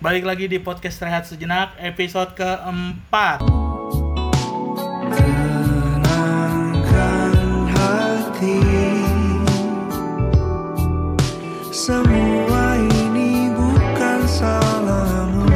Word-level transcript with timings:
Balik 0.00 0.24
lagi 0.24 0.48
di 0.48 0.56
podcast 0.56 0.96
Rehat 1.04 1.28
Sejenak 1.28 1.76
episode 1.76 2.32
keempat. 2.32 3.44
Tenangkan 5.12 7.36
hati. 7.68 8.64
Semua 11.68 12.80
ini 12.80 13.52
bukan 13.52 14.24
salahmu. 14.24 15.52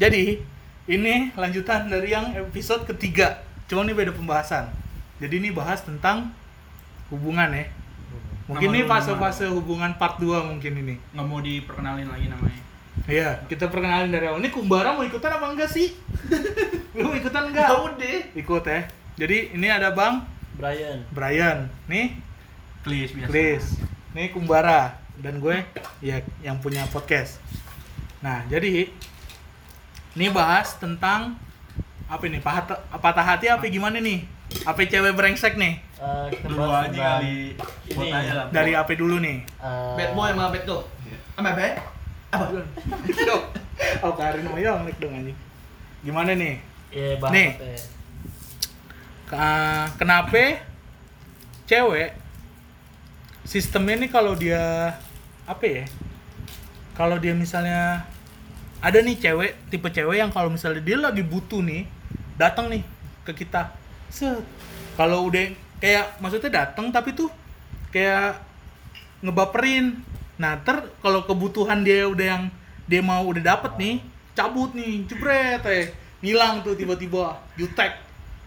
Jadi 0.00 0.40
ini 0.88 1.28
lanjutan 1.36 1.92
dari 1.92 2.16
yang 2.16 2.32
episode 2.40 2.88
ketiga. 2.88 3.44
Cuma 3.68 3.84
ini 3.84 3.92
beda 3.92 4.16
pembahasan. 4.16 4.72
Jadi 5.20 5.44
ini 5.44 5.52
bahas 5.52 5.84
tentang 5.84 6.32
hubungan 7.12 7.52
ya 7.52 7.83
Mungkin 8.44 8.68
Nama 8.70 8.76
ini 8.76 8.80
fase-fase 8.84 9.48
hubungan 9.48 9.96
part 9.96 10.20
2 10.20 10.50
mungkin 10.52 10.72
ini 10.84 10.94
nggak 11.16 11.26
mau 11.26 11.40
diperkenalin 11.40 12.08
lagi 12.12 12.28
namanya 12.28 12.60
Iya, 13.04 13.42
kita 13.50 13.68
perkenalin 13.68 14.08
dari 14.08 14.30
awal. 14.30 14.40
Ini 14.40 14.48
Kumbara 14.54 14.96
mau 14.96 15.04
ikutan 15.04 15.36
apa 15.36 15.50
enggak 15.52 15.68
sih? 15.68 15.92
Lu 16.96 17.10
mau 17.10 17.16
ikutan 17.18 17.52
enggak? 17.52 17.68
udah. 17.68 18.18
Ikut 18.32 18.64
ya. 18.64 18.80
Jadi 19.18 19.52
ini 19.52 19.68
ada 19.68 19.92
Bang 19.92 20.24
Brian. 20.54 21.02
Brian, 21.10 21.68
nih 21.90 22.14
please 22.86 23.10
biasa 23.10 23.28
Chris, 23.28 23.64
nih 24.14 24.30
Kumbara 24.30 25.02
dan 25.18 25.42
gue 25.42 25.66
ya 25.98 26.22
yang 26.40 26.62
punya 26.62 26.86
podcast. 26.88 27.42
Nah, 28.22 28.46
jadi 28.46 28.88
ini 30.14 30.26
bahas 30.30 30.78
tentang 30.78 31.34
apa 32.06 32.24
ini? 32.30 32.38
Patah, 32.38 32.78
patah 33.02 33.26
hati 33.26 33.50
apa 33.50 33.66
gimana 33.66 33.98
nih? 33.98 34.22
Apa 34.62 34.86
cewek 34.86 35.18
brengsek 35.18 35.58
nih? 35.58 35.82
Eh, 36.04 36.26
kita 36.30 36.46
dulu 36.46 36.60
bahas 36.60 36.92
aja 36.92 37.00
kali 37.16 37.56
ini. 37.88 38.08
aja 38.12 38.32
lah 38.36 38.44
Dari 38.52 38.72
apa 38.76 38.92
dulu 38.92 39.16
nih? 39.18 39.38
eh, 39.40 39.92
Bad 39.96 40.10
boy 40.12 40.28
sama 40.28 40.52
bad 40.52 40.62
tuh. 40.64 40.82
Sama 41.32 41.50
bad? 41.52 41.74
Apa? 42.30 42.44
Oh, 44.04 44.12
Karin 44.14 44.44
mau 44.44 44.54
yonglik 44.54 44.96
dong 44.98 45.16
anjing. 45.16 45.38
Gimana 46.02 46.36
nih? 46.36 46.60
Iya, 46.92 47.18
bahas 47.18 47.32
Nih. 47.32 47.50
ya? 47.58 47.80
Kenapa 49.96 50.62
cewek 51.64 52.10
sistemnya 53.42 53.96
nih 53.98 54.10
kalau 54.12 54.36
dia 54.36 54.94
apa 55.44 55.64
ya 55.64 55.84
kalau 56.94 57.16
dia 57.18 57.32
misalnya 57.34 58.04
ada 58.78 58.98
nih 59.00 59.16
cewek 59.16 59.56
tipe 59.68 59.88
cewek 59.90 60.20
yang 60.20 60.30
kalau 60.30 60.52
misalnya 60.52 60.80
dia 60.80 60.96
lagi 60.96 61.24
butuh 61.24 61.60
nih 61.60 61.88
datang 62.36 62.68
nih 62.68 62.84
ke 63.24 63.32
kita 63.34 63.72
set 64.08 64.38
kalau 64.94 65.26
udah 65.28 65.50
kayak 65.84 66.16
maksudnya 66.16 66.64
datang 66.64 66.88
tapi 66.88 67.12
tuh 67.12 67.28
kayak 67.92 68.40
ngebaperin. 69.20 70.00
Nah 70.40 70.56
ter 70.64 70.80
kalau 71.04 71.28
kebutuhan 71.28 71.84
dia 71.84 72.08
udah 72.08 72.24
yang 72.24 72.44
dia 72.88 73.04
mau 73.04 73.20
udah 73.28 73.44
dapet 73.44 73.76
nih 73.76 73.94
cabut 74.32 74.72
nih 74.72 75.04
jebret 75.04 75.60
eh 75.68 75.92
ngilang 76.24 76.64
tuh 76.64 76.72
tiba-tiba 76.72 77.36
jutek. 77.60 78.00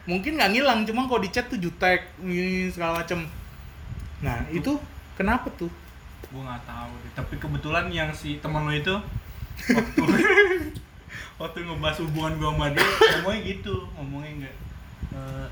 Mungkin 0.09 0.41
nggak 0.41 0.49
ngilang 0.57 0.81
cuma 0.89 1.05
kalau 1.05 1.21
di 1.21 1.29
chat 1.29 1.45
tuh 1.45 1.61
jutek 1.61 2.09
ini 2.25 2.73
segala 2.73 3.05
macem. 3.05 3.29
Nah 4.25 4.41
itu 4.49 4.81
kenapa 5.13 5.53
tuh? 5.53 5.69
Gue 6.33 6.41
nggak 6.41 6.65
tahu 6.65 6.91
deh 7.05 7.11
tapi 7.13 7.37
kebetulan 7.37 7.85
yang 7.93 8.09
si 8.17 8.41
teman 8.41 8.65
lo 8.65 8.73
itu 8.73 8.97
waktu 9.77 10.01
waktu 11.37 11.57
ngebahas 11.65 12.01
hubungan 12.01 12.33
gue 12.41 12.49
sama 12.49 12.65
dia 12.73 12.83
ngomongnya 12.83 13.41
gitu 13.45 13.75
ngomongnya 13.93 14.31
nggak 14.41 14.55
eh, 15.13 15.47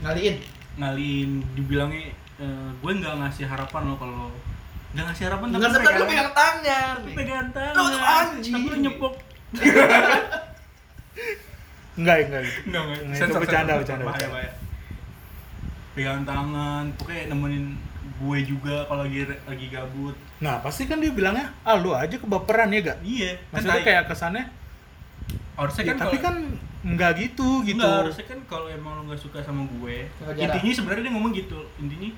Ngaliin. 0.00 0.55
Ngalin 0.76 1.30
dibilangnya 1.52 2.12
eh, 2.36 2.68
gue 2.74 2.92
nggak 2.94 3.14
ngasih 3.16 3.44
harapan 3.44 3.82
lo 3.84 3.94
kalau 3.96 4.28
nggak 4.92 5.04
ngasih 5.06 5.24
harapan 5.26 5.46
tapi 5.50 5.62
sempat 5.66 5.92
lu 5.92 6.04
pegang 6.04 6.32
tangan. 6.32 6.96
tapi 6.96 7.10
pegangan 7.12 7.48
tangan 7.50 7.74
Lu 7.74 7.84
tuh 7.86 8.00
anjing. 8.02 8.52
tapi 8.54 8.66
lu 8.66 8.76
nyepok 8.82 9.14
enggak 11.96 12.16
enggak 12.22 12.42
Enggak, 12.66 12.82
enggak. 12.84 13.16
Itu 13.18 13.34
bercanda, 13.34 13.72
bercanda, 13.74 14.04
Bahaya, 14.04 14.12
bercanda. 14.12 14.34
bahaya. 14.34 14.52
Pegangan 15.92 16.24
tangan, 16.24 16.84
pokoknya 16.94 17.22
nemenin 17.32 17.64
gue 18.16 18.38
juga 18.42 18.76
kalau 18.84 19.02
lagi 19.02 19.18
lagi 19.42 19.66
gabut. 19.68 20.16
nah 20.36 20.60
pasti 20.60 20.84
kan 20.84 21.00
dia 21.00 21.08
bilangnya 21.10 21.52
ah 21.62 21.72
lu 21.74 21.92
aja 21.92 22.12
kebaperan 22.14 22.68
ya 22.68 22.80
gak 22.82 22.98
Iya, 23.02 23.40
maksudnya 23.50 23.72
tai. 23.74 23.86
kayak 23.88 24.04
kesannya 24.06 24.44
harusnya 25.54 25.82
ya, 25.82 25.88
kan 25.88 25.96
tapi 25.98 26.16
kan 26.18 26.34
nggak 26.86 27.12
gitu 27.18 27.66
gitu 27.66 27.82
Enggak, 27.82 28.06
harusnya 28.06 28.26
kan 28.30 28.38
kalau 28.46 28.70
emang 28.70 28.92
lo 28.94 29.02
nggak 29.10 29.18
suka 29.18 29.42
sama 29.42 29.66
gue, 29.66 30.06
intinya 30.38 30.72
sebenarnya 30.72 31.02
dia 31.02 31.12
ngomong 31.18 31.32
gitu. 31.34 31.58
Intinya 31.82 32.10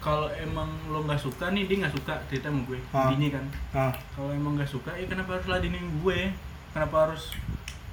kalau 0.00 0.32
emang 0.32 0.70
lo 0.88 1.04
nggak 1.04 1.20
suka 1.20 1.52
nih 1.52 1.68
dia 1.68 1.76
nggak 1.84 1.92
suka 1.92 2.12
cerita 2.32 2.48
sama 2.48 2.64
gue. 2.64 2.80
Ah. 2.88 3.12
Intinya 3.12 3.28
kan, 3.36 3.44
nah, 3.76 3.92
kalau 4.16 4.30
emang 4.32 4.56
nggak 4.56 4.70
suka 4.70 4.96
ya 4.96 5.04
kenapa 5.04 5.36
harus 5.36 5.46
ladenin 5.50 5.84
gue? 6.00 6.32
Kenapa 6.72 6.96
harus 7.04 7.22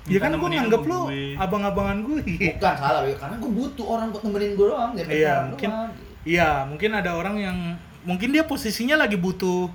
ya 0.05 0.21
kan 0.21 0.31
gue 0.37 0.49
nganggep 0.53 0.81
gue? 0.85 1.33
abang-abangan 1.35 1.97
gue 2.05 2.21
Bukan 2.61 2.75
salah, 2.77 3.01
Beb. 3.03 3.17
karena 3.17 3.35
gue 3.41 3.51
butuh 3.51 3.85
orang 3.89 4.07
buat 4.13 4.23
nemenin 4.23 4.53
gue 4.53 4.67
doang. 4.69 4.91
Iya, 4.95 5.35
mungkin 5.51 5.69
doang. 5.73 5.91
iya, 6.23 6.49
mungkin 6.63 6.89
ada 6.93 7.11
orang 7.17 7.35
yang 7.41 7.57
mungkin 8.05 8.29
dia 8.31 8.45
posisinya 8.45 9.01
lagi 9.01 9.17
butuh 9.17 9.67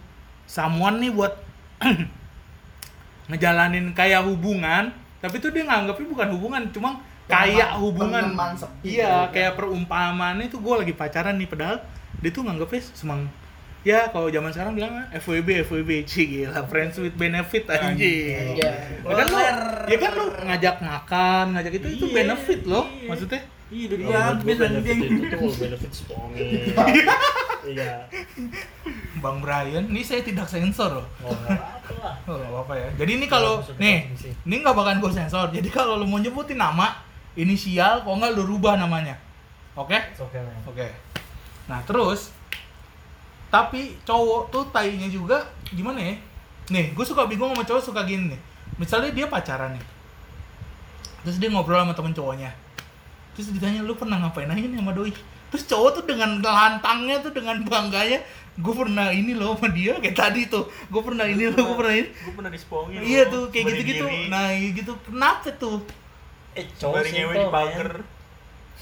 someone 0.46 1.02
nih 1.02 1.10
buat 1.10 1.34
ngejalanin 3.30 3.90
kayak 3.90 4.22
hubungan, 4.22 4.94
tapi 5.20 5.36
tuh 5.36 5.50
dia 5.50 5.62
nganggapnya 5.62 6.06
bukan 6.08 6.28
hubungan, 6.32 6.62
cuma 6.68 6.90
kayak 7.26 7.70
Teman- 7.70 7.78
hubungan. 7.78 8.24
Iya, 8.80 9.28
gitu. 9.28 9.32
kayak 9.32 9.52
perumpamaan 9.54 10.40
itu 10.40 10.56
gue 10.56 10.74
lagi 10.76 10.92
pacaran 10.92 11.36
nih 11.36 11.46
padahal 11.46 11.78
dia 12.18 12.30
tuh 12.30 12.42
nganggapnya 12.42 12.82
semang 12.90 13.28
ya 13.80 14.12
kalau 14.12 14.28
zaman 14.28 14.52
sekarang 14.52 14.76
bilang 14.76 14.92
FWB 15.10 15.64
FWB 15.64 15.90
Ci, 16.04 16.22
gila 16.28 16.68
friends 16.68 17.00
with 17.00 17.16
benefit 17.16 17.64
anjing. 17.64 18.52
Iya. 18.52 18.72
Ya 19.00 19.14
kan 19.14 19.26
lu, 19.26 19.38
ya 19.88 19.96
kan 19.96 20.10
lu 20.12 20.24
ngajak 20.42 20.76
makan, 20.80 21.44
ngajak 21.56 21.72
itu 21.74 21.88
itu 21.90 22.06
Iya, 22.06 22.14
benefit 22.14 22.60
loh, 22.68 22.84
iya. 22.92 23.08
maksudnya. 23.08 23.40
Iya, 23.70 23.86
udah 23.86 23.96
Oh, 23.96 24.10
dia 24.10 24.20
habis 24.34 24.56
anjing. 24.58 24.98
itu 25.06 25.24
tuh 25.32 25.50
benefit 25.58 25.92
spongi. 25.94 26.48
Iya. 27.60 28.08
Bang 29.20 29.44
Brian, 29.44 29.84
ini 29.92 30.00
saya 30.00 30.24
tidak 30.24 30.48
sensor 30.48 30.96
loh. 30.96 31.06
Oh. 31.20 31.28
Oh, 32.24 32.40
apa-apa 32.40 32.72
ya. 32.72 32.88
Jadi 33.04 33.20
ini 33.20 33.28
kalau 33.28 33.60
nih, 33.76 34.08
ini 34.48 34.54
nggak 34.64 34.72
bakalan 34.72 34.96
gue 34.96 35.12
sensor. 35.12 35.52
Jadi 35.52 35.68
kalau 35.68 36.00
lu 36.00 36.08
mau 36.08 36.16
nyebutin 36.16 36.56
nama, 36.56 37.04
inisial, 37.36 38.00
kok 38.00 38.16
nggak 38.16 38.32
lu 38.32 38.48
rubah 38.48 38.80
namanya. 38.80 39.12
Oke? 39.76 39.92
Okay, 40.16 40.40
man. 40.40 40.56
Oke. 40.64 40.88
Nah 41.68 41.84
terus, 41.84 42.32
tapi 43.52 43.92
cowok 44.08 44.48
tuh 44.48 44.64
tainya 44.72 45.12
juga 45.12 45.44
gimana 45.68 46.00
ya? 46.00 46.16
Nih, 46.72 46.96
gue 46.96 47.04
suka 47.04 47.28
bingung 47.28 47.52
sama 47.52 47.62
cowok 47.68 47.82
suka 47.84 48.00
gini 48.08 48.32
nih. 48.32 48.40
Misalnya 48.80 49.12
dia 49.12 49.28
pacaran 49.28 49.76
nih, 49.76 49.84
terus 51.28 51.36
dia 51.36 51.52
ngobrol 51.52 51.84
sama 51.84 51.92
temen 51.92 52.16
cowoknya, 52.16 52.48
terus 53.40 53.56
ditanya 53.56 53.80
lu 53.80 53.96
pernah 53.96 54.20
ngapain 54.20 54.52
aja 54.52 54.60
nih 54.60 54.76
sama 54.76 54.92
doi? 54.92 55.16
Terus 55.48 55.64
cowok 55.64 55.90
tuh 55.96 56.04
dengan 56.04 56.44
lantangnya 56.44 57.24
tuh 57.24 57.32
dengan 57.32 57.56
bangganya, 57.64 58.20
gue 58.60 58.74
pernah 58.76 59.08
ini 59.08 59.32
loh 59.32 59.56
sama 59.56 59.72
dia 59.72 59.96
kayak 59.96 60.12
tadi 60.12 60.46
tuh, 60.46 60.68
gue 60.68 61.02
pernah 61.02 61.24
ini 61.24 61.48
loh, 61.50 61.58
gue 61.58 61.76
pernah 61.80 61.94
ini. 61.96 62.08
Gue 62.12 62.34
pernah 62.36 62.52
dispongin. 62.52 63.00
Iya 63.00 63.32
tuh 63.32 63.48
kayak 63.48 63.64
beri 63.64 63.80
gitu-gitu. 63.82 64.04
diri. 64.06 64.30
Nah, 64.30 64.52
gitu. 64.54 64.92
Kenapa 65.08 65.48
tuh? 65.56 65.80
Eh, 66.54 66.68
cowok 66.78 67.02
simple, 67.08 67.48
di. 67.50 67.90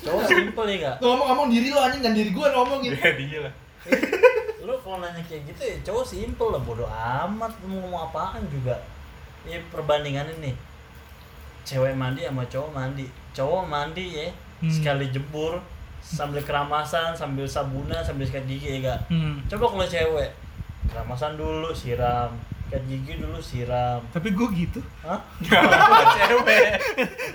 Cowok 0.04 0.22
simple 0.26 0.66
ya, 0.69 0.76
gak? 0.76 0.96
Ngomong-ngomong 1.00 1.48
diri 1.48 1.69
lo 1.72 1.80
anjing 1.80 2.02
dan 2.04 2.12
diri 2.12 2.30
gue 2.34 2.46
ngomong 2.52 2.78
gitu. 2.84 2.96
Dia 2.98 3.12
dia 3.16 3.38
lah. 3.46 3.54
Lu 4.60 4.76
kalau 4.84 5.00
nanya 5.00 5.22
kayak 5.25 5.48
gitu 5.48 5.62
ya 5.64 5.76
cowok 5.80 6.04
simple 6.04 6.52
lah, 6.52 6.60
bodo 6.60 6.84
amat 6.84 7.52
mau 7.64 7.80
ngomong 7.80 8.02
apaan 8.12 8.44
juga. 8.52 8.76
Ya 9.48 9.56
perbandingannya 9.72 10.36
nih. 10.44 10.54
Cewek 11.64 11.96
mandi 11.96 12.28
sama 12.28 12.44
cowok 12.44 12.70
mandi. 12.76 13.08
Cowok 13.32 13.64
mandi 13.64 14.04
ya, 14.12 14.28
Hmm. 14.58 14.70
sekali 14.70 15.06
jebur 15.08 15.62
sambil 15.98 16.41
keramasan, 16.41 17.12
sambil 17.12 17.44
sabunan, 17.44 18.00
sambil 18.00 18.24
sikat 18.24 18.42
gigi 18.46 18.78
ya 18.80 18.94
gak? 18.94 19.00
Hmm. 19.06 19.38
Coba 19.46 19.70
kalau 19.70 19.86
cewek, 19.86 20.30
keramasan 20.88 21.36
dulu 21.36 21.69
siram, 21.70 22.32
sikat 22.66 22.82
gigi 22.86 23.12
dulu 23.20 23.38
siram. 23.38 24.00
Tapi 24.08 24.32
gue 24.32 24.49
gitu. 24.56 24.81
Hah? 25.05 25.20
Cewek. 26.16 26.81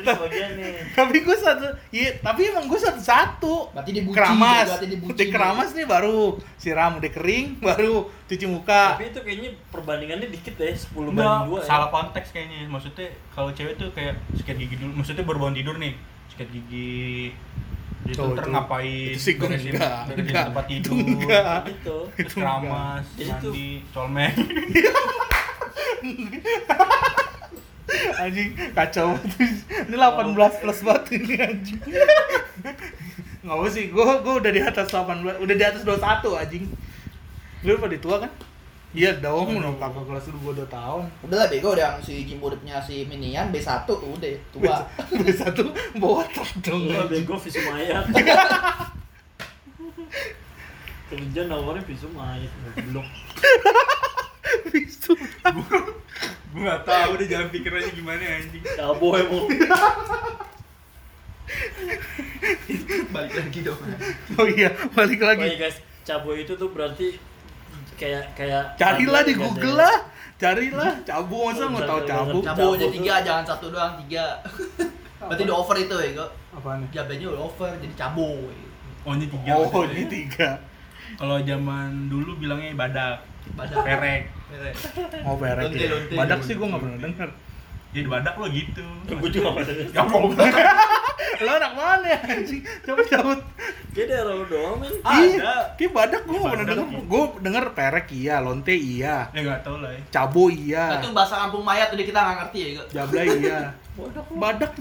Itu 0.02 0.10
bagian 0.10 0.50
nih. 0.58 0.74
Tapi 0.94 1.18
gue 1.22 1.38
satu, 1.38 1.66
iya. 1.90 2.18
Tapi 2.18 2.50
emang 2.50 2.66
gue 2.66 2.80
satu-satu. 2.80 3.74
Berarti 3.74 3.92
dibuci, 3.94 4.16
keramas, 4.16 4.68
berarti 4.74 4.88
dibuci. 4.90 5.12
udah 5.14 5.28
keramas 5.30 5.70
nih 5.74 5.86
baru 5.86 6.18
siram, 6.58 6.92
udah 6.98 7.12
kering 7.14 7.46
baru 7.62 8.10
cuci 8.26 8.46
muka. 8.50 8.98
Tapi 8.98 9.14
itu 9.14 9.20
kayaknya 9.22 9.50
perbandingannya 9.70 10.28
dikit 10.30 10.54
deh, 10.58 10.74
10 10.74 11.14
Enggak, 11.14 11.14
banding 11.14 11.50
2 11.50 11.62
ya. 11.62 11.66
salah 11.66 11.90
konteks 11.94 12.28
kayaknya. 12.34 12.66
Maksudnya 12.66 13.08
kalau 13.30 13.50
cewek 13.54 13.78
tuh 13.78 13.90
kayak 13.94 14.18
sikat 14.34 14.58
gigi 14.58 14.82
dulu. 14.82 14.98
Maksudnya 14.98 15.26
baru 15.26 15.38
bangun 15.46 15.58
tidur 15.62 15.76
nih, 15.78 15.94
sikat 16.30 16.48
gigi. 16.50 17.34
Itu 18.04 18.20
Tuh, 18.20 18.36
ntar 18.36 18.44
itu- 18.44 18.52
ngapain? 18.52 19.12
itu 19.12 19.20
sih 19.22 19.34
beresin, 19.40 19.72
enggak, 19.74 20.00
beresin 20.06 20.24
enggak. 20.28 20.46
tempat 20.52 20.66
Itu 20.68 20.76
tidur. 20.92 21.08
enggak. 21.24 21.60
Gitu. 21.72 21.98
Itu 22.20 22.34
keramas. 22.36 23.06
Itu- 23.16 23.52
mandi, 23.52 23.68
colmek. 23.90 24.34
Anjing 28.16 28.50
kacau 28.74 29.14
banget. 29.14 29.52
Ini 29.88 29.96
18 29.96 30.62
plus 30.62 30.80
banget 30.82 31.04
ini 31.14 31.34
anjing. 31.38 31.80
Nggak 33.44 33.56
apa 33.56 33.68
sih, 33.70 33.86
gue 33.88 34.04
gue 34.24 34.34
udah 34.40 34.52
di 34.52 34.62
atas 34.64 34.88
18, 34.90 35.40
udah 35.40 35.56
di 35.56 35.64
atas 35.64 35.82
21 35.84 36.40
anjing. 36.40 36.66
Lu 37.64 37.76
pada 37.78 37.98
tua 38.00 38.16
kan? 38.24 38.32
Iya 38.94 39.10
dong, 39.18 39.58
udah 39.58 39.74
kakak 39.82 40.06
kelas 40.06 40.30
lu 40.30 40.38
gua 40.46 40.54
2 40.54 40.70
tahun. 40.70 41.04
Udah 41.26 41.38
lah 41.42 41.50
bego 41.50 41.74
yang 41.74 41.98
si 41.98 42.30
Jimbo 42.30 42.54
punya 42.54 42.78
si 42.78 43.10
Minian 43.10 43.50
B1 43.50 43.90
udah 43.90 44.34
tua. 44.54 44.86
B1 45.10 45.58
botak 45.98 46.50
dong. 46.62 46.86
Enggak 46.86 47.10
bego 47.10 47.34
visum 47.42 47.66
mayat. 47.74 48.06
Kerja 51.10 51.42
nawarin 51.46 51.82
visum 51.84 52.14
mayat 52.14 52.54
goblok. 52.78 53.10
Bisu. 54.70 55.14
Gue 56.54 56.62
gak 56.62 56.86
tau 56.86 57.18
deh 57.18 57.26
jalan 57.26 57.50
pikirannya 57.50 57.90
gimana 57.92 58.22
anjing. 58.22 58.62
Cabo 58.78 59.18
emang. 59.18 59.50
Balik 63.10 63.34
lagi 63.34 63.60
dong. 63.62 63.82
Oh 64.38 64.46
iya, 64.46 64.70
balik 64.92 65.22
Baik 65.22 65.38
lagi. 65.38 65.58
guys, 65.60 65.78
cabo 66.02 66.34
itu 66.34 66.54
tuh 66.54 66.70
berarti 66.70 67.18
kayak 67.96 68.24
kayak 68.36 68.64
Carilah 68.76 69.22
di 69.26 69.34
Guys, 69.34 69.44
Google 69.44 69.78
ya. 69.78 69.84
lah. 69.86 69.96
Carilah 70.34 70.92
cabu 71.08 71.38
masa 71.48 71.64
nggak 71.72 71.86
tahu 71.88 72.02
cabu. 72.04 72.38
Cabo 72.44 72.66
aja 72.76 72.88
tiga, 72.92 73.14
jangan 73.24 73.44
satu 73.48 73.66
doang 73.72 73.94
tiga. 74.04 74.26
Berarti 75.24 75.42
udah 75.48 75.58
over 75.58 75.78
itu 75.80 75.96
ya 75.96 76.10
kok. 76.20 76.30
Apaan 76.52 76.78
nih? 76.84 76.90
Jabenya 76.92 77.28
udah 77.32 77.42
over 77.48 77.70
jadi 77.80 77.96
cabo. 77.96 78.30
Oh 79.04 79.12
ini 79.16 79.26
tiga. 79.28 79.52
Oh, 79.56 79.84
ini 79.88 80.04
tiga. 80.08 80.50
Kalau 81.14 81.38
zaman 81.46 82.10
dulu 82.10 82.40
bilangnya 82.40 82.74
badak, 82.74 83.22
Badak. 83.54 83.86
perek. 83.86 84.22
Perek. 84.50 84.74
Oh, 85.28 85.36
perek 85.38 85.70
ya. 85.76 85.90
Badak 86.18 86.40
sih 86.42 86.56
gua 86.58 86.74
nggak 86.74 86.82
pernah 86.82 87.00
denger. 87.00 87.30
Jadi 87.94 88.08
badak 88.08 88.36
lo 88.36 88.46
gitu. 88.50 88.84
Gue 89.14 89.30
juga. 89.30 89.62
Ya 89.88 90.02
mau 90.02 90.26
Lo 91.36 91.52
anak 91.52 91.74
mana 91.74 92.06
ya 92.08 92.20
anjing? 92.22 92.62
Coba 92.82 93.02
cabut. 93.04 93.40
Kayak 93.90 94.08
daerah 94.08 94.34
lu 94.34 94.46
doang 94.46 94.76
men. 94.78 94.94
Ada. 95.02 95.76
Ki 95.76 95.86
badak 95.88 96.22
gua 96.24 96.38
nggak 96.40 96.52
pernah 96.52 96.66
Badak. 96.66 96.78
denger. 96.82 97.02
Gua 97.06 97.24
denger 97.38 97.66
perek 97.74 98.08
iya, 98.12 98.36
lonte 98.38 98.72
iya, 98.72 99.16
Ya 99.30 99.40
nggak 99.42 99.62
tahu 99.62 99.78
lah 99.78 99.92
ya. 99.92 100.02
cabo 100.10 100.44
iya, 100.48 100.98
Itu 100.98 101.10
bahasa 101.12 101.36
kampung 101.40 101.62
mayat 101.62 101.90
tadi 101.90 102.04
kita 102.04 102.18
nggak 102.18 102.38
ngerti 102.40 102.58
ya 102.60 102.70
kok. 102.76 102.88
jablay 102.92 103.28
iya. 103.36 103.60
Bodoh. 103.94 104.26
Badak, 104.34 104.74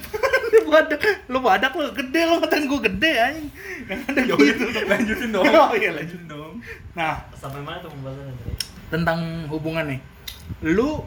badak, 0.65 1.01
lo 1.29 1.39
badak 1.39 1.73
lo 1.75 1.93
gede 1.93 2.21
lo 2.23 2.35
ngatain 2.39 2.65
gua 2.65 2.81
gede 2.83 3.13
anjing. 3.13 3.49
Yang 3.85 4.01
ada 4.03 4.21
Ya 4.23 4.35
gitu. 4.35 4.65
udah, 4.67 4.85
lanjutin 4.89 5.29
dong. 5.31 5.45
Oh 5.47 5.71
iya 5.75 5.91
lanjut. 5.91 6.17
Lanjutin 6.17 6.23
dong. 6.27 6.53
Nah, 6.93 7.15
Sampai 7.35 7.61
mana 7.61 7.77
tuh 7.79 7.91
pembahasannya 7.91 8.33
tadi? 8.35 8.53
tentang 8.89 9.19
hubungan 9.49 9.85
nih. 9.87 10.01
Lu 10.67 11.05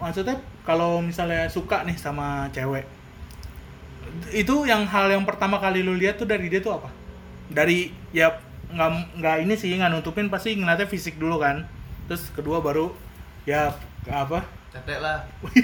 maksudnya 0.00 0.36
kalau 0.66 1.00
misalnya 1.00 1.48
suka 1.48 1.82
nih 1.86 1.96
sama 1.96 2.48
cewek. 2.52 2.84
Itu 4.32 4.64
yang 4.64 4.86
hal 4.88 5.12
yang 5.12 5.24
pertama 5.28 5.60
kali 5.60 5.82
lu 5.82 5.94
lihat 5.96 6.16
tuh 6.20 6.28
dari 6.28 6.48
dia 6.48 6.60
tuh 6.60 6.76
apa? 6.78 6.90
Dari 7.52 7.92
ya 8.10 8.40
nggak 8.66 9.22
nggak 9.22 9.36
ini 9.46 9.54
sih 9.54 9.70
nggak 9.76 9.92
nutupin 9.94 10.26
pasti 10.32 10.56
ngeliatnya 10.56 10.88
fisik 10.88 11.16
dulu 11.20 11.40
kan. 11.40 11.64
Terus 12.10 12.28
kedua 12.34 12.62
baru 12.62 12.92
ya 13.48 13.74
apa? 14.10 14.42
Tetek 14.74 14.98
lah. 15.00 15.24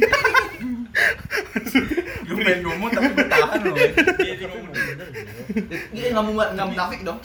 Gue 2.22 2.38
pengen 2.38 2.60
ngomong 2.64 2.88
tapi 2.94 3.10
gue 3.12 3.26
tahan 3.26 3.60
loh. 3.66 3.74
Iya, 3.74 4.34
dia 4.38 4.46
ngomong 4.46 4.72
bener 4.72 5.08
gitu. 5.10 5.42
Ini 5.92 6.06
nggak 6.14 6.24
mau 6.24 6.32
nggak 6.38 6.68
munafik 6.70 7.00
dong. 7.02 7.18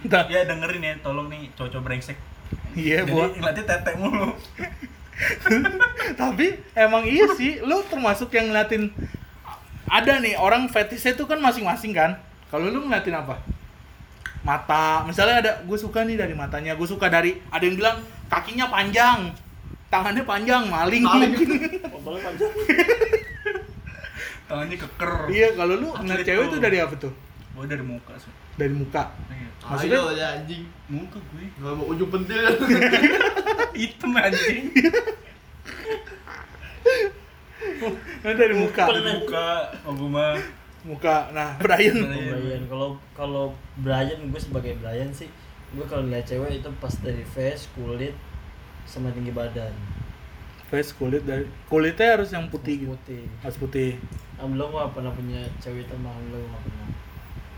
Entah. 0.00 0.24
Ya 0.30 0.46
dengerin 0.48 0.80
ya, 0.80 0.94
tolong 1.04 1.26
nih 1.28 1.50
cowok-cowok 1.58 1.84
brengsek. 1.84 2.16
Iya, 2.78 3.04
buat. 3.04 3.36
ngeliatnya 3.36 3.64
tetek 3.66 3.94
mulu. 3.98 4.32
Tapi 6.20 6.46
emang 6.72 7.04
iya 7.04 7.28
sih, 7.36 7.60
lu 7.60 7.84
termasuk 7.86 8.32
yang 8.32 8.50
ngeliatin 8.50 8.88
ada 9.90 10.22
nih 10.22 10.38
orang 10.38 10.70
fetishnya 10.70 11.18
tuh 11.18 11.26
kan 11.26 11.42
masing-masing 11.42 11.92
kan. 11.92 12.16
Kalau 12.48 12.70
lu 12.70 12.86
ngeliatin 12.86 13.14
apa? 13.14 13.38
Mata, 14.40 15.04
misalnya 15.04 15.36
ada 15.44 15.52
gue 15.60 15.78
suka 15.78 16.00
nih 16.06 16.16
dari 16.16 16.32
matanya, 16.32 16.72
gue 16.72 16.88
suka 16.88 17.12
dari 17.12 17.36
ada 17.52 17.60
yang 17.60 17.76
bilang 17.76 18.00
kakinya 18.32 18.72
panjang, 18.72 19.34
tangannya 19.92 20.24
panjang, 20.24 20.64
maling. 20.70 21.04
Maling. 21.04 21.32
Panjang. 22.00 22.52
Tangannya 24.48 24.76
keker. 24.82 25.12
iya, 25.30 25.54
kalau 25.54 25.78
lu 25.78 25.88
ngeliat 25.94 26.26
cewek 26.26 26.46
tuh 26.50 26.58
dari 26.58 26.78
apa 26.82 26.94
tuh? 26.98 27.12
Oh 27.60 27.68
dari 27.68 27.84
muka 27.84 28.16
sih. 28.16 28.32
Dari 28.56 28.72
muka. 28.72 29.12
Iya. 29.28 29.48
Maksudnya- 29.60 30.00
Ayo 30.00 30.16
ya 30.16 30.26
anjing. 30.40 30.64
Muka 30.88 31.20
gue. 31.20 31.44
Nggak 31.60 31.74
mau 31.76 31.86
ujung 31.92 32.08
pentil. 32.08 32.40
Hitam 33.76 34.16
anjing. 34.16 34.72
Nah, 38.24 38.32
dari 38.32 38.54
muka. 38.56 38.84
Pernah. 38.88 39.12
Muka, 39.20 39.48
oh 39.84 39.92
gue 39.92 40.08
mah. 40.08 40.36
Muka. 40.84 41.16
Nah, 41.36 41.60
Brian. 41.60 41.96
Brian. 42.00 42.32
Oh, 42.32 42.40
Brian, 42.40 42.62
kalau 42.64 42.88
kalau 43.12 43.44
Brian 43.76 44.20
gue 44.24 44.40
sebagai 44.40 44.80
Brian 44.80 45.12
sih, 45.12 45.28
gue 45.72 45.84
kalau 45.84 46.08
lihat 46.08 46.24
cewek 46.24 46.60
itu 46.60 46.68
pas 46.80 46.92
dari 47.00 47.20
face, 47.22 47.68
kulit, 47.72 48.16
sama 48.84 49.12
tinggi 49.12 49.32
badan. 49.32 49.72
Face 50.68 50.96
kulit 50.96 51.28
dari 51.28 51.44
kulitnya 51.66 52.16
harus 52.16 52.32
yang 52.32 52.48
putih 52.48 52.84
gitu. 52.84 52.92
Putih. 52.96 53.24
Harus 53.44 53.56
putih. 53.58 53.90
Am 54.40 54.56
lo 54.56 54.72
gak 54.72 54.96
pernah 54.96 55.12
punya 55.12 55.44
cewek 55.60 55.84
teman 55.84 56.16
lo 56.32 56.40
gak 56.40 56.62
pernah. 56.64 56.88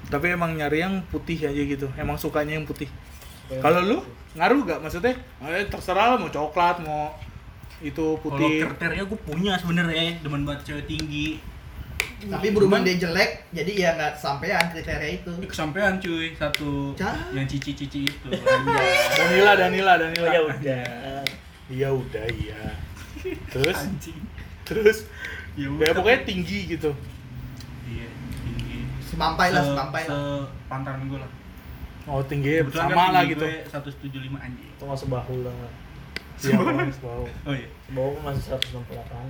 Tapi 0.09 0.27
emang 0.33 0.55
nyari 0.55 0.83
yang 0.83 1.03
putih 1.09 1.39
aja 1.39 1.63
gitu. 1.63 1.87
Emang 1.95 2.17
sukanya 2.17 2.59
yang 2.59 2.67
putih. 2.67 2.89
Supaya 3.47 3.61
Kalau 3.61 3.81
lu 3.85 3.99
ngaruh 4.33 4.61
gak 4.65 4.81
maksudnya? 4.81 5.15
Eh, 5.45 5.67
terserah 5.69 6.15
lah 6.15 6.19
mau 6.19 6.29
coklat 6.29 6.81
mau 6.81 7.13
itu 7.83 8.17
Kalau 8.17 8.23
putih. 8.23 8.63
kriteria 8.65 9.03
gue 9.05 9.21
punya 9.21 9.53
sebenarnya, 9.59 10.23
demen 10.23 10.47
banget 10.47 10.73
cewek 10.73 10.87
tinggi. 10.87 11.43
Tapi 12.23 12.55
berhubung 12.55 12.87
dia 12.87 12.95
jelek, 12.95 13.51
jadi 13.51 13.73
ya 13.75 13.91
nggak 13.99 14.15
sampean 14.15 14.71
kriteria 14.71 15.11
itu. 15.19 15.33
Ya, 15.43 15.47
kesampean 15.51 15.99
cuy, 15.99 16.31
satu 16.39 16.95
Cah. 16.95 17.19
yang 17.35 17.47
cici-cici 17.51 18.07
itu. 18.07 18.29
Danila, 19.19 19.59
Danila, 19.59 19.93
Danila. 19.99 20.27
Oh 20.27 20.31
ya 20.31 20.41
udah. 20.47 20.87
Iya 21.67 21.89
udah 21.91 22.27
iya. 22.31 22.63
Terus 23.55 23.75
Anjing. 23.75 24.19
terus 24.63 24.99
Ya 25.59 25.67
ya 25.69 25.93
pokoknya 25.93 26.23
tinggi 26.23 26.71
gitu. 26.71 26.95
Semampai 29.13 29.49
lah, 29.53 29.61
Se- 29.63 29.69
semampai 29.71 30.03
lah. 30.09 30.19
Sepantaran 30.49 31.01
gue 31.05 31.21
lah. 31.21 31.31
Oh 32.03 32.19
tinggi 32.25 32.59
Kebetulan 32.59 32.89
sama 32.89 32.97
kan 32.99 33.11
lah 33.15 33.23
gitu. 33.29 33.45
gue 33.45 33.55
175 33.69 34.35
anjing. 34.41 34.71
Itu 34.73 34.85
masuk 34.89 35.07
bahu 35.13 35.37
lah. 35.45 35.55
Iya, 36.43 36.59
sebau. 36.91 37.23
Oh 37.47 37.55
iya. 37.55 37.69
Bahu 37.93 38.09
gue 38.17 38.23
masih 38.25 38.43
168an. 38.51 39.27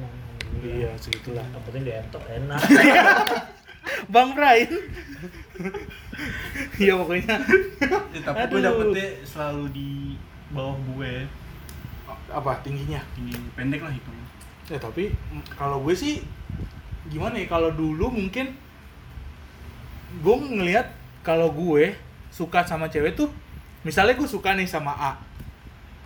Iya, 0.63 0.91
segitulah. 0.97 1.45
Yang 1.45 1.63
penting 1.67 1.83
dientok 1.85 2.25
enak. 2.25 2.61
Bang 4.15 4.33
Brian. 4.33 4.71
Iya 6.79 6.95
pokoknya. 6.97 7.35
Ya, 8.15 8.21
tapi 8.23 8.41
gue 8.49 8.61
dapetnya 8.63 9.07
selalu 9.25 9.65
di 9.73 9.91
bawah 10.51 10.77
gue. 10.79 11.27
Apa 12.31 12.63
tingginya? 12.63 13.01
Tinggi 13.13 13.35
pendek 13.53 13.83
lah 13.83 13.93
itu. 13.93 14.11
Ya 14.71 14.79
tapi 14.79 15.13
kalau 15.53 15.83
gue 15.83 15.93
sih 15.93 16.23
gimana 17.11 17.37
ya 17.37 17.47
kalau 17.47 17.75
dulu 17.75 18.09
mungkin 18.09 18.55
gue 20.21 20.37
ngelihat 20.37 20.93
kalau 21.23 21.49
gue 21.49 21.97
suka 22.29 22.61
sama 22.63 22.89
cewek 22.89 23.15
tuh 23.15 23.33
misalnya 23.83 24.13
gue 24.13 24.29
suka 24.29 24.53
nih 24.53 24.69
sama 24.69 24.93
A 24.93 25.13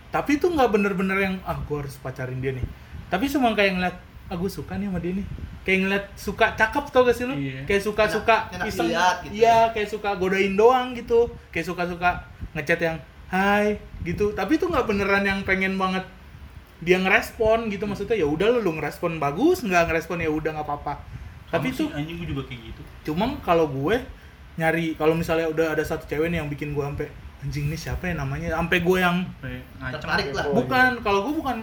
tapi 0.07 0.39
itu 0.39 0.47
nggak 0.47 0.71
bener-bener 0.71 1.17
yang 1.19 1.35
ah 1.43 1.59
gue 1.59 1.77
harus 1.83 1.99
pacarin 1.99 2.39
dia 2.39 2.55
nih. 2.55 2.63
Tapi 3.11 3.27
cuma 3.27 3.51
kayak 3.51 3.75
ngeliat 3.75 3.95
ah 4.31 4.35
gue 4.39 4.47
suka 4.47 4.79
nih 4.79 4.87
sama 4.87 4.99
dia 5.03 5.13
nih. 5.19 5.27
Kayak 5.67 5.79
ngeliat 5.83 6.05
suka 6.15 6.45
cakep 6.55 6.83
tau 6.95 7.03
gak 7.03 7.15
sih 7.15 7.25
lu? 7.27 7.35
Iya. 7.35 7.67
kayak 7.67 7.83
suka-suka 7.83 8.35
Enak- 8.47 8.55
enak 8.55 8.67
iseng. 8.71 8.87
dilihat 8.87 9.17
gitu. 9.27 9.33
iya 9.35 9.57
kayak 9.75 9.89
suka 9.91 10.09
godain 10.15 10.55
doang 10.55 10.95
gitu. 10.95 11.27
Kayak 11.51 11.65
suka-suka 11.67 12.09
ngechat 12.55 12.79
yang 12.79 12.97
hai 13.27 13.75
gitu. 14.07 14.31
Tapi 14.31 14.55
itu 14.55 14.65
nggak 14.65 14.87
beneran 14.87 15.27
yang 15.27 15.39
pengen 15.43 15.75
banget 15.75 16.07
dia 16.79 16.97
ngerespon 17.03 17.67
gitu. 17.67 17.83
Maksudnya 17.83 18.15
ya 18.15 18.27
udah 18.31 18.47
lu, 18.47 18.63
lu 18.63 18.71
ngerespon 18.79 19.19
bagus 19.19 19.59
nggak 19.59 19.91
ngerespon 19.91 20.23
ya 20.23 20.31
udah 20.31 20.55
nggak 20.55 20.65
apa-apa 20.65 20.93
tapi 21.47 21.69
itu 21.69 21.87
anjing 21.89 22.17
gue 22.17 22.27
juga 22.27 22.43
kayak 22.43 22.61
gitu. 22.65 22.81
cuma 23.05 23.39
kalau 23.39 23.65
gue 23.65 23.95
nyari 24.55 24.93
kalau 24.93 25.13
misalnya 25.13 25.47
udah 25.47 25.67
ada 25.71 25.81
satu 25.81 26.03
cewek 26.05 26.27
nih 26.27 26.39
yang 26.39 26.47
bikin 26.47 26.71
gue 26.71 26.81
sampai 26.81 27.07
anjing 27.37 27.65
ini 27.65 27.77
siapa 27.77 28.03
ya 28.03 28.15
namanya 28.15 28.49
sampai 28.51 28.81
gue 28.81 28.97
yang. 28.97 29.21
Tertarik 29.93 30.33
lah. 30.33 30.49
Bukan 30.49 30.89
kalau 30.99 31.19
gue 31.23 31.33
bukan 31.37 31.57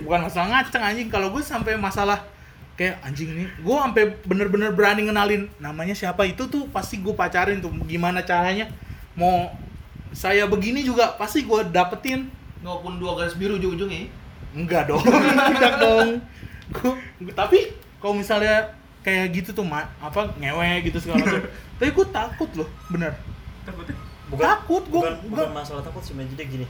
bukan 0.00 0.20
masalah 0.22 0.46
ngaceng 0.50 0.80
anjing 0.82 1.08
kalau 1.08 1.28
gue 1.28 1.38
sampai 1.38 1.76
masalah 1.76 2.24
kayak 2.74 2.96
anjing 3.00 3.28
ini 3.28 3.44
gue 3.44 3.76
sampai 3.76 4.04
bener-bener 4.24 4.70
berani 4.70 5.04
ngenalin 5.04 5.50
namanya 5.58 5.92
siapa 5.92 6.24
itu 6.24 6.46
tuh 6.46 6.64
pasti 6.68 6.98
gue 6.98 7.12
pacarin 7.12 7.58
tuh 7.58 7.68
gimana 7.84 8.22
caranya 8.22 8.70
mau 9.12 9.50
saya 10.10 10.46
begini 10.46 10.80
juga 10.80 11.12
pasti 11.14 11.42
gue 11.42 11.60
dapetin 11.68 12.30
Maupun 12.58 12.96
dua 12.96 13.14
garis 13.14 13.34
biru 13.34 13.54
ujung-ujungnya. 13.54 14.08
enggak 14.50 14.86
dong 14.86 15.04
tidak 15.52 15.74
dong 15.76 16.08
Gua- 16.70 16.96
gua- 17.20 17.36
tapi 17.36 17.68
kalau 17.98 18.14
misalnya 18.14 18.72
kayak 19.08 19.26
gitu 19.32 19.50
tuh 19.52 19.64
mak 19.64 19.88
apa 19.98 20.28
ngewe 20.36 20.84
gitu 20.84 20.98
segala 20.98 21.24
macam. 21.24 21.40
Tapi 21.78 21.90
gue 21.90 22.06
takut 22.08 22.50
loh 22.54 22.68
bener. 22.88 23.12
Takutnya? 23.64 23.96
Takut, 24.28 24.84
gua- 24.86 25.08
bukan, 25.08 25.14
gua- 25.24 25.28
bukan 25.40 25.50
masalah 25.54 25.80
takut 25.80 26.00
sih 26.00 26.12
jadi 26.12 26.44
gini. 26.44 26.66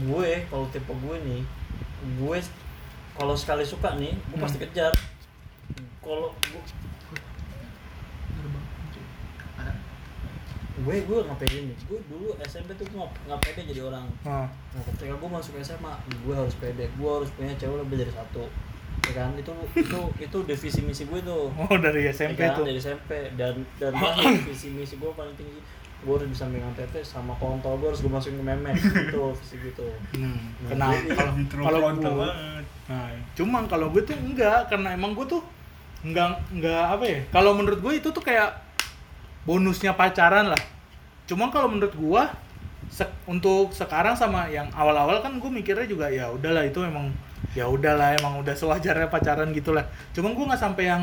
Gue 0.00 0.46
kalau 0.46 0.70
tipe 0.70 0.88
gue 0.88 1.16
nih 1.20 1.42
gue 2.14 2.36
kalau 3.12 3.34
sekali 3.34 3.62
suka 3.62 3.94
nih 3.94 4.14
gue 4.14 4.34
Hmm. 4.34 4.40
pasti 4.40 4.56
kejar. 4.56 4.94
Kalau 5.98 6.30
gue 6.40 6.62
gue 10.74 10.96
gue 11.00 11.18
nggak 11.22 11.38
pede 11.38 11.58
nih. 11.64 11.76
Gue 11.84 12.00
dulu 12.08 12.34
SMP 12.42 12.74
tuh 12.74 12.84
gue 12.84 12.96
nggak 12.96 13.12
nggak 13.28 13.40
pede 13.40 13.60
jadi 13.68 13.82
orang. 13.84 14.06
Ah. 14.22 14.48
nah 14.72 14.82
ketika 14.84 15.14
gue 15.14 15.30
masuk 15.30 15.54
SMA 15.60 15.92
gue 16.16 16.34
harus 16.34 16.54
pede. 16.56 16.86
Gue 16.92 17.10
harus 17.12 17.30
punya 17.30 17.54
cewek 17.54 17.78
lebih 17.78 17.96
dari 18.00 18.12
satu 18.12 18.48
ya 19.04 19.12
kan 19.16 19.30
itu 19.32 19.50
itu 19.74 19.98
itu 20.16 20.38
divisi 20.42 20.80
misi 20.80 21.02
gue 21.04 21.20
tuh 21.20 21.50
Oh 21.62 21.76
dari 21.76 22.04
Ya 22.04 22.12
SMP 22.12 22.38
kan, 22.40 22.54
tuh. 22.54 22.64
dari 22.64 22.78
SMP 22.78 23.10
dan 23.34 23.54
dan 23.76 23.92
terakhir 23.98 24.44
visi 24.44 24.70
misi 24.70 24.94
gue 24.94 25.10
paling 25.10 25.34
tinggi 25.34 25.58
gue 26.02 26.12
harus 26.12 26.26
bisa 26.26 26.44
megang 26.44 26.70
tete 26.72 26.98
sama 27.00 27.30
kontol 27.36 27.76
gue 27.76 27.88
harus 27.88 27.98
gue 27.98 28.08
masukin 28.08 28.36
ke 28.36 28.44
memek 28.44 28.74
gitu 29.06 29.30
visi 29.32 29.54
gue 29.56 29.72
tuh 29.72 29.92
Hmm, 30.12 30.38
Nah, 30.68 30.90
kenapa? 30.92 31.14
Kalau 31.14 31.32
kalau 31.66 31.78
frontal 31.84 32.12
gue, 32.12 32.20
banget. 32.24 32.64
nah, 32.84 33.06
cuman 33.32 33.62
kalau 33.66 33.86
gue 33.88 34.02
tuh 34.02 34.16
enggak 34.16 34.66
karena 34.66 34.88
emang 34.92 35.12
gue 35.12 35.26
tuh 35.28 35.42
enggak 36.02 36.34
enggak 36.50 36.84
apa 36.88 37.04
ya? 37.04 37.18
Kalau 37.28 37.52
menurut 37.52 37.78
gue 37.78 37.92
itu 37.96 38.08
tuh 38.08 38.18
kayak 38.20 38.50
bonusnya 39.42 39.92
pacaran 39.92 40.46
lah. 40.48 40.62
Cuman 41.24 41.48
kalau 41.48 41.66
menurut 41.66 41.90
gue 41.92 42.22
se- 42.88 43.14
untuk 43.24 43.70
sekarang 43.70 44.12
sama 44.12 44.46
yang 44.48 44.66
awal-awal 44.72 45.18
kan 45.18 45.32
gue 45.32 45.50
mikirnya 45.52 45.86
juga 45.86 46.06
ya 46.06 46.26
udahlah 46.28 46.62
itu 46.62 46.78
emang 46.80 47.10
ya 47.52 47.64
udahlah 47.64 48.14
emang 48.14 48.38
udah 48.38 48.52
sewajarnya 48.52 49.06
pacaran 49.06 49.50
gitulah. 49.50 49.84
Cuman 50.10 50.32
gue 50.32 50.44
nggak 50.46 50.60
sampai 50.60 50.84
yang 50.86 51.02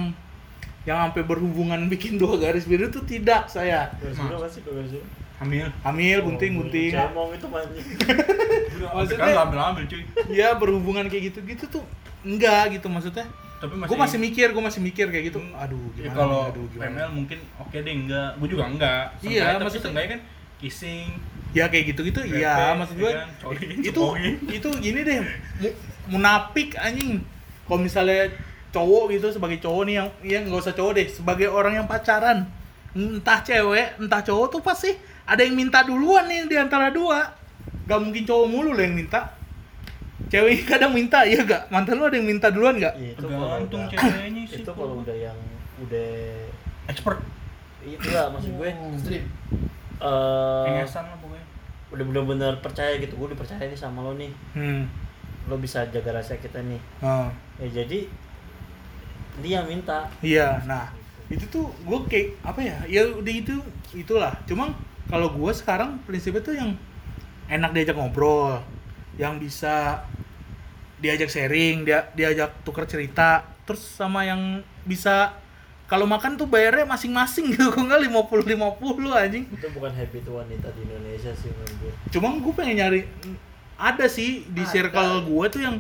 yang 0.82 0.98
sampai 1.03 1.22
berhubungan 1.22 1.86
bikin 1.86 2.15
dua 2.15 2.36
garis 2.36 2.63
biru 2.63 2.88
itu 2.88 3.00
tidak 3.03 3.46
saya. 3.46 3.91
garis 3.96 4.18
biru 4.18 4.36
apa 4.36 4.48
sih 4.48 4.62
garis 4.62 4.91
biru 4.91 5.06
Hamil. 5.39 5.72
Hamil, 5.82 6.18
bunting, 6.22 6.51
Oh, 6.51 6.60
bunting. 6.62 6.91
cemong 6.91 7.29
itu 7.32 7.48
banyak 7.48 7.72
Maksudnya- 7.79 8.91
Maksudnya 8.91 9.39
ambil 9.39 9.60
ambil 9.62 9.84
cuy. 9.86 10.03
ya 10.29 10.51
berhubungan 10.53 11.06
kayak 11.06 11.32
gitu-gitu 11.32 11.63
tuh 11.70 11.84
enggak 12.22 12.74
gitu 12.74 12.88
maksudnya 12.88 13.24
Tapi 13.58 13.72
masih. 13.74 13.88
gue 13.88 13.98
masih 14.00 14.18
mikir 14.20 14.48
gue 14.50 14.60
masih 14.62 14.82
mikir 14.82 15.06
kayak 15.08 15.25
gitu 15.27 15.39
aduh 15.53 15.79
Ya, 15.94 16.06
gimana 16.06 16.15
kalau 16.18 16.39
nih, 16.41 16.51
aduh 16.51 16.65
gimana 16.70 16.88
PML 16.89 17.10
mungkin 17.13 17.38
oke 17.58 17.77
deh 17.77 17.94
enggak. 17.94 18.29
Gue 18.36 18.48
juga 18.50 18.63
enggak. 18.65 19.03
Iya, 19.22 19.44
tapi 19.46 19.62
maksudnya- 19.62 19.84
seenggaknya 19.86 20.10
kan 20.10 20.22
kissing. 20.58 21.08
ya 21.50 21.65
kayak 21.65 21.86
gitu 21.88 22.01
gitu 22.03 22.20
iya 22.29 22.75
maksud 22.75 22.94
gue 22.96 23.10
ya 23.10 23.20
kan, 23.20 23.29
coli, 23.41 23.65
itu 23.82 24.01
itu 24.53 24.70
gini 24.77 25.00
deh 25.01 25.18
munafik 26.10 26.74
anjing. 26.75 27.22
Kalau 27.63 27.80
misalnya 27.80 28.30
cowok 28.70 29.13
gitu 29.13 29.28
sebagai 29.30 29.58
cowok 29.58 29.84
nih 29.86 29.96
yang 29.98 30.08
yang 30.22 30.42
nggak 30.46 30.62
usah 30.62 30.74
cowok 30.74 30.92
deh. 30.94 31.08
Sebagai 31.08 31.48
orang 31.48 31.74
yang 31.75 31.88
pacaran 31.88 32.46
entah 32.92 33.39
cewek 33.39 33.98
entah 33.98 34.22
cowok 34.22 34.48
tuh 34.50 34.62
pasti 34.62 34.89
ada 35.24 35.46
yang 35.46 35.54
minta 35.54 35.86
duluan 35.86 36.25
nih 36.25 36.46
di 36.46 36.58
antara 36.58 36.89
dua. 36.89 37.38
Gak 37.86 38.01
mungkin 38.01 38.22
cowok 38.22 38.46
mulu 38.46 38.74
lah 38.74 38.86
yang 38.86 38.98
minta. 38.98 39.34
Cewek 40.30 40.62
kadang 40.70 40.94
minta 40.94 41.25
iya 41.25 41.42
gak 41.42 41.70
mantan 41.70 41.98
lu 41.98 42.06
ada 42.06 42.13
yang 42.13 42.28
minta 42.28 42.50
duluan 42.50 42.78
gak 42.78 42.94
itu 42.98 43.18
kalau 43.24 43.50
Tergantung 43.50 43.82
udah 43.82 43.98
ceweknya 43.98 44.44
sih. 44.46 44.62
itu 44.62 44.72
kalau 44.74 44.96
udah 45.01 45.16
yang 45.16 45.38
udah 45.80 46.10
expert. 46.86 47.18
itu 47.80 48.08
lah 48.12 48.28
maksud 48.30 48.51
gue 48.54 48.70
Stream. 49.00 49.25
eh 49.98 50.66
Kengesan 50.68 51.08
lah 51.08 51.18
pokoknya. 51.18 51.46
udah 51.89 52.04
bener-bener 52.06 52.54
percaya 52.62 52.94
gitu. 52.98 53.16
Gue 53.16 53.34
dipercaya 53.34 53.63
nih 53.63 53.74
sama 53.74 54.01
lo 54.01 54.13
nih. 54.13 54.30
Hmm 54.54 54.86
lo 55.50 55.58
bisa 55.58 55.84
jaga 55.89 56.13
rahasia 56.13 56.38
kita 56.38 56.62
nih 56.62 56.77
Ah. 57.01 57.34
ya 57.58 57.82
jadi 57.82 58.06
dia 59.39 59.60
minta 59.63 60.06
Iya, 60.20 60.62
nah 60.63 60.91
itu 61.27 61.46
tuh 61.48 61.70
gue 61.79 62.00
kayak 62.06 62.27
apa 62.41 62.60
ya? 62.60 62.77
Ya 62.86 63.01
udah 63.08 63.29
itu 63.32 63.56
itulah. 63.94 64.34
Cuma 64.44 64.74
kalau 65.08 65.29
gue 65.32 65.51
sekarang 65.53 66.01
prinsipnya 66.03 66.41
tuh 66.41 66.53
yang 66.53 66.74
enak 67.48 67.72
diajak 67.72 67.96
ngobrol, 67.96 68.60
yang 69.15 69.38
bisa 69.38 70.03
diajak 70.98 71.29
sharing, 71.29 71.86
dia 71.86 72.10
diajak 72.12 72.51
tuker 72.62 72.84
cerita, 72.84 73.46
terus 73.63 73.79
sama 73.79 74.25
yang 74.25 74.60
bisa 74.84 75.38
kalau 75.88 76.06
makan 76.06 76.36
tuh 76.36 76.46
bayarnya 76.46 76.86
masing-masing 76.86 77.50
gitu, 77.50 77.72
kok 77.72 77.79
nggak 77.79 78.10
50 78.10 78.46
50 78.46 79.10
anjing. 79.15 79.46
itu 79.48 79.68
bukan 79.72 79.89
habit 79.89 80.25
wanita 80.27 80.68
di 80.75 80.82
Indonesia 80.84 81.32
sih 81.34 81.50
menurut 81.50 81.74
gue 81.79 81.91
Cuma 82.12 82.27
gue 82.36 82.53
pengen 82.53 82.75
nyari 82.77 83.01
ada 83.79 84.05
sih 84.05 84.43
di 84.45 84.62
Ada. 84.62 84.69
circle 84.69 85.24
gue 85.24 85.45
tuh 85.50 85.62
yang 85.63 85.75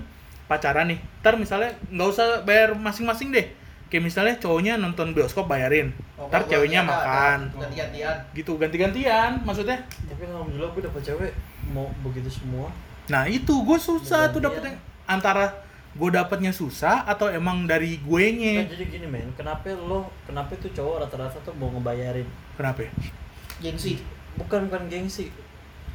pacaran 0.45 0.87
nih. 0.87 0.99
Ntar 1.19 1.35
misalnya 1.35 1.69
nggak 1.85 2.09
usah 2.09 2.27
bayar 2.41 2.71
masing-masing 2.73 3.29
deh. 3.29 3.45
Kayak 3.85 4.03
misalnya 4.05 4.35
cowoknya 4.37 4.73
nonton 4.75 5.11
bioskop 5.11 5.45
bayarin. 5.45 5.91
Oh, 6.13 6.25
Ntar 6.25 6.45
ceweknya 6.45 6.81
ada- 6.81 6.89
makan. 6.89 7.39
Ganti-gantian. 7.59 8.15
Gitu 8.31 8.51
ganti-gantian 8.55 9.31
maksudnya. 9.43 9.77
tapi 10.05 10.23
alhamdulillah 10.25 10.71
gue 10.71 10.83
dapet 10.83 11.01
cewek 11.03 11.31
mau 11.69 11.85
begitu 12.01 12.31
semua 12.31 12.71
Nah, 13.07 13.25
itu 13.25 13.49
gue 13.59 13.75
susah 13.75 14.29
tuh 14.29 14.37
dapetnya 14.39 14.77
antara 15.03 15.49
gue 15.89 16.09
dapetnya 16.09 16.51
susah 16.51 17.01
atau 17.03 17.25
emang 17.27 17.65
dari 17.65 17.97
gue 17.97 18.23
nya. 18.31 18.61
jadi 18.63 18.85
gini 18.87 19.07
men 19.07 19.25
kenapa 19.33 19.73
lo 19.73 20.05
kenapa 20.23 20.53
tuh 20.55 20.69
cowok 20.69 21.01
rata-rata 21.01 21.37
tuh 21.39 21.49
mau 21.55 21.67
ngebayarin 21.71 22.29
Kenapa? 22.53 22.85
ya? 22.85 22.91
Gengsi. 23.59 23.97
bukan 24.35 24.69
bukan 24.69 24.85
gengsi 24.85 25.33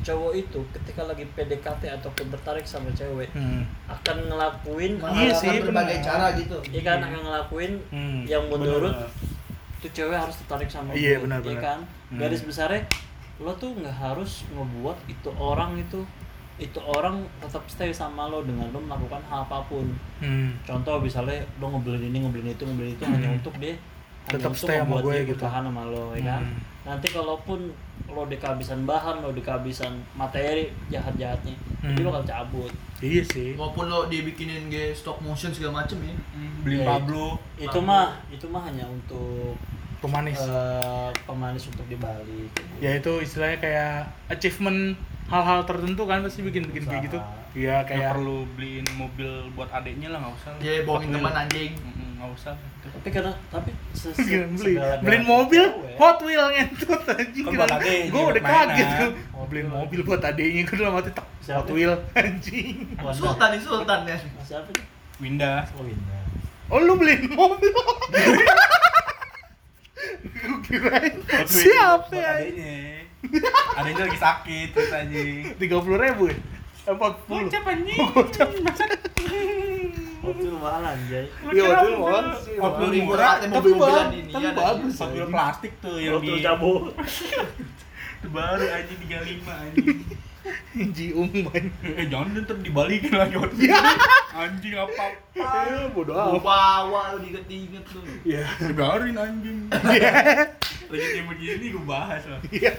cowok 0.04 0.32
itu 0.36 0.60
ketika 0.70 1.02
lagi 1.02 1.24
PDKT 1.26 1.82
atau 1.90 2.12
tertarik 2.12 2.62
sama 2.62 2.92
cewek 2.92 3.32
Hmm. 3.32 3.64
akan 3.86 4.16
ngelakuin 4.26 5.00
Iya 5.00 5.32
sih, 5.32 5.58
berbagai 5.58 5.96
benar. 5.96 6.04
cara 6.04 6.26
gitu. 6.34 6.56
Iya 6.66 6.80
kan 6.84 6.98
akan 7.02 7.20
ngelakuin 7.22 7.72
Hmm. 7.88 8.20
yang 8.24 8.44
menurut 8.46 8.92
Bener. 8.92 9.08
tuh 9.80 9.90
cewek 9.90 10.14
harus 10.14 10.36
tertarik 10.38 10.68
sama 10.68 10.92
Iya, 10.92 11.16
gue, 11.16 11.24
benar, 11.24 11.40
iya 11.40 11.48
benar. 11.50 11.62
kan 11.62 11.78
Hmm. 12.08 12.18
garis 12.18 12.40
besarnya 12.40 12.84
lo 13.36 13.50
tuh 13.52 13.74
nggak 13.74 13.90
harus 13.92 14.44
ngebuat 14.48 14.98
itu 15.06 15.28
orang 15.34 15.74
itu 15.76 16.04
itu 16.54 16.78
orang 16.78 17.18
tetap 17.40 17.66
stay 17.66 17.90
sama 17.90 18.30
lo 18.30 18.40
dengan 18.40 18.70
lo 18.70 18.78
melakukan 18.78 19.18
hal 19.24 19.42
apa 19.42 19.58
pun 19.64 19.90
Hmm. 20.16 20.54
contoh 20.62 21.00
misalnya 21.00 21.42
lo 21.58 21.66
ngebeliin 21.68 22.08
ini 22.08 22.18
ngebeliin 22.20 22.52
itu 22.52 22.62
ngebeliin 22.62 22.94
itu 22.94 23.04
hanya 23.04 23.26
Hmm. 23.26 23.38
untuk 23.38 23.54
dia 23.58 23.74
Tetap 24.24 24.52
hanya 24.52 24.62
stay 24.62 24.78
sama 24.78 24.96
gue 25.02 25.16
gitu. 25.26 25.42
sama 25.42 25.82
lo 25.84 26.12
ya 26.12 26.22
kan 26.30 26.42
Hmm. 26.46 26.73
Nanti 26.84 27.08
kalaupun 27.08 27.72
lo 28.06 28.22
di 28.24 28.36
kehabisan 28.36 28.84
bahan 28.84 29.18
lo 29.18 29.30
di 29.30 29.40
kehabisan 29.40 29.90
materi 30.12 30.68
jahat 30.86 31.12
jahatnya 31.14 31.56
Hmm. 31.76 31.92
jadi 31.92 32.00
lo 32.00 32.10
bakal 32.10 32.24
cabut 32.26 32.72
Iya 32.96 33.20
sih. 33.22 33.52
Maupun 33.52 33.84
lo 33.84 34.06
dibikinin 34.06 34.68
ge 34.68 34.88
stop 34.90 35.20
motion 35.20 35.52
segala 35.52 35.84
macem 35.84 36.00
ya. 36.00 36.16
Hmm, 36.32 36.64
Beli 36.64 36.80
Ya, 36.80 36.86
Pablo. 36.86 37.36
itu 37.54 37.68
Pablo. 37.68 37.84
mah 37.84 38.06
itu 38.30 38.46
mah 38.46 38.62
hanya 38.62 38.84
untuk 38.86 39.52
Pemanis. 39.98 40.36
eh, 40.38 41.10
pemanis 41.22 41.64
untuk 41.66 41.84
di 41.84 41.96
Bali 41.96 42.48
ya 42.78 42.92
itu 42.94 43.12
istilahnya 43.18 43.56
kayak 43.58 43.92
achievement 44.30 44.96
hal-hal 45.26 45.60
tertentu 45.62 46.02
kan 46.02 46.20
pasti 46.20 46.40
bikin 46.40 46.64
bikin 46.66 46.84
kayak 46.86 47.02
gitu. 47.04 47.18
Iya 47.54 47.80
Kayak 47.82 47.84
kayak 47.84 48.10
perlu 48.14 48.38
beliin 48.50 48.86
mobil 48.94 49.28
buat 49.52 49.68
adeknya 49.70 50.08
lah 50.08 50.18
nggak 50.20 50.34
usah. 50.34 50.52
Ya 50.58 50.80
bohongin 50.82 51.12
teman 51.14 51.34
anjing. 51.34 51.72
Nggak 52.14 52.30
usah. 52.32 52.54
gitu. 52.54 52.86
tapi 52.92 53.08
karena 53.10 53.32
tapi 53.48 53.70
se- 53.90 54.10
se- 54.10 54.22
Gila, 54.22 54.46
beli 54.48 54.74
beliin 55.00 55.22
galanya 55.22 55.24
mobil 55.24 55.64
cewek, 55.64 55.96
Hot 55.96 56.18
Wheel 56.20 56.44
ngentut 56.48 57.02
anjing 57.06 57.44
Kan 57.44 57.52
gue 58.06 58.22
udah 58.24 58.42
kaget 58.42 58.88
tuh 58.88 59.10
beliin 59.44 59.66
Wheel. 59.66 59.76
mobil 59.76 60.00
buat 60.02 60.20
adeknya 60.20 60.62
gue 60.62 60.76
udah 60.76 60.92
mati 60.92 61.10
tak? 61.10 61.26
Hot 61.50 61.68
Wheel 61.68 61.92
anjing. 62.16 62.76
Sultan 63.10 63.48
nih 63.50 63.60
Sultan 63.60 63.98
ya. 64.04 64.16
siapa 64.40 64.70
nih 64.70 64.84
Winda. 65.16 65.52
oh 65.72 65.82
Winda 65.82 66.16
oh 66.66 66.78
lu 66.78 66.94
beliin 66.94 67.28
mobil 67.30 67.70
gue 70.24 70.58
kirain 70.62 71.14
siapa 71.44 72.08
ya 72.10 72.30
adeknya. 72.34 72.76
Adeknya 73.74 74.02
lagi 74.04 74.18
sakit 74.18 74.68
ceritanya. 74.70 75.22
tiga 75.56 75.76
puluh 75.78 75.96
ribu 75.96 76.28
ya 76.28 76.36
empat 76.86 77.16
puluh 77.24 77.48
Gocap 77.48 77.64
anjing. 77.64 77.96
Mobil 80.24 80.50
mahal 80.56 80.82
anjay 80.82 81.24
Iya, 81.44 81.62
Wheel 81.68 81.68
mahal 81.68 81.92
mahal. 82.00 82.26
Wheel 82.80 83.04
Murah, 83.04 83.04
murah. 83.04 83.32
tapi 83.52 83.68
ini, 83.70 84.32
tapi 84.32 84.44
iya, 84.44 84.50
bagus 84.56 84.94
anjing. 84.96 85.28
plastik 85.28 85.72
tuh 85.78 85.96
yang 86.00 86.16
waktu 86.16 86.32
di 86.32 86.40
cabut 86.40 86.82
itu 88.18 88.28
baru 88.32 88.64
aja 88.64 88.94
35 88.96 89.44
anjing. 89.44 90.00
Jiung 90.74 91.32
man 91.40 91.64
Eh 91.80 92.04
jangan 92.08 92.36
ntar 92.40 92.56
dibalikin 92.60 93.12
lagi. 93.14 93.36
Iya. 93.60 93.80
Anjing 94.34 94.74
apa? 94.74 95.04
ya 95.32 95.88
bodoh 95.88 96.16
amat 96.16 96.42
bawa 96.42 97.00
lo 97.14 97.18
diinget-inget 97.20 97.84
lo. 97.92 98.00
ya 98.24 98.44
Dibarin 98.60 99.16
anjing. 99.16 99.68
Lagi 99.72 101.04
kayak 101.12 101.26
begini 101.28 101.66
gue 101.72 101.84
bahas 101.84 102.24
lah. 102.28 102.40
iya 102.48 102.72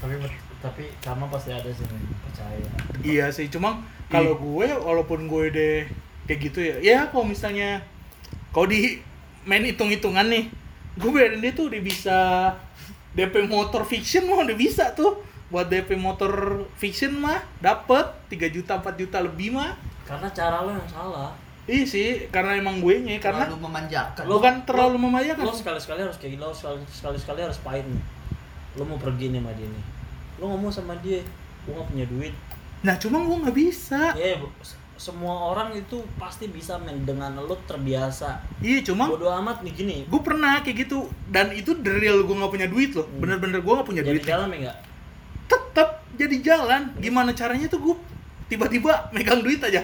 tapi 0.00 0.12
tapi 0.60 0.92
sama 1.00 1.24
pasti 1.32 1.50
ada 1.56 1.68
sih 1.72 1.88
men 1.88 2.04
percaya. 2.20 2.68
Iya 3.00 3.26
sih, 3.32 3.48
cuma 3.48 3.80
kalau 4.12 4.36
gue 4.36 4.68
walaupun 4.68 5.24
gue 5.24 5.44
deh 5.48 5.78
kayak 6.28 6.40
gitu 6.52 6.60
ya, 6.60 6.76
ya 6.84 6.98
kalau 7.08 7.24
misalnya 7.24 7.80
kalau 8.52 8.68
di 8.68 9.00
main 9.48 9.64
hitung-hitungan 9.64 10.28
nih, 10.28 10.52
gue 11.00 11.10
biarin 11.10 11.40
dia 11.40 11.56
tuh 11.56 11.72
udah 11.72 11.80
bisa 11.80 12.18
DP 13.16 13.48
motor 13.48 13.88
fiction 13.88 14.28
mah 14.28 14.44
udah 14.44 14.56
bisa 14.56 14.92
tuh. 14.92 15.24
Buat 15.50 15.66
DP 15.66 15.98
motor 15.98 16.62
fiction 16.78 17.18
mah 17.18 17.42
dapet 17.58 18.06
3 18.30 18.54
juta 18.54 18.78
4 18.78 18.94
juta 18.94 19.18
lebih 19.18 19.50
mah. 19.50 19.74
Karena 20.06 20.30
cara 20.30 20.62
lo 20.62 20.70
yang 20.70 20.86
salah. 20.86 21.34
Iya 21.66 21.84
sih 21.86 22.08
karena 22.30 22.54
emang 22.58 22.78
gue 22.78 23.02
nya 23.02 23.18
karena 23.18 23.46
Terlalu 23.50 23.66
memanjakan. 23.66 24.22
Lo- 24.28 24.38
bukan 24.38 24.54
terlalu 24.62 24.94
lo 24.94 24.98
memayakan 25.10 25.44
sekali-sekali 25.50 26.00
harus 26.06 26.18
kayak 26.22 26.38
gitu 26.38 26.44
lo 26.46 26.54
sekali 26.54 26.78
sekali 26.86 27.18
sekali 27.18 27.40
harus 27.42 27.58
pahit 27.64 27.82
nih. 27.82 28.04
Lo 28.78 28.86
mau 28.86 28.98
pergi 28.98 29.34
nih 29.34 29.42
sama 29.42 29.50
dia 29.58 29.66
nih 29.66 29.99
lo 30.40 30.44
ngomong 30.48 30.72
sama 30.72 30.96
dia 30.98 31.20
gue 31.60 31.70
gak 31.70 31.86
punya 31.86 32.06
duit. 32.08 32.32
Nah 32.80 32.96
cuma 32.96 33.20
gue 33.20 33.36
nggak 33.38 33.52
bisa. 33.54 34.16
Ya 34.16 34.40
bu- 34.40 34.48
semua 34.96 35.48
orang 35.48 35.72
itu 35.72 35.96
pasti 36.16 36.44
bisa 36.44 36.76
men 36.76 37.04
dengan 37.04 37.32
lo 37.34 37.56
terbiasa. 37.62 38.40
Iya 38.60 38.80
cuma 38.82 39.08
bodoh 39.08 39.32
amat 39.34 39.60
nih 39.60 39.72
gini. 39.74 39.96
gue 40.04 40.20
pernah 40.20 40.60
kayak 40.60 40.84
gitu 40.84 41.08
dan 41.28 41.52
itu 41.52 41.72
dari 41.74 42.04
real 42.04 42.20
gue 42.20 42.32
nggak 42.34 42.50
punya 42.50 42.68
duit 42.68 42.92
loh. 42.92 43.04
Hmm. 43.04 43.20
bener-bener 43.20 43.60
gue 43.60 43.72
nggak 43.72 43.88
punya 43.88 44.02
jadi 44.02 44.16
duit. 44.16 44.24
jalan 44.24 44.48
ya 44.48 44.56
enggak 44.58 44.76
tetap 45.46 45.88
jadi 46.14 46.36
jalan. 46.40 46.82
Gimana 46.96 47.30
caranya 47.32 47.68
tuh 47.68 47.80
gue 47.80 47.96
tiba-tiba 48.46 49.08
megang 49.12 49.40
duit 49.40 49.60
aja. 49.60 49.80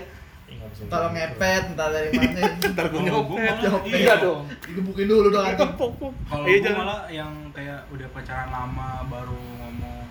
Kalau 0.77 1.09
ngepet 1.09 1.73
entah 1.73 1.89
dari 1.89 2.13
mana. 2.13 2.53
ntar 2.77 2.87
gue 2.93 3.01
nyopet. 3.01 3.57
Nyopet. 3.65 3.97
iya 3.97 4.15
dong. 4.21 4.45
Digebukin 4.63 5.07
dulu 5.09 5.29
dong. 5.33 5.49
Kalau 6.29 6.45
Iya, 6.45 6.57
gue 6.61 6.73
malah 6.77 7.01
yang 7.09 7.33
kayak 7.51 7.89
udah 7.89 8.09
pacaran 8.13 8.53
lama 8.53 9.01
baru 9.09 9.33
ngomong 9.33 10.05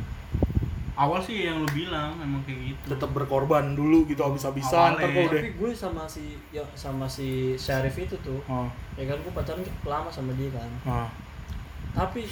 awal 0.96 1.20
sih 1.20 1.44
yang 1.44 1.58
lu 1.58 1.68
bilang 1.70 2.16
emang 2.18 2.40
kayak 2.42 2.72
gitu. 2.72 2.84
tetap 2.90 3.12
berkorban 3.12 3.72
dulu 3.72 4.04
gitu 4.06 4.22
habis-habisan 4.22 4.96
ntar 4.96 5.06
kok 5.06 5.28
udah 5.28 5.38
tapi 5.38 5.52
gue 5.54 5.70
sama 5.72 6.04
si 6.06 6.24
ya 6.50 6.64
sama 6.74 7.04
si 7.06 7.54
Syarif 7.56 7.96
itu 7.98 8.16
tuh 8.18 8.40
oh, 8.46 8.68
ya 8.96 9.04
kan 9.06 9.18
gue 9.18 9.32
pacaran 9.32 9.60
lama 9.84 10.08
sama 10.08 10.32
dia 10.34 10.48
kan 10.50 10.70
oh. 10.86 11.10
tapi 11.92 12.24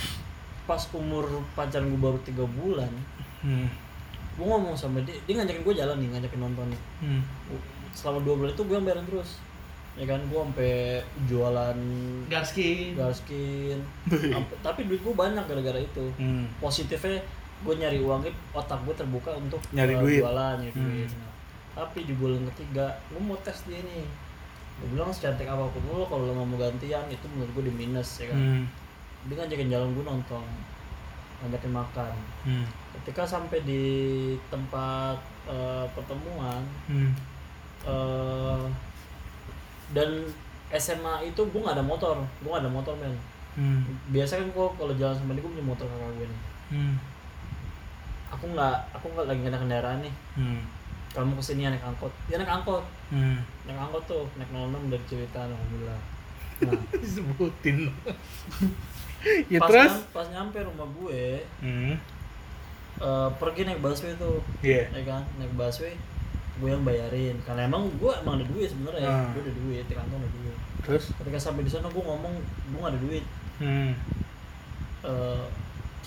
pas 0.64 0.80
umur 0.92 1.28
pacaran 1.52 1.86
gue 1.86 2.00
baru 2.00 2.20
tiga 2.22 2.44
bulan 2.50 2.90
Hmm. 3.40 3.68
gue 4.34 4.46
ngomong 4.46 4.72
sama 4.72 5.04
dia 5.04 5.12
dia 5.22 5.36
ngajakin 5.36 5.62
gue 5.62 5.76
jalan 5.76 6.00
nih 6.00 6.10
ngajakin 6.10 6.40
nonton 6.42 6.66
nih 6.66 6.82
Hmm. 7.00 7.22
selama 7.92 8.24
dua 8.24 8.36
bulan 8.38 8.52
itu 8.52 8.64
gue 8.64 8.74
yang 8.74 8.88
bayarin 8.88 9.04
terus 9.04 9.30
ya 9.94 10.06
kan 10.06 10.24
gue 10.24 10.40
sampai 10.40 10.74
jualan 11.28 11.78
Garskin. 12.26 12.96
garskin 12.96 13.78
tapi 14.62 14.88
duit 14.88 14.98
gue 15.00 15.12
banyak 15.14 15.44
gara-gara 15.44 15.78
itu 15.78 16.06
Hmm. 16.16 16.48
positifnya 16.58 17.20
gue 17.64 17.74
nyari 17.74 18.00
uangnya 18.00 18.28
otak 18.52 18.80
gue 18.82 18.94
terbuka 18.94 19.32
untuk 19.34 19.60
Nyari 19.70 19.94
eh, 19.94 20.00
duit. 20.00 20.20
jualan 20.20 20.56
nyari 20.58 20.74
Hmm. 20.74 20.86
duit 20.86 21.10
Nah, 21.10 21.32
tapi 21.76 22.00
di 22.04 22.14
bulan 22.14 22.44
ketiga 22.50 22.86
gue 23.08 23.18
mau 23.18 23.34
tes 23.38 23.64
dia 23.64 23.80
nih 23.80 24.06
gue 24.74 24.88
bilang 24.90 25.10
secantik 25.10 25.46
apa 25.46 25.64
pun 25.66 25.82
lo 25.88 26.04
kalau 26.04 26.28
lo 26.28 26.38
mau 26.38 26.56
gantian 26.56 27.06
itu 27.08 27.26
menurut 27.28 27.50
gue 27.52 27.64
di 27.66 27.74
minus 27.76 28.20
ya 28.20 28.28
kan 28.28 28.38
Hmm. 28.38 28.64
dia 29.24 29.36
ngajakin 29.36 29.70
jalan 29.70 29.90
gue 29.92 30.04
nonton 30.04 30.44
ngajakin 31.40 31.72
makan 31.72 32.14
Hmm. 32.44 32.66
ketika 32.94 33.24
sampai 33.26 33.60
di 33.62 33.84
tempat 34.48 35.18
eh, 35.46 35.86
pertemuan 35.90 36.62
Hmm. 36.86 37.12
eh, 37.84 38.64
dan 39.92 40.10
SMA 40.72 41.24
itu 41.24 41.42
gue 41.44 41.60
nggak 41.60 41.74
ada 41.74 41.84
motor 41.84 42.16
gue 42.38 42.50
nggak 42.50 42.62
ada 42.62 42.72
motor 42.72 42.94
men 42.96 43.16
Hmm. 43.54 43.86
biasa 44.10 44.34
kan 44.36 44.48
gue 44.48 44.66
kalau 44.74 44.94
jalan 44.96 45.14
sama 45.14 45.32
dia 45.32 45.40
gue 45.40 45.52
punya 45.52 45.62
motor 45.64 45.86
kakak 45.86 46.12
gue 46.16 46.26
nih 46.26 46.42
Hmm. 46.70 46.96
Aku 48.34 48.46
nggak 48.52 48.76
aku 48.98 49.06
nggak 49.14 49.28
lagi 49.30 49.42
ada 49.48 49.60
kendaraan 49.62 50.00
nih. 50.02 50.14
Hmm. 50.36 50.62
kamu 51.14 51.38
ke 51.38 51.44
sini 51.46 51.70
naik 51.70 51.86
angkot. 51.86 52.10
Ya 52.26 52.42
naik 52.42 52.50
angkot. 52.50 52.82
Hmm. 53.14 53.38
naik 53.70 53.78
angkot 53.78 54.04
tuh 54.10 54.26
naik 54.36 54.50
06 54.50 54.90
dari 54.90 55.06
cerita 55.06 55.46
alhamdulillah. 55.46 56.02
Nah 56.64 56.80
disebutin 56.96 57.92
ya 59.52 59.60
pas, 59.60 59.68
terus? 59.68 59.92
nyam- 59.92 60.08
pas 60.16 60.28
nyampe 60.32 60.58
rumah 60.64 60.88
gue 61.02 61.44
hmm. 61.66 61.94
eh, 63.04 63.30
pergi 63.42 63.62
naik 63.68 63.82
busway 63.84 64.14
tuh. 64.16 64.40
Iya. 64.64 64.88
ya 64.94 65.02
kan? 65.04 65.22
Naik 65.42 65.54
busway 65.60 65.94
gue 66.62 66.70
yang 66.70 66.86
bayarin. 66.86 67.36
Karena 67.44 67.68
emang 67.68 67.90
gue 67.98 68.12
emang 68.22 68.40
ada 68.40 68.46
duit 68.48 68.70
sebenarnya. 68.70 69.10
Ah. 69.10 69.30
gue 69.34 69.42
ada 69.44 69.54
duit 69.54 69.84
di 69.86 69.94
kantong 69.98 70.22
ada 70.22 70.32
duit. 70.40 70.58
Terus? 70.84 71.04
Ketika 71.20 71.40
sampai 71.42 71.64
di 71.66 71.72
sana 71.74 71.90
gue 71.90 72.04
ngomong 72.04 72.34
gue 72.42 72.80
gak 72.80 72.94
ada 72.94 73.02
duit. 73.02 73.26
Hmm. 73.60 73.92
Eh, 75.04 75.46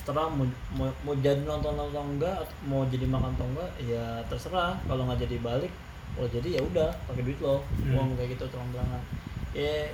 setelah 0.07 0.31
mau, 0.31 0.47
mau, 0.79 0.87
mau 1.03 1.15
jadi 1.19 1.43
nonton 1.43 1.75
atau 1.75 2.07
enggak 2.07 2.47
atau 2.47 2.55
mau 2.63 2.87
jadi 2.87 3.11
makan 3.11 3.35
atau 3.35 3.47
enggak 3.51 3.71
ya 3.83 4.23
terserah. 4.31 4.79
Kalau 4.87 5.03
nggak 5.03 5.27
jadi 5.27 5.43
balik 5.43 5.73
kalau 6.15 6.29
jadi 6.31 6.49
ya 6.57 6.61
udah 6.63 6.89
pakai 7.11 7.23
duit 7.27 7.39
lo 7.43 7.59
Hmm. 7.83 7.99
uang 7.99 8.09
kayak 8.15 8.39
gitu 8.39 8.47
terang 8.47 8.71
terangan 8.71 9.03
ya 9.51 9.91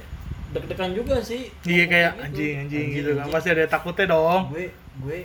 deg-degan 0.52 0.92
juga 0.92 1.16
sih. 1.16 1.48
Iya 1.64 1.84
kayak 1.88 2.10
gitu. 2.12 2.24
anjing 2.28 2.54
anjing 2.60 2.86
gitu 2.92 3.10
kan. 3.16 3.24
anjing. 3.24 3.32
pasti 3.32 3.48
ada 3.56 3.64
takutnya 3.64 4.06
dong. 4.12 4.42
Gue 4.52 4.68
gue 5.00 5.18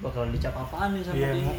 bakalan 0.00 0.32
dicap 0.32 0.56
apaan 0.56 0.96
nih 0.96 1.04
sama 1.04 1.14
Iya, 1.20 1.28
dia 1.36 1.52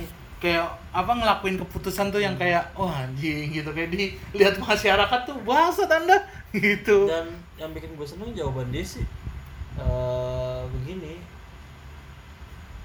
kayak 0.44 0.66
apa 0.92 1.12
ngelakuin 1.16 1.56
keputusan 1.62 2.12
tuh 2.12 2.20
yang 2.20 2.36
kayak 2.36 2.74
oh 2.74 2.90
anjing 2.90 3.54
gitu. 3.54 3.70
Kayak 3.70 3.90
dilihat 4.34 4.58
masyarakat 4.58 5.20
tuh 5.30 5.38
bangsat 5.46 5.88
anda. 5.94 6.18
Gitu. 6.54 7.10
Dan 7.10 7.34
yang 7.58 7.74
bikin 7.74 7.98
gue 7.98 8.06
seneng 8.06 8.30
jawaban 8.34 8.70
dia 8.70 8.86
sih 8.86 9.02
eh 9.74 10.13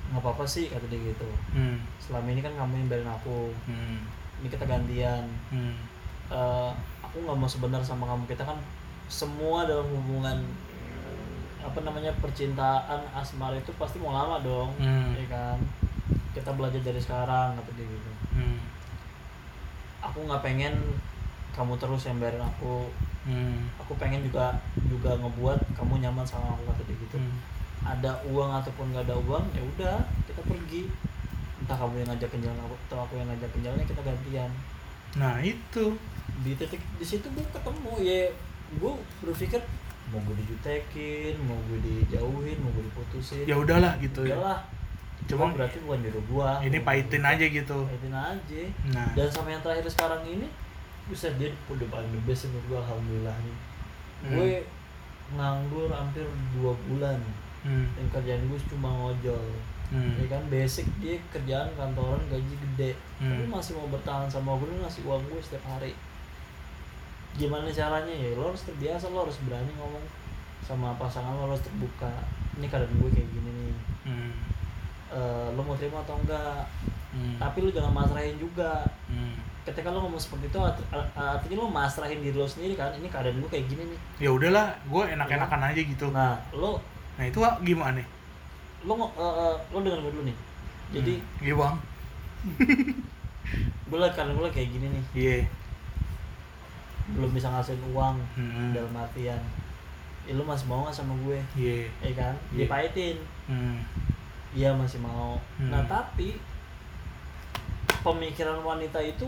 nggak 0.08 0.18
apa-apa 0.18 0.44
sih 0.44 0.66
kata 0.66 0.86
dia 0.86 1.00
gitu 1.04 1.28
hmm. 1.52 1.76
selama 1.98 2.28
ini 2.28 2.40
kan 2.40 2.54
kamu 2.54 2.74
yang 2.76 2.88
bayarin 2.88 3.10
aku 3.10 3.52
Hmm. 3.64 4.00
ini 4.38 4.48
kita 4.48 4.64
gantian 4.64 5.24
Hmm. 5.48 5.76
Eh, 6.28 6.70
aku 7.00 7.16
nggak 7.18 7.36
mau 7.36 7.46
sebentar 7.46 7.80
sama 7.80 8.04
kamu 8.06 8.24
kita 8.26 8.42
kan 8.42 8.56
semua 9.06 9.64
dalam 9.64 9.84
hubungan 9.86 10.44
apa 11.58 11.78
namanya 11.80 12.12
percintaan 12.14 13.00
asmara 13.12 13.52
itu 13.54 13.72
pasti 13.74 13.96
mau 13.96 14.12
lama 14.12 14.38
dong 14.38 14.72
Hmm. 14.76 15.12
ya 15.14 15.26
kan 15.26 15.58
kita 16.30 16.52
belajar 16.52 16.78
dari 16.78 16.96
sekarang 16.98 17.52
kata 17.54 17.70
dia 17.74 17.84
gitu 17.84 18.10
Hmm. 18.30 18.58
aku 20.00 20.24
nggak 20.24 20.40
pengen 20.40 20.74
kamu 21.50 21.74
terus 21.76 22.06
yang 22.06 22.16
bayarin 22.16 22.40
aku 22.40 22.88
Hmm. 23.24 23.68
aku 23.76 23.92
pengen 23.96 24.22
juga 24.22 24.56
juga 24.86 25.12
ngebuat 25.16 25.60
kamu 25.74 26.00
nyaman 26.00 26.24
sama 26.24 26.54
aku 26.54 26.64
kata 26.66 26.82
dia 26.84 26.96
gitu 26.98 27.18
Hmm. 27.18 27.36
Ada 27.82 28.10
uang 28.24 28.50
ataupun 28.54 28.90
nggak 28.90 29.04
ada 29.06 29.16
uang 29.18 29.44
ya 29.52 29.62
udah 29.62 29.96
kita 30.24 30.42
pergi. 30.42 30.82
Entah 31.58 31.76
kamu 31.76 32.00
yang 32.00 32.08
ngajakin 32.08 32.40
jalan 32.40 32.58
aku 32.62 32.74
atau 32.86 32.98
aku 33.02 33.12
yang 33.16 33.28
ngajakin 33.28 33.60
jalannya 33.60 33.86
kita 33.86 34.02
gantian. 34.02 34.50
Nah 35.14 35.34
itu. 35.38 35.84
Di 36.38 36.52
titik 36.54 36.78
di 36.96 37.04
situ 37.04 37.26
gue 37.28 37.44
ketemu 37.44 37.92
ya. 37.98 38.30
Gue 38.76 38.92
berpikir 39.20 39.60
mau 40.08 40.22
gue 40.24 40.36
dijutekin 40.40 41.36
mau 41.44 41.58
gue 41.68 41.78
dijauhin 41.80 42.56
mau 42.60 42.70
gue 42.72 42.84
diputusin. 42.86 43.44
Ya 43.44 43.54
udahlah 43.54 43.98
gitu 43.98 44.24
ya. 44.24 44.36
Udahlah. 44.36 44.60
Cuma- 45.26 45.50
cuma 45.50 45.56
berarti 45.60 45.78
bukan 45.82 45.98
jodoh 46.00 46.24
gua. 46.30 46.50
ini 46.62 46.78
pahitin 46.80 47.20
aja 47.20 47.44
gitu. 47.44 47.84
Pahitin 47.84 48.14
aja. 48.14 48.60
Nah. 48.94 49.10
Dan 49.12 49.28
sama 49.28 49.50
yang 49.50 49.60
terakhir 49.60 49.84
sekarang 49.84 50.22
ini 50.24 50.46
bisa 51.04 51.28
dia 51.36 51.50
udah 51.66 51.88
paling 51.90 52.08
the 52.08 52.22
best 52.22 52.48
menurut 52.48 52.64
gua 52.68 52.78
alhamdulillah 52.82 53.36
nih 53.38 53.56
Hmm. 54.18 54.34
gue 54.34 54.50
nganggur 55.30 55.86
hampir 55.88 56.24
dua 56.52 56.72
bulan 56.84 57.18
hmm. 57.60 57.86
dan 57.92 58.06
kerjaan 58.10 58.42
gue 58.44 58.60
cuma 58.68 58.90
ngojol 58.90 59.46
Hmm. 59.88 60.20
ya 60.20 60.28
kan 60.28 60.44
basic 60.46 60.84
dia 61.00 61.16
kerjaan 61.28 61.64
kantoran 61.72 62.20
gaji 62.28 62.52
gede 62.52 62.92
Hmm. 63.16 63.32
tapi 63.32 63.44
masih 63.48 63.72
mau 63.72 63.88
bertahan 63.88 64.28
sama 64.28 64.52
gue 64.54 64.68
dia 64.68 64.78
ngasih 64.78 65.00
uang 65.02 65.24
gue 65.24 65.40
setiap 65.40 65.64
hari 65.66 65.96
gimana 67.34 67.70
caranya 67.70 68.10
ya 68.10 68.34
lo 68.34 68.50
harus 68.50 68.64
terbiasa 68.64 69.08
lo 69.08 69.22
harus 69.22 69.38
berani 69.40 69.70
ngomong 69.72 70.04
sama 70.60 70.92
pasangan 70.94 71.32
lo 71.32 71.48
harus 71.48 71.62
terbuka 71.62 72.10
ini 72.54 72.66
keadaan 72.66 72.92
gue 72.94 73.10
kayak 73.10 73.28
gini 73.28 73.50
nih 73.54 73.74
Hmm. 74.04 74.32
Eh, 75.08 75.48
lo 75.50 75.60
mau 75.62 75.72
terima 75.72 76.00
atau 76.00 76.16
enggak 76.16 76.68
Hmm. 77.08 77.36
tapi 77.38 77.62
lo 77.62 77.70
jangan 77.70 77.92
masrahin 77.94 78.36
juga 78.36 78.84
Hmm. 79.06 79.40
ketika 79.64 79.88
lo 79.88 80.02
ngomong 80.02 80.18
seperti 80.18 80.48
itu 80.48 80.58
art- 80.58 80.84
art- 80.90 81.12
artinya 81.16 81.56
lo 81.58 81.70
masrahin 81.70 82.20
diri 82.20 82.34
lo 82.34 82.44
sendiri 82.44 82.74
kan 82.74 82.92
ini 82.92 83.06
keadaan 83.06 83.38
gue 83.38 83.48
kayak 83.48 83.64
gini 83.66 83.84
nih 83.86 84.00
ya 84.20 84.30
udahlah 84.30 84.68
gue 84.82 85.02
enak-enakan 85.08 85.60
aja 85.66 85.80
gitu 85.80 86.06
nah 86.10 86.36
lo 86.52 86.76
nah 87.18 87.24
itu 87.26 87.38
gimana 87.66 87.98
nih? 87.98 88.06
Lo 88.86 88.94
eh, 88.94 89.04
eh, 89.18 89.54
lo 89.74 89.78
dengar 89.82 89.98
gue 90.06 90.12
dulu 90.14 90.24
nih. 90.30 90.36
Jadi 90.94 91.14
hmm. 91.18 91.44
iya 91.44 91.54
bang. 91.58 91.76
Gue 93.88 93.98
lagi 93.98 94.14
keadaan 94.14 94.38
gue 94.38 94.50
kayak 94.54 94.70
gini 94.70 94.86
nih. 94.86 95.04
Iya. 95.12 95.38
Belum 97.18 97.30
bisa 97.34 97.50
ngasihin 97.50 97.82
uang 97.90 98.16
Hmm. 98.38 98.70
dalam 98.70 98.94
artian 98.94 99.42
ya 100.28 100.36
lo 100.36 100.44
masih 100.44 100.68
mau 100.68 100.84
gak 100.84 100.92
sama 100.92 101.16
gue? 101.24 101.40
Iya. 101.56 101.88
Ya 102.04 102.12
kan? 102.12 102.34
Iya. 102.52 102.68
dipahitin. 102.68 103.16
Hmm. 103.48 103.80
iya 104.52 104.72
masih 104.76 105.00
mau. 105.00 105.40
Hmm. 105.56 105.72
nah 105.72 105.82
tapi 105.88 106.36
pemikiran 108.04 108.60
wanita 108.64 109.00
itu 109.00 109.24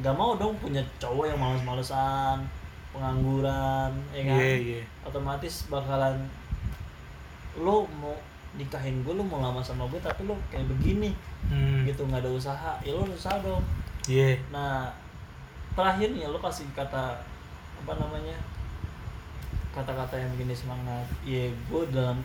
nggak 0.00 0.14
mau 0.16 0.38
dong 0.38 0.54
punya 0.62 0.80
cowok 1.02 1.28
yang 1.28 1.38
males-malesan 1.38 2.46
pengangguran 2.94 3.90
ya 4.14 4.22
kan? 4.26 4.38
Iya 4.38 4.54
iya. 4.58 4.82
Otomatis 5.02 5.66
bakalan 5.66 6.14
lo 7.58 7.88
mau 7.98 8.14
nikahin 8.58 9.06
gue 9.06 9.14
lo 9.14 9.22
mau 9.22 9.38
lama 9.38 9.62
sama 9.62 9.86
gue 9.86 9.98
tapi 10.02 10.26
lo 10.26 10.38
kayak 10.50 10.66
begini. 10.70 11.14
Hmm. 11.50 11.82
gitu 11.88 12.06
nggak 12.06 12.22
ada 12.22 12.30
usaha. 12.30 12.72
Ya 12.82 12.92
lo 12.94 13.06
usaha 13.06 13.38
dong. 13.42 13.62
Iya. 14.06 14.38
Nah 14.54 14.90
terakhir 15.74 16.12
nih 16.12 16.26
lo 16.26 16.38
kasih 16.42 16.66
kata 16.74 17.18
apa 17.80 17.92
namanya 17.96 18.36
kata-kata 19.70 20.18
yang 20.18 20.30
begini 20.34 20.54
semangat. 20.54 21.06
Ya 21.22 21.50
gue 21.50 21.82
dalam 21.90 22.18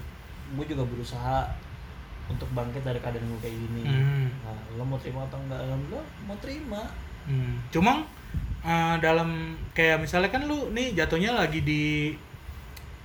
gue 0.53 0.65
juga 0.65 0.85
berusaha 0.85 1.49
untuk 2.25 2.49
bangkit 2.57 2.81
dari 2.81 2.97
keadaan 2.97 3.29
gue 3.29 3.41
kayak 3.41 3.57
gini. 3.57 3.83
Hmm. 3.85 4.27
nah 4.41 4.57
lo 4.77 4.83
mau 4.85 4.97
terima 4.97 5.25
atau 5.29 5.38
enggak 5.41 5.61
lo 5.69 6.01
mau 6.25 6.38
terima. 6.41 6.81
Hmm. 7.25 7.61
Cuma 7.69 8.05
eh, 8.65 8.95
dalam 9.01 9.57
kayak 9.77 10.01
misalnya 10.01 10.29
kan 10.33 10.45
lu 10.45 10.73
nih 10.73 10.97
jatuhnya 10.97 11.38
lagi 11.38 11.61
di 11.61 12.13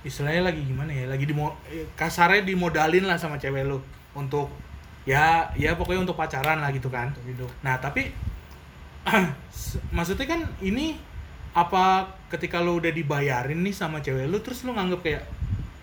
istilahnya 0.01 0.49
lagi 0.49 0.61
gimana 0.65 0.91
ya? 0.91 1.05
Lagi 1.09 1.25
di 1.29 1.35
kasarnya 1.97 2.41
dimodalin 2.45 3.05
lah 3.05 3.17
sama 3.17 3.37
cewek 3.37 3.65
lu 3.65 3.77
untuk 4.17 4.49
ya 5.05 5.49
ya 5.57 5.73
pokoknya 5.73 6.05
untuk 6.05 6.17
pacaran 6.17 6.61
lah 6.61 6.69
gitu 6.73 6.89
kan. 6.89 7.09
untuk 7.13 7.25
hidup 7.25 7.49
Nah, 7.65 7.77
tapi 7.81 8.11
maksudnya 9.95 10.27
kan 10.29 10.41
ini 10.61 10.97
apa 11.51 12.07
ketika 12.31 12.63
lu 12.63 12.79
udah 12.79 12.93
dibayarin 12.95 13.59
nih 13.59 13.75
sama 13.75 13.99
cewek 13.99 14.29
lu 14.31 14.39
terus 14.39 14.63
lu 14.63 14.71
nganggep 14.71 15.03
kayak 15.03 15.23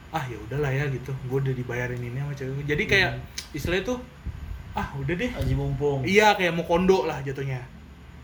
ah 0.09 0.24
ya 0.24 0.40
udahlah 0.48 0.72
ya 0.72 0.88
gitu 0.88 1.12
gue 1.12 1.38
udah 1.44 1.52
dibayarin 1.52 2.00
ini 2.00 2.16
sama 2.16 2.33
cewek 2.33 2.52
gua." 2.57 2.64
jadi 2.64 2.85
kayak 2.88 3.11
istilahnya 3.52 3.85
tuh 3.85 3.98
ah 4.72 4.88
udah 4.96 5.12
deh 5.12 5.28
Aji 5.37 5.52
mumpung 5.52 6.00
iya 6.09 6.33
kayak 6.33 6.57
mau 6.57 6.64
kondo 6.64 7.04
lah 7.04 7.20
jatuhnya 7.20 7.61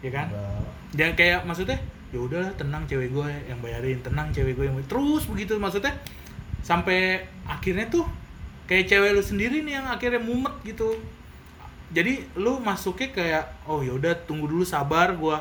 ya 0.01 0.09
kan 0.09 0.33
Enggak. 0.33 0.65
jangan 0.97 1.15
kayak 1.21 1.41
maksudnya 1.45 1.79
ya 2.15 2.21
udahlah 2.23 2.55
tenang 2.55 2.87
cewek 2.87 3.11
gue 3.11 3.29
yang 3.51 3.59
bayarin 3.59 3.99
tenang 3.99 4.31
cewek 4.31 4.55
gue 4.55 4.71
yang 4.71 4.75
bayarin. 4.79 4.91
terus 4.95 5.27
begitu 5.27 5.59
maksudnya 5.59 5.99
sampai 6.63 7.27
akhirnya 7.43 7.91
tuh 7.91 8.07
kayak 8.65 8.89
cewek 8.89 9.11
lu 9.13 9.23
sendiri 9.23 9.61
nih 9.61 9.83
yang 9.83 9.87
akhirnya 9.91 10.23
mumet 10.23 10.55
gitu. 10.65 10.97
Jadi 11.93 12.27
lu 12.41 12.59
masuknya 12.59 13.13
kayak 13.13 13.45
oh 13.69 13.85
ya 13.85 13.93
udah 13.95 14.15
tunggu 14.25 14.49
dulu 14.49 14.65
sabar 14.65 15.15
gue 15.15 15.37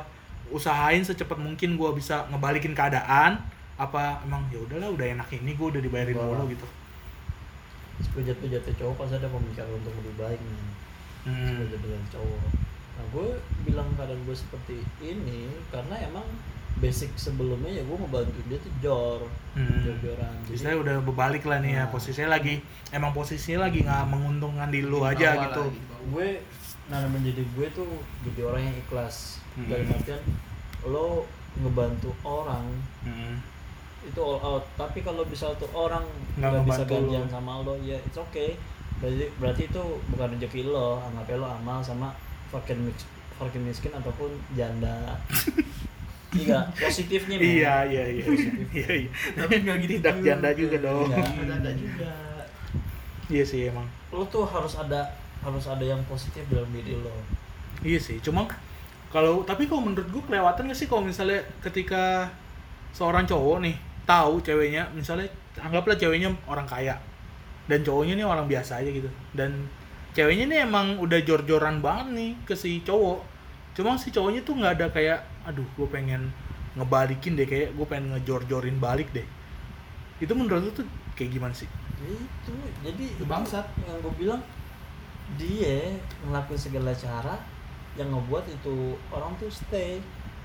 usahain 0.52 1.02
secepat 1.02 1.40
mungkin 1.40 1.80
gue 1.80 1.90
bisa 1.96 2.28
ngebalikin 2.30 2.76
keadaan. 2.76 3.40
Apa 3.80 4.22
emang 4.28 4.46
ya 4.52 4.60
udahlah 4.62 4.92
udah 4.92 5.08
enak 5.18 5.30
ini 5.34 5.56
gue 5.56 5.68
udah 5.78 5.82
dibayarin 5.82 6.20
mulu 6.20 6.52
gitu. 6.52 6.68
Sepejat-pejatnya 8.04 8.74
cowok 8.76 9.06
pasti 9.06 9.16
ada 9.18 9.30
pemikiran 9.32 9.72
untuk 9.72 9.94
lebih 10.04 10.14
baik 10.20 10.40
nih. 10.44 10.62
Hmm. 11.24 11.48
Sepejat-pejat 11.48 12.04
cowok. 12.20 12.42
Nah 12.94 13.06
gue 13.10 13.28
bilang 13.66 13.90
keadaan 13.98 14.22
gue 14.22 14.38
seperti 14.38 14.86
ini 15.02 15.50
Karena 15.74 15.98
emang 16.06 16.28
basic 16.76 17.14
sebelumnya 17.14 17.70
ya 17.72 17.82
gue 17.82 17.98
ngebantu 17.98 18.40
dia 18.44 18.58
tuh 18.58 18.74
jor 18.80 19.22
Hmm. 19.54 19.86
Jor-joran 19.86 20.34
Jadi 20.48 20.74
udah 20.76 20.98
berbalik 21.00 21.44
lah 21.44 21.58
nih 21.58 21.76
ya 21.76 21.86
Nah. 21.86 21.90
posisinya 21.90 22.30
lagi 22.32 22.58
emang 22.90 23.12
posisinya 23.12 23.60
lagi 23.64 23.82
nggak 23.82 24.04
menguntungkan 24.08 24.68
di 24.68 24.82
lu 24.82 24.98
aja 25.00 25.14
Bawah 25.32 25.44
gitu. 25.46 25.64
lagi, 25.64 25.80
gue 26.10 26.28
nah 26.84 27.00
menjadi 27.06 27.44
gue 27.48 27.68
tuh 27.72 27.86
jadi 28.24 28.42
orang 28.44 28.62
yang 28.64 28.78
ikhlas 28.80 29.38
Hmm. 29.54 29.70
dalam 29.70 29.88
artian 29.88 30.22
lo 30.84 31.30
ngebantu 31.56 32.10
orang 32.22 32.66
Hmm. 33.02 33.38
itu 34.04 34.20
all 34.20 34.42
out 34.42 34.66
tapi 34.74 35.00
kalau 35.00 35.22
bisa 35.24 35.54
tuh 35.56 35.70
orang 35.72 36.04
Nggak 36.36 36.66
bisa 36.66 36.84
gantian 36.84 37.30
sama 37.30 37.62
lo 37.62 37.78
ya 37.78 37.96
it's 38.00 38.18
okay 38.18 38.58
berarti 38.98 39.26
berarti 39.38 39.62
itu 39.66 39.84
bukan 40.10 40.28
rezeki 40.34 40.62
lo 40.66 40.98
anggapnya 41.00 41.38
lo 41.38 41.48
amal 41.54 41.80
sama 41.80 42.10
fakir 42.50 42.76
mis- 42.76 43.06
fakir 43.34 43.60
miskin 43.60 43.92
ataupun 43.92 44.28
janda 44.52 45.14
iya 46.34 46.60
positifnya. 46.74 47.38
Iya 47.38 47.76
iya 47.86 48.04
iya 48.10 48.26
iya 48.82 48.92
iya. 49.06 49.10
Tapi 49.38 49.54
nggak 49.62 49.78
gitu 49.86 49.92
Tidak 50.02 50.14
juga. 50.18 50.26
janda 50.26 50.50
juga 50.54 50.78
dong. 50.82 51.10
Iya. 51.10 51.24
Ada 51.24 51.54
ada 51.62 51.72
juga. 51.78 52.12
Iya 53.30 53.44
sih 53.46 53.62
emang. 53.70 53.88
lo 54.14 54.22
tuh 54.30 54.46
harus 54.46 54.78
ada 54.78 55.10
harus 55.42 55.66
ada 55.66 55.82
yang 55.82 56.02
positif 56.06 56.46
dalam 56.54 56.70
diri 56.70 56.94
lo 56.94 57.10
Iya 57.82 58.00
sih. 58.00 58.18
Cuma 58.22 58.46
kalau 59.10 59.42
tapi 59.46 59.66
kalau 59.66 59.86
menurut 59.86 60.10
gue 60.10 60.24
kelewatan 60.26 60.70
gak 60.70 60.78
sih 60.78 60.90
kalau 60.90 61.06
misalnya 61.06 61.42
ketika 61.62 62.30
seorang 62.94 63.26
cowok 63.26 63.62
nih 63.62 63.76
tahu 64.06 64.42
ceweknya 64.42 64.90
misalnya 64.94 65.30
anggaplah 65.58 65.98
ceweknya 65.98 66.34
orang 66.50 66.66
kaya 66.66 66.98
dan 67.70 67.80
cowoknya 67.86 68.18
nih 68.18 68.26
orang 68.26 68.46
biasa 68.50 68.82
aja 68.82 68.90
gitu 68.90 69.10
dan 69.38 69.70
ceweknya 70.14 70.46
nih 70.50 70.60
emang 70.66 70.98
udah 70.98 71.22
jor-joran 71.26 71.82
banget 71.82 72.08
nih 72.14 72.32
ke 72.46 72.54
si 72.54 72.82
cowok 72.82 73.22
cuma 73.74 73.98
si 73.98 74.10
cowoknya 74.14 74.42
tuh 74.46 74.58
nggak 74.58 74.74
ada 74.82 74.88
kayak 74.94 75.20
aduh 75.44 75.68
gue 75.76 75.88
pengen 75.92 76.32
ngebalikin 76.74 77.38
deh 77.38 77.46
kayak 77.46 77.78
gue 77.78 77.86
pengen 77.86 78.18
ngejor-jorin 78.18 78.78
balik 78.82 79.10
deh. 79.14 79.26
Itu 80.18 80.34
menurut 80.34 80.64
lu 80.66 80.72
tuh 80.74 80.88
kayak 81.14 81.32
gimana 81.38 81.54
sih? 81.54 81.70
Itu 82.02 82.54
jadi 82.82 83.06
bangsat. 83.24 83.66
yang 83.86 84.00
gue 84.02 84.14
bilang 84.18 84.42
dia 85.40 85.96
ngelakuin 86.28 86.60
segala 86.60 86.92
cara 86.94 87.40
yang 87.96 88.10
ngebuat 88.10 88.46
itu 88.50 88.98
orang 89.14 89.34
tuh 89.38 89.50
stay. 89.54 90.02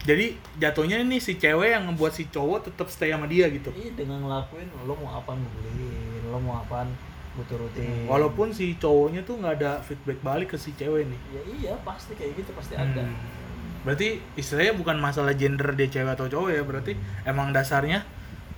Jadi 0.07 0.39
jatuhnya 0.63 1.03
nih 1.03 1.19
si 1.19 1.35
cewek 1.43 1.75
yang 1.75 1.91
ngebuat 1.91 2.13
si 2.15 2.31
cowok 2.31 2.71
tetap 2.71 2.87
stay 2.93 3.11
sama 3.11 3.27
dia 3.27 3.51
gitu? 3.51 3.73
Iya 3.75 3.99
dengan 3.99 4.23
ngelakuin 4.29 4.69
lo 4.87 4.95
mau 4.95 5.19
apaan 5.19 5.43
gue 5.43 5.53
beliin 5.59 6.23
lo 6.29 6.39
mau 6.39 6.61
apaan 6.63 6.93
gue 7.35 7.45
turutin? 7.49 8.07
Walaupun 8.07 8.55
si 8.55 8.79
cowoknya 8.79 9.25
tuh 9.25 9.41
nggak 9.41 9.55
ada 9.59 9.73
feedback 9.83 10.21
balik 10.23 10.55
ke 10.55 10.57
si 10.61 10.77
cewek 10.77 11.09
nih. 11.09 11.21
Ya 11.35 11.43
iya 11.59 11.73
pasti 11.83 12.15
kayak 12.15 12.39
gitu 12.39 12.51
pasti 12.55 12.77
ada. 12.79 13.03
Hmm. 13.03 13.48
Berarti 13.89 14.21
istilahnya 14.37 14.77
bukan 14.77 15.01
masalah 15.01 15.33
gender 15.33 15.73
dia 15.73 15.89
cewek 15.89 16.13
atau 16.13 16.29
cowok 16.29 16.53
ya 16.53 16.61
berarti 16.61 16.93
emang 17.25 17.57
dasarnya 17.57 18.05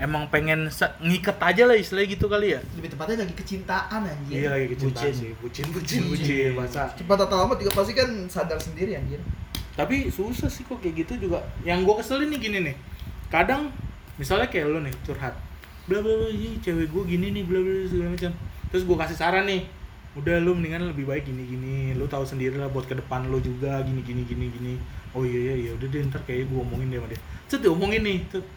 emang 0.02 0.26
pengen 0.26 0.66
ngiket 1.06 1.38
aja 1.38 1.62
lah 1.70 1.76
istilahnya 1.78 2.18
gitu 2.18 2.26
kali 2.26 2.56
ya. 2.56 2.60
Lebih 2.74 2.90
tepatnya 2.96 3.22
lagi 3.22 3.34
kecintaan 3.36 4.00
anjir. 4.10 4.42
iya 4.42 4.48
lagi 4.50 4.66
kecintaan 4.74 5.06
Bucin. 5.06 5.14
sih. 5.14 5.30
bucin 5.38 5.66
bucin 5.70 6.02
bucin. 6.10 6.50
Masa? 6.58 6.90
Cepat 6.98 7.30
atau 7.30 7.36
lambat 7.38 7.62
juga 7.62 7.78
pasti 7.78 7.92
kan 7.94 8.08
sadar 8.26 8.58
sendiri 8.58 8.98
anjir. 8.98 9.22
tapi 9.78 10.10
susah 10.10 10.50
sih 10.50 10.66
kok 10.66 10.82
kayak 10.82 11.06
gitu 11.06 11.30
juga. 11.30 11.46
Yang 11.62 11.86
gue 11.86 11.94
keselin 12.02 12.28
nih 12.34 12.40
gini 12.42 12.58
nih. 12.66 12.76
Kadang 13.30 13.70
misalnya 14.18 14.50
kayak 14.50 14.66
lo 14.66 14.82
nih 14.82 14.92
curhat. 15.06 15.38
Bla 15.86 16.02
bla 16.02 16.10
bla 16.10 16.28
cewek 16.58 16.90
gue 16.90 17.02
gini 17.06 17.30
nih 17.30 17.44
bla 17.46 17.62
bla 17.62 17.70
bla, 17.70 17.86
segala 17.86 18.10
macam. 18.10 18.32
Terus 18.74 18.82
gue 18.82 18.96
kasih 18.98 19.16
saran 19.20 19.46
nih 19.46 19.62
udah 20.18 20.42
lu 20.42 20.58
mendingan 20.58 20.90
lebih 20.90 21.06
baik 21.06 21.22
gini 21.22 21.46
gini 21.46 21.74
lu 21.94 22.02
tahu 22.10 22.26
sendiri 22.26 22.58
lah 22.58 22.66
buat 22.66 22.82
ke 22.82 22.98
depan 22.98 23.30
lu 23.30 23.38
juga 23.38 23.78
gini 23.86 24.02
gini 24.02 24.26
gini 24.26 24.50
gini 24.50 24.74
oh 25.12 25.22
iya 25.22 25.40
iya 25.40 25.54
iya. 25.56 25.70
Udah 25.74 25.86
deh 25.86 26.00
ntar 26.06 26.22
kayak 26.22 26.46
gue 26.46 26.58
omongin 26.58 26.88
deh 26.88 26.98
sama 26.98 27.08
dia. 27.08 27.20
Terus 27.46 27.60
diomongin 27.60 28.02
nih 28.02 28.18
Terus- 28.28 28.48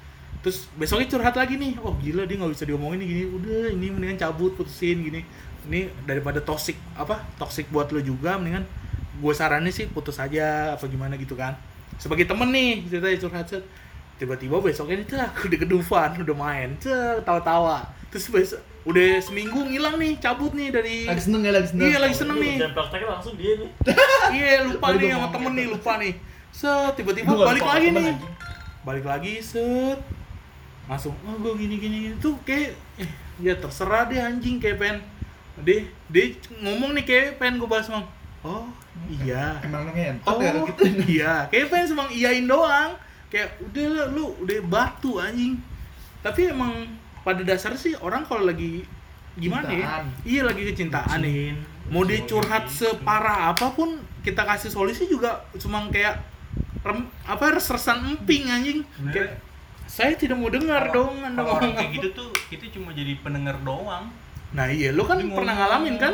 terus 0.43 0.57
besoknya 0.75 1.07
curhat 1.07 1.33
lagi 1.33 1.55
nih. 1.55 1.79
Oh 1.79 1.95
gila 1.95 2.23
dia 2.23 2.35
nggak 2.35 2.51
bisa 2.51 2.65
diomongin 2.65 2.99
nih 2.99 3.07
gini. 3.07 3.23
Udah 3.31 3.63
ini 3.71 3.87
mendingan 3.89 4.17
cabut 4.17 4.51
putusin 4.53 4.99
gini. 4.99 5.21
Ini 5.63 5.87
daripada 6.03 6.37
toxic 6.39 6.75
apa 6.93 7.23
toxic 7.35 7.69
buat 7.69 7.87
lu 7.89 7.99
juga 7.99 8.35
mendingan 8.35 8.67
gue 9.13 9.31
saranin 9.31 9.69
sih 9.69 9.87
putus 9.87 10.17
aja 10.17 10.73
apa 10.73 10.83
gimana 10.85 11.15
gitu 11.15 11.33
kan. 11.33 11.55
Sebagai 11.95 12.25
temen 12.25 12.49
nih 12.49 12.83
ceritanya 12.85 13.17
curhat 13.17 13.47
set 13.47 13.63
tiba-tiba 14.13 14.59
besoknya 14.59 15.01
nih 15.01 15.07
cak 15.09 15.31
udah 15.41 15.59
kedufan 15.59 16.09
udah 16.21 16.35
main 16.37 16.69
cak 16.77 17.25
tawa-tawa 17.25 17.81
terus 18.13 18.29
besok 18.29 18.61
udah 18.85 19.17
seminggu 19.19 19.57
ngilang 19.65 19.97
nih 19.97 20.21
cabut 20.21 20.53
nih 20.53 20.69
dari 20.69 21.09
Lagi 21.09 21.23
seneng 21.23 21.41
ya 21.41 21.51
lagi 21.51 21.67
seneng. 21.73 21.87
iya 21.87 21.97
lagi 21.97 22.15
seneng 22.15 22.37
nih. 22.37 22.55
dan 22.61 22.71
prakteknya 22.71 23.07
langsung 23.09 23.33
dia 23.33 23.53
nih. 23.57 23.69
Iya 24.37 24.51
lupa 24.69 24.85
nih 24.93 25.09
sama 25.09 25.27
temen 25.33 25.51
nih 25.53 25.65
gitu. 25.65 25.73
lupa 25.75 25.91
nih 25.97 26.13
set 26.53 26.93
tiba-tiba 26.93 27.33
balik 27.33 27.65
lupa 27.65 27.75
lagi 27.75 27.87
nih 27.89 28.13
balik 28.85 29.05
lagi 29.09 29.33
set 29.41 29.99
langsung 30.85 31.17
oh 31.25 31.35
gue 31.41 31.53
gini 31.65 31.75
gini 31.81 31.97
gini 32.07 32.15
tuh 32.21 32.37
kayak 32.45 32.77
eh, 33.01 33.09
ya 33.41 33.57
terserah 33.57 34.05
deh 34.05 34.21
anjing 34.21 34.61
kayak 34.61 34.77
pengen 34.77 34.97
dia 35.65 35.89
dia 36.13 36.37
ngomong 36.61 36.93
nih 36.93 37.05
kayak 37.07 37.27
pengen 37.41 37.57
gue 37.57 37.67
bahas 37.67 37.89
mang 37.89 38.05
oh 38.45 38.69
iya 39.09 39.57
Emang 39.63 39.89
ngentot 39.89 40.29
Oh 40.29 40.37
ya 40.39 40.51
gitu. 40.53 40.83
iya, 41.17 41.33
kayak 41.49 41.67
pengen 41.73 41.87
semang 41.89 42.09
iyain 42.13 42.45
doang. 42.45 42.93
Kayak 43.33 43.57
udah 43.57 43.85
lah 43.89 44.07
lu 44.13 44.37
udah 44.45 44.59
batu 44.69 45.17
anjing. 45.17 45.57
Tapi 46.21 46.53
emang 46.53 46.85
pada 47.25 47.41
dasarnya 47.41 47.79
sih 47.79 47.93
orang 47.97 48.23
kalau 48.29 48.45
lagi 48.45 48.85
gimana 49.33 49.65
ya? 49.73 49.81
Cintaan. 49.81 50.05
Iya 50.23 50.41
lagi 50.45 50.61
kecintaan 50.69 51.19
nih. 51.25 51.57
Mau 51.89 52.05
dia 52.05 52.21
curhat 52.23 52.69
separah 52.69 53.51
apa 53.51 53.73
pun 53.73 53.97
kita 54.21 54.45
kasih 54.45 54.71
solusi 54.71 55.09
juga 55.09 55.41
cuma 55.57 55.83
kayak 55.89 56.21
rem, 56.83 56.97
apa 57.23 57.43
res-resan 57.49 57.97
emping 58.09 58.45
anjing. 58.45 58.79
Kayak 59.05 59.39
saya 59.85 60.13
tidak 60.13 60.35
mau 60.35 60.47
dengar 60.47 60.83
Kalau- 60.85 60.95
dong 61.07 61.13
Anda 61.21 61.39
kalau 61.39 61.51
orang 61.55 61.71
kayak 61.73 61.85
apa." 61.85 61.95
gitu 61.95 62.07
tuh 62.13 62.29
kita 62.47 62.65
cuma 62.69 62.89
jadi 62.91 63.13
pendengar 63.17 63.57
doang 63.59 64.09
Nah 64.51 64.67
iya, 64.67 64.89
lu 64.89 65.01
kan 65.01 65.17
Dia 65.17 65.29
pernah 65.29 65.53
ngalamin 65.55 65.95
kan? 65.97 66.13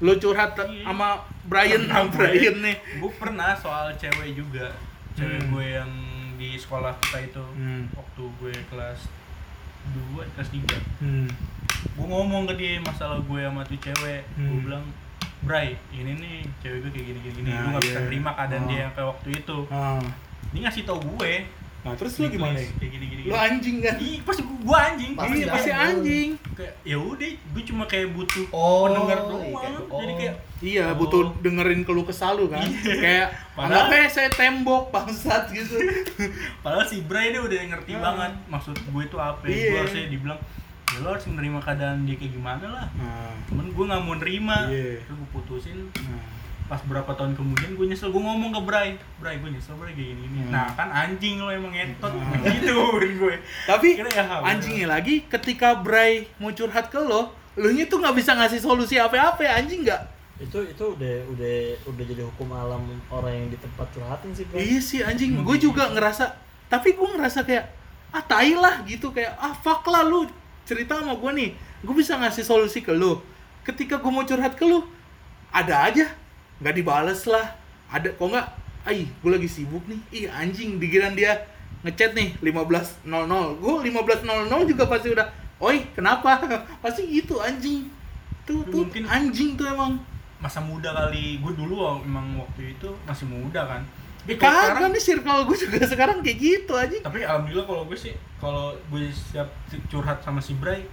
Lu 0.00 0.16
curhat 0.16 0.56
Iya. 0.56 0.80
sama 0.82 1.08
Brian, 1.44 1.84
Pernah 1.84 1.92
sama 1.94 2.08
gue. 2.08 2.16
Brian 2.16 2.56
nih. 2.58 2.76
gue 2.96 3.12
pernah 3.14 3.50
soal 3.52 3.92
cewek 3.94 4.32
juga 4.32 4.72
cewek 5.12 5.38
Hmm. 5.38 5.50
gue 5.50 5.66
yang 5.70 5.92
di 6.34 6.54
sekolah 6.54 6.96
kita 6.98 7.18
itu 7.22 7.44
Hmm. 7.52 7.84
waktu 7.92 8.22
gue 8.34 8.52
kelas 8.66 9.00
2 9.92 10.24
kelas 10.30 10.48
3 10.48 10.76
Hmm. 10.98 11.28
gue 11.90 12.06
ngomong 12.06 12.44
ke 12.46 12.54
dia 12.54 12.80
masalah 12.80 13.18
gue 13.18 13.40
sama 13.40 13.60
tuh 13.62 13.76
cewek 13.78 14.24
gue 14.30 14.40
Hmm. 14.40 14.62
bilang 14.62 14.84
Bray, 15.40 15.68
ini 15.90 16.12
nih 16.14 16.36
cewek 16.60 16.78
gue 16.80 16.90
kayak 16.90 17.06
gini 17.06 17.18
gini 17.18 17.34
gini, 17.34 17.48
Nah, 17.48 17.58
gue 17.58 17.70
gak 17.72 17.82
bisa 17.82 17.92
iya. 17.94 18.06
terima 18.06 18.30
keadaan 18.32 18.60
Oh. 18.60 18.68
dia 18.68 18.78
yang 18.78 18.92
kayak 18.92 19.08
waktu 19.08 19.28
itu. 19.34 19.58
Ah. 19.68 20.02
Dia 20.50 20.60
ngasih 20.62 20.82
tau 20.84 20.98
gue. 20.98 21.32
Nah, 21.80 21.96
terus 21.96 22.12
lu 22.14 22.28
gimana? 22.28 22.52
Ditulis 22.52 22.76
Kayak 22.76 22.92
gini 22.92 23.04
gini. 23.08 23.22
Lu 23.24 23.34
anjing 23.34 23.76
kan? 23.80 23.94
Ih, 23.96 24.20
pasti 24.20 24.42
gue, 24.42 24.56
gue 24.60 24.76
anjing. 24.78 25.12
Pasti 25.14 25.32
Iya, 25.34 25.46
pasti 25.48 25.70
anjing. 25.70 25.88
anjing. 25.96 26.28
Kayak 26.52 26.72
ya 26.84 26.96
udah, 26.98 27.30
gue 27.32 27.62
cuma 27.64 27.84
kayak 27.86 28.08
butuh 28.10 28.44
Oh, 28.50 28.84
pendengar 28.84 29.16
iya, 29.16 29.24
doang. 29.24 29.40
kayak- 29.40 29.88
Jadi 29.90 30.12
oh. 30.12 30.18
kayak 30.18 30.34
Iya, 30.60 30.84
Oh. 30.84 30.94
butuh 30.94 31.20
dengerin 31.40 31.82
keluh 31.82 32.04
kesah 32.04 32.30
lu 32.30 32.44
kan. 32.46 32.60
Kayak 33.00 33.32
Padahal- 33.50 33.88
anggapnya 33.88 34.12
saya 34.12 34.28
tembok 34.28 34.92
bangsat 34.92 35.48
gitu. 35.50 35.80
Padahal 36.62 36.84
si 36.84 37.00
Bray 37.00 37.32
dia 37.32 37.40
udah 37.40 37.56
ngerti 37.66 37.92
Ah. 37.94 38.00
banget 38.02 38.32
maksud 38.46 38.76
gue 38.76 39.02
itu 39.02 39.16
apa. 39.16 39.40
Iya. 39.42 39.66
Gue 39.66 39.78
harusnya 39.80 40.04
dibilang 40.06 40.40
ya 40.90 40.98
lo 41.00 41.14
harus 41.14 41.26
menerima 41.26 41.58
keadaan 41.62 42.02
dia 42.02 42.16
kayak 42.16 42.32
gimana 42.34 42.66
lah. 42.66 42.86
Nah, 42.94 43.32
Cuman 43.46 43.66
gue 43.70 43.84
nggak 43.86 44.02
mau 44.02 44.14
nerima. 44.16 44.58
Iya. 44.66 45.02
Terus 45.02 45.16
gue 45.16 45.28
putusin. 45.30 45.78
nah. 45.94 46.22
Pas 46.66 46.78
berapa 46.86 47.10
tahun 47.10 47.34
kemudian 47.34 47.74
gue 47.74 47.82
nyesel, 47.82 48.14
gue 48.14 48.22
ngomong 48.22 48.54
ke 48.54 48.60
Bray, 48.62 48.90
Bray 49.18 49.42
gue 49.42 49.50
nyesel 49.50 49.74
Bray 49.74 49.90
kayak 49.90 50.06
gini, 50.14 50.22
gini. 50.22 50.38
Hmm. 50.46 50.54
Nah 50.54 50.66
kan 50.74 50.86
anjing 50.86 51.42
lo 51.42 51.50
emang 51.50 51.74
ngentot, 51.74 52.14
Hmm. 52.14 52.46
gitu 52.54 52.74
gue. 52.94 53.34
Tapi 53.66 53.88
Kira 53.98 54.10
ya, 54.10 54.38
anjingnya 54.38 54.86
lagi 54.86 55.26
ketika 55.26 55.74
Bray 55.74 56.30
mau 56.38 56.54
curhat 56.54 56.86
ke 56.86 56.98
lo, 56.98 57.34
lu 57.58 57.74
nya 57.74 57.90
tuh 57.90 57.98
nggak 57.98 58.14
bisa 58.14 58.38
ngasih 58.38 58.62
solusi 58.62 58.98
apa-apa 58.98 59.42
ya, 59.42 59.58
anjing 59.58 59.82
nggak? 59.82 60.22
itu 60.40 60.56
itu 60.64 60.84
udah 60.96 61.14
udah 61.36 61.56
udah 61.84 62.04
jadi 62.08 62.24
hukum 62.24 62.48
alam 62.56 62.80
orang 63.12 63.28
yang 63.36 63.46
di 63.52 63.60
tempat 63.60 63.92
curhatin 63.92 64.32
sih 64.32 64.48
bro 64.48 64.56
Iya 64.56 64.80
sih 64.80 65.04
anjing, 65.04 65.36
gue 65.44 65.56
juga 65.60 65.92
ngerasa 65.92 66.32
tapi 66.64 66.96
gue 66.96 67.08
ngerasa 67.12 67.44
kayak 67.44 67.68
ah 68.08 68.24
tai 68.24 68.56
lah 68.56 68.80
gitu 68.88 69.12
kayak 69.12 69.36
ah 69.36 69.52
fuck 69.52 69.84
lah 69.84 70.00
lu 70.00 70.24
cerita 70.70 70.94
sama 70.94 71.18
gue 71.18 71.30
nih 71.34 71.50
gue 71.82 71.94
bisa 71.96 72.14
ngasih 72.14 72.46
solusi 72.46 72.78
ke 72.78 72.94
lu. 72.94 73.18
Ketika 73.60 73.98
gue 73.98 74.06
mau 74.08 74.22
curhat 74.22 74.54
ke 74.54 74.62
lu 74.62 74.86
ada 75.50 75.90
aja. 75.90 76.06
Nggak 76.62 76.74
dibales 76.76 77.26
lah. 77.26 77.58
Ada 77.90 78.14
kok 78.14 78.22
nggak? 78.22 78.46
Ay 78.86 79.10
gue 79.10 79.30
lagi 79.34 79.50
sibuk 79.50 79.82
nih. 79.84 79.98
Ih 80.14 80.26
anjing 80.30 80.78
dikiran 80.78 81.18
dia 81.18 81.34
ngechat 81.82 82.14
nih 82.14 82.36
15.00 82.38 83.08
gue 83.58 83.74
15.00 83.88 84.70
juga 84.70 84.84
pasti 84.86 85.08
udah 85.10 85.26
oi 85.58 85.82
kenapa? 85.90 86.38
Pasti 86.84 87.08
gitu 87.10 87.40
anjing. 87.40 87.90
Tuh 88.46 88.62
tuh 88.70 88.86
Mungkin- 88.86 89.08
anjing 89.08 89.58
tuh 89.58 89.66
emang. 89.66 89.98
masa 90.40 90.56
muda 90.56 90.88
kali. 90.96 91.36
Gue 91.36 91.52
dulu 91.52 92.00
emang 92.00 92.40
waktu 92.40 92.72
itu 92.72 92.88
masih 93.04 93.28
muda 93.28 93.60
kan 93.66 93.84
Tapi 94.32 94.40
kagak 94.40 94.62
sekarang- 94.70 94.90
nih 94.90 95.02
circle 95.02 95.40
gue 95.42 95.56
juga 95.58 95.78
sekarang 95.92 96.16
kayak 96.20 96.38
gitu 96.38 96.72
aja. 96.74 96.96
tapi 97.00 97.18
alhamdulillah 97.20 97.64
kalau 97.64 97.82
gue 97.84 97.96
sih 97.96 98.12
kalau 98.36 98.64
gue 98.86 99.02
siap 99.10 99.48
curhat 99.86 100.18
sama 100.20 100.38
si 100.38 100.54
Bray 100.54 100.86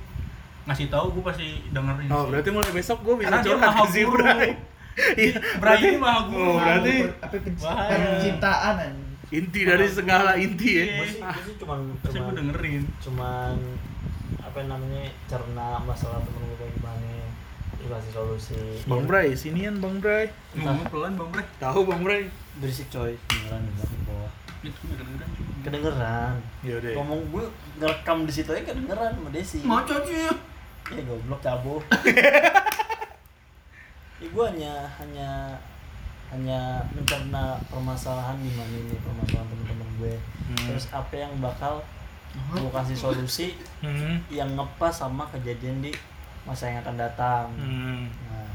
ngasih 0.63 0.87
tahu 0.87 1.11
gue 1.11 1.23
pasti 1.23 1.47
dengerin 1.69 2.07
Oh 2.07 2.21
sih. 2.21 2.29
berarti 2.29 2.49
mulai 2.49 2.71
besok 2.71 2.97
gue 3.01 3.15
bisa 3.17 3.27
Karena 3.29 3.41
curhat 3.41 3.71
ke 3.73 3.85
si. 3.89 4.01
Bray. 4.03 4.49
Iya, 4.97 5.37
berarti 5.55 5.85
ini 5.87 5.99
maha 5.99 6.25
guru. 6.25 6.41
Oh, 6.43 6.57
berarti 6.57 6.93
apa 7.15 7.35
penc- 7.37 7.61
Bahaya. 7.61 7.97
pencintaan 8.09 8.75
anjing. 8.81 9.09
inti 9.29 9.61
dari 9.61 9.85
segala 9.87 10.31
inti 10.35 10.69
ya. 10.71 10.81
Iya. 10.81 10.93
gue 10.95 11.07
sih, 11.07 11.21
gue 11.21 11.55
cuman 11.59 11.79
gue 11.93 12.09
cuman, 12.09 12.33
dengerin 12.33 12.81
cuman 12.97 13.53
apa 14.39 14.59
namanya 14.63 15.05
cerna 15.25 15.77
masalah 15.79 16.17
temen 16.19 16.49
gue 16.49 16.66
kayak 17.77 17.87
gimana 17.87 17.93
terus 17.93 17.93
kasih 17.95 18.11
solusi 18.11 18.59
Bang 18.83 18.99
Ya, 18.99 19.07
Bray, 19.07 19.27
sinian 19.33 19.75
Bang 19.77 19.97
Bray. 19.97 20.25
ngomong 20.55 20.87
pelan 20.87 21.13
bang 21.13 21.29
Bray. 21.31 21.45
Tahu 21.57 21.79
Bang 21.83 22.01
Bray? 22.01 22.21
berisik 22.57 22.89
coy. 22.89 23.13
Beneran 23.27 23.61
di 23.61 23.71
belakang 23.71 24.01
bawah 24.03 24.31
itu 24.59 24.81
dengerin 24.89 25.31
kedengeran 25.61 26.33
Ya 26.59 26.73
udah. 26.75 26.91
ngomong 26.97 27.19
gue 27.29 27.45
ngerekam 27.77 28.17
di 28.23 28.33
situ 28.33 28.49
aja 28.49 28.63
kedengeran 28.65 29.13
sama 29.13 29.29
Desi. 29.29 29.61
Cuci 29.61 30.15
ya 30.87 31.01
goblok 31.03 31.39
cabo. 31.39 31.77
Ya 34.17 34.27
gue 34.27 34.45
hanya 34.47 34.73
hanya 34.97 35.29
hanya 36.27 36.59
mencerna 36.89 37.55
permasalahan 37.67 38.35
gimana 38.35 38.73
ini 38.73 38.97
permasalahan 38.97 39.45
temen-temen 39.47 39.89
gue. 39.97 40.13
Hmm. 40.17 40.57
terus 40.65 40.89
apa 40.89 41.13
yang 41.13 41.37
bakal 41.37 41.85
gue 42.33 42.69
kasih 42.73 42.97
solusi 42.97 43.47
Hmm. 43.77 44.17
yang 44.27 44.49
ngepas 44.51 44.91
sama 44.97 45.29
kejadian 45.29 45.79
di 45.79 45.93
masa 46.47 46.63
yang 46.65 46.79
akan 46.79 46.95
datang 46.97 47.45
Hmm. 47.53 48.07
nah 48.25 48.47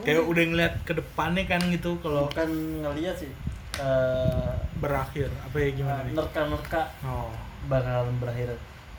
Kayak 0.00 0.24
udah 0.24 0.44
ngeliat 0.44 0.74
ke 0.82 0.92
depannya 0.92 1.44
kan 1.44 1.60
gitu 1.66 1.94
kalau 1.98 2.26
bukan 2.26 2.50
ngeliat 2.80 3.14
sih 3.14 3.30
eh 3.74 4.50
berakhir 4.76 5.28
apa 5.40 5.56
ya 5.56 5.68
gimana 5.72 6.00
nih? 6.02 6.12
nerka-nerka 6.12 6.82
Oh. 7.00 7.30
bakalan 7.64 8.16
berakhir 8.16 8.48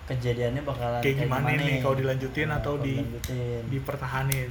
kejadiannya 0.06 0.62
bakalan 0.62 1.00
Kayak 1.00 1.18
gimana 1.22 1.50
nih, 1.52 1.80
kalau 1.80 1.96
dilanjutin 1.96 2.48
Nah, 2.48 2.58
atau 2.58 2.74
kalau 2.74 2.86
di- 2.86 2.96
dilanjutin. 2.96 3.62
Dipertahanin. 3.68 4.50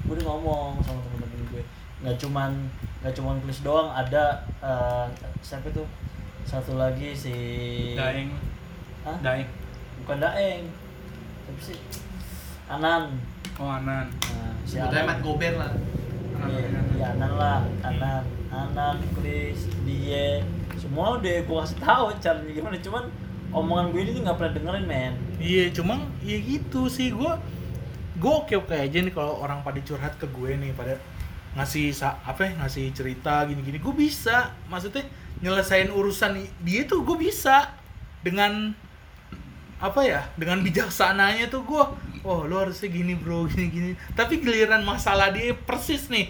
gue 0.00 0.12
udah 0.12 0.26
ngomong 0.26 0.80
sama 0.80 0.98
temen-temen 1.00 1.42
gue 1.48 1.62
nggak 2.00 2.16
cuman 2.16 2.50
nggak 2.98 3.12
cuman 3.12 3.34
tulis 3.38 3.60
doang 3.60 3.88
ada 3.88 4.24
eh, 4.58 5.06
siapa 5.38 5.68
tuh 5.68 5.86
satu 6.42 6.74
lagi 6.74 7.12
si 7.12 7.34
daeng 7.94 8.32
Hah? 9.02 9.14
daeng 9.20 9.46
bukan 10.00 10.18
daeng 10.18 10.64
tapi 11.44 11.60
si 11.62 11.74
Anan. 12.68 13.02
Oh 13.58 13.66
anan. 13.66 14.06
Nah, 14.06 14.52
si 14.62 14.76
Sebetulnya 14.78 15.04
Mat 15.08 15.18
Anan 15.18 15.24
Gober 15.24 15.52
lah. 15.58 15.72
Iya, 16.46 16.68
iya, 16.94 17.06
Anan 17.16 17.32
lah 17.34 17.60
Anan. 17.82 18.22
Anan 18.48 18.96
Chris 19.16 19.66
dia 19.82 20.40
semua 20.78 21.18
udah 21.18 21.36
gue 21.42 21.56
kasih 21.64 21.78
tahu 21.82 22.04
caranya 22.22 22.52
gimana 22.54 22.76
cuman 22.78 23.04
omongan 23.50 23.90
gue 23.90 24.00
ini 24.06 24.10
tuh 24.14 24.22
nggak 24.22 24.36
pernah 24.38 24.52
dengerin 24.54 24.86
men. 24.86 25.12
Iya, 25.40 25.64
cuma 25.74 25.98
ya 26.22 26.38
gitu 26.38 26.86
sih. 26.86 27.10
Gue 27.10 27.32
gue 28.18 28.32
oke 28.32 28.54
oke 28.58 28.74
aja 28.74 28.98
nih 28.98 29.14
kalau 29.14 29.38
orang 29.42 29.62
pada 29.62 29.78
curhat 29.82 30.14
ke 30.18 30.26
gue 30.26 30.50
nih 30.58 30.74
pada 30.74 30.98
ngasih 31.54 31.90
sa- 31.94 32.18
apa 32.26 32.50
ya 32.50 32.52
ngasih 32.62 32.90
cerita 32.90 33.46
gini 33.46 33.62
gini 33.62 33.78
gue 33.78 33.94
bisa 33.94 34.52
maksudnya 34.66 35.06
nyelesain 35.38 35.86
urusan 35.90 36.34
dia 36.66 36.82
tuh 36.82 37.06
gue 37.06 37.14
bisa 37.14 37.70
dengan 38.26 38.74
apa 39.78 40.02
ya 40.02 40.26
dengan 40.34 40.58
bijaksananya 40.66 41.46
tuh 41.46 41.62
gue 41.62 41.82
oh 42.28 42.44
lo 42.44 42.60
harusnya 42.60 42.92
gini 42.92 43.16
bro 43.16 43.44
gini 43.52 43.66
gini. 43.72 43.90
Tapi 44.12 44.44
giliran 44.44 44.84
masalah 44.84 45.32
dia 45.32 45.56
persis 45.56 46.12
nih. 46.12 46.28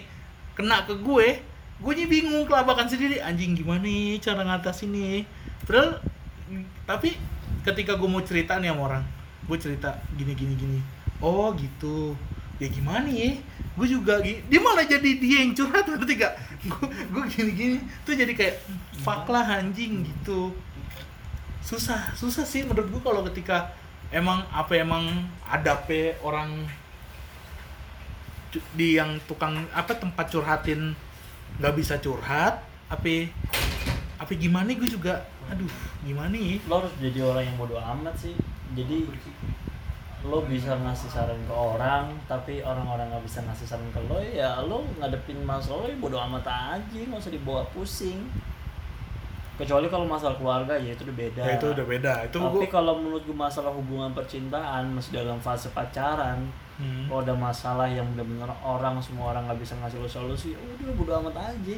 Kena 0.55 0.87
ke 0.87 0.95
gue 0.95 1.43
gue 1.79 1.93
bingung 2.07 2.47
kelabakan 2.47 2.87
sendiri. 2.87 3.19
Anjing 3.19 3.59
gimana 3.59 3.83
nih 3.83 4.23
cara 4.23 4.47
ngatasin 4.47 4.95
nih? 4.95 5.27
Padahal 5.67 5.99
tapi 6.87 7.19
ketika 7.67 7.99
gue 7.99 8.07
mau 8.07 8.23
cerita 8.23 8.55
nih 8.57 8.71
sama 8.71 8.81
orang 8.87 9.03
gue 9.45 9.57
cerita 9.59 9.99
gini 10.15 10.31
gini 10.31 10.53
gini. 10.55 10.79
Oh 11.19 11.51
gitu. 11.59 12.15
Ya 12.59 12.67
gimana 12.71 13.07
ya 13.11 13.35
gue 13.75 13.87
juga 13.87 14.19
gi- 14.19 14.43
dia 14.51 14.59
malah 14.59 14.83
jadi 14.83 15.11
dia 15.19 15.43
yang 15.47 15.55
curhat 15.55 15.87
ngerti 15.91 16.13
gak 16.15 16.33
gue 17.11 17.23
gini 17.27 17.51
gini. 17.51 17.77
Tuh 18.07 18.15
jadi 18.15 18.31
kayak 18.31 18.55
fuck 19.03 19.27
lah 19.27 19.59
anjing 19.59 20.07
gitu. 20.07 20.55
Susah 21.63 22.11
susah 22.15 22.43
sih 22.47 22.63
menurut 22.67 22.87
gue 22.87 23.01
kalau 23.03 23.21
ketika 23.31 23.71
emang 24.09 24.41
apa 24.49 24.73
emang 24.77 25.29
adabnya 25.45 26.17
orang 26.25 26.65
cu- 28.49 28.65
di 28.73 28.97
yang 28.97 29.21
tukang 29.29 29.65
apa 29.73 29.93
tempat 29.93 30.29
curhatin 30.33 30.93
nggak 31.61 31.75
bisa 31.77 31.97
curhat? 32.01 32.61
Apa 32.89 33.29
apa 34.19 34.31
gimana 34.33 34.73
gue 34.73 34.89
juga? 34.89 35.25
Aduh 35.49 35.69
gimana 36.01 36.33
ya? 36.35 36.57
Lo 36.65 36.81
harus 36.83 36.93
jadi 36.97 37.21
orang 37.25 37.43
yang 37.45 37.57
bodoh 37.57 37.79
amat 37.79 38.15
sih. 38.17 38.33
Jadi 38.73 39.05
lo 40.19 40.43
bisa 40.43 40.75
ngasih 40.75 41.07
saran 41.07 41.39
ke 41.47 41.53
orang 41.55 42.11
tapi 42.27 42.59
orang-orang 42.59 43.07
nggak 43.07 43.23
bisa 43.23 43.39
ngasih 43.39 43.63
saran 43.63 43.87
ke 43.95 44.03
lo 44.03 44.19
ya 44.19 44.59
lo 44.67 44.83
ngadepin 44.99 45.39
masalah 45.47 45.87
lo 45.87 45.87
ya 45.87 45.95
bodoh 45.95 46.19
amat 46.19 46.43
aja 46.43 46.99
nggak 46.99 47.23
usah 47.23 47.31
dibawa 47.31 47.63
pusing 47.71 48.27
kecuali 49.59 49.91
kalau 49.91 50.07
masalah 50.07 50.39
keluarga 50.39 50.73
ya 50.73 50.95
itu 50.95 51.03
udah 51.03 51.17
beda. 51.19 51.41
Ya 51.43 51.53
itu 51.59 51.67
udah 51.67 51.85
beda. 51.85 52.13
Itu 52.23 52.37
tapi 52.39 52.55
gue 52.55 52.67
kalau 52.71 52.93
menurut 52.95 53.21
gue 53.27 53.35
masalah 53.35 53.75
hubungan 53.75 54.15
percintaan 54.15 54.95
masih 54.95 55.19
dalam 55.19 55.37
fase 55.37 55.67
pacaran 55.69 56.47
Hmm. 56.79 57.11
kalau 57.11 57.19
ada 57.19 57.35
masalah 57.35 57.91
yang 57.91 58.07
benar-benar 58.15 58.47
orang 58.63 58.95
semua 59.03 59.35
orang 59.35 59.43
nggak 59.51 59.59
bisa 59.59 59.75
ngasih 59.83 59.99
lo 59.99 60.07
solusi 60.07 60.55
ya 60.55 60.59
udah 60.63 60.95
bodoh 60.95 61.19
amat 61.19 61.51
aja. 61.51 61.75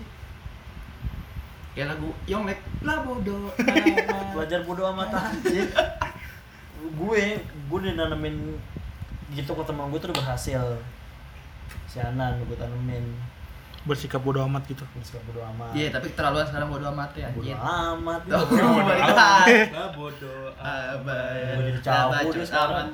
Kayak 1.74 1.98
lagu 1.98 2.14
Yonglek 2.30 2.62
lah 2.86 3.02
bodoh. 3.02 3.50
belajar 4.38 4.62
bodo 4.62 4.86
amat 4.94 5.10
aja. 5.10 5.62
Gue 6.94 7.42
gue 7.42 7.78
udah 7.82 7.98
nanemin 7.98 8.62
gitu 9.34 9.58
ke 9.58 9.64
teman 9.66 9.90
gue 9.90 9.98
tuh 9.98 10.14
udah 10.14 10.22
berhasil. 10.22 10.62
Si 11.90 11.98
Anan 11.98 12.38
gue 12.46 12.54
tanemin 12.54 13.02
bersikap 13.82 14.22
bodoh 14.22 14.46
amat 14.46 14.62
gitu. 14.70 14.86
Suka 15.02 15.18
bodo 15.26 15.42
amat. 15.54 15.74
Iya, 15.74 15.90
tapi 15.90 16.14
terlaluan 16.14 16.46
sekarang 16.46 16.70
bodoh 16.70 16.90
amat 16.94 17.12
ya. 17.18 17.28
bodo 17.34 17.56
amat. 17.58 18.22
Lah 18.30 19.90
bodoh 19.98 20.54
Abah. 20.62 21.58
Gue 21.58 21.64
jadi 21.74 21.82
cabut 21.82 22.14
Abah, 22.14 22.30
dia 22.30 22.46
sekarang. 22.46 22.90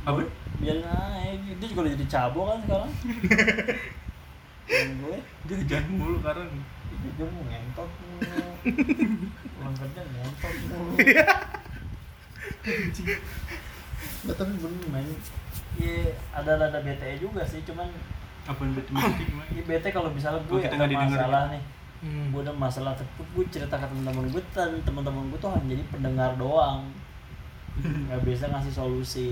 apa? 0.00 0.20
Biarin 0.60 0.84
aja 0.84 1.52
dia 1.56 1.66
juga 1.72 1.80
udah 1.88 1.92
jadi 1.96 2.06
cabo 2.08 2.40
kan 2.44 2.58
sekarang. 2.68 2.90
Gue. 5.00 5.16
Dia 5.48 5.56
jangan 5.66 5.92
mulu 5.96 6.18
karena 6.20 6.44
dia 7.00 7.26
mau 7.32 7.42
ngentot 7.48 7.90
mulu. 7.96 8.20
pulang 9.56 9.74
kerja 9.80 10.00
ngentot 10.04 10.54
mulu. 10.68 10.92
Nggak, 14.20 14.36
tapi 14.36 14.52
bener 14.60 14.84
men. 14.92 15.08
Iya, 15.80 16.12
ada 16.36 16.60
ada 16.60 16.78
BTE 16.84 17.16
juga 17.24 17.40
sih, 17.48 17.64
cuman 17.64 17.88
apa 18.44 18.60
yang 18.60 18.72
betul 18.72 18.92
betul 18.94 19.26
Iya 19.50 19.62
bete 19.64 19.88
kalau 19.90 20.08
misalnya 20.08 20.40
gue 20.42 20.58
kita 20.58 20.68
ada 20.68 20.76
nggak 20.78 20.90
didengerin. 20.90 21.16
masalah 21.18 21.42
nih. 21.50 21.62
Hmm. 22.00 22.26
gue 22.32 22.40
ada 22.40 22.52
masalah 22.56 22.92
tapi 22.96 23.10
gue 23.20 23.44
cerita 23.52 23.76
ke 23.76 23.84
teman-teman 23.84 24.24
gue 24.28 24.42
dan 24.56 24.70
teman-teman 24.80 25.22
gue 25.28 25.38
tuh 25.38 25.50
hanya 25.52 25.66
jadi 25.68 25.82
pendengar 25.88 26.30
doang. 26.34 26.80
Nggak 27.80 28.20
bisa 28.24 28.44
ngasih 28.48 28.72
solusi. 28.72 29.28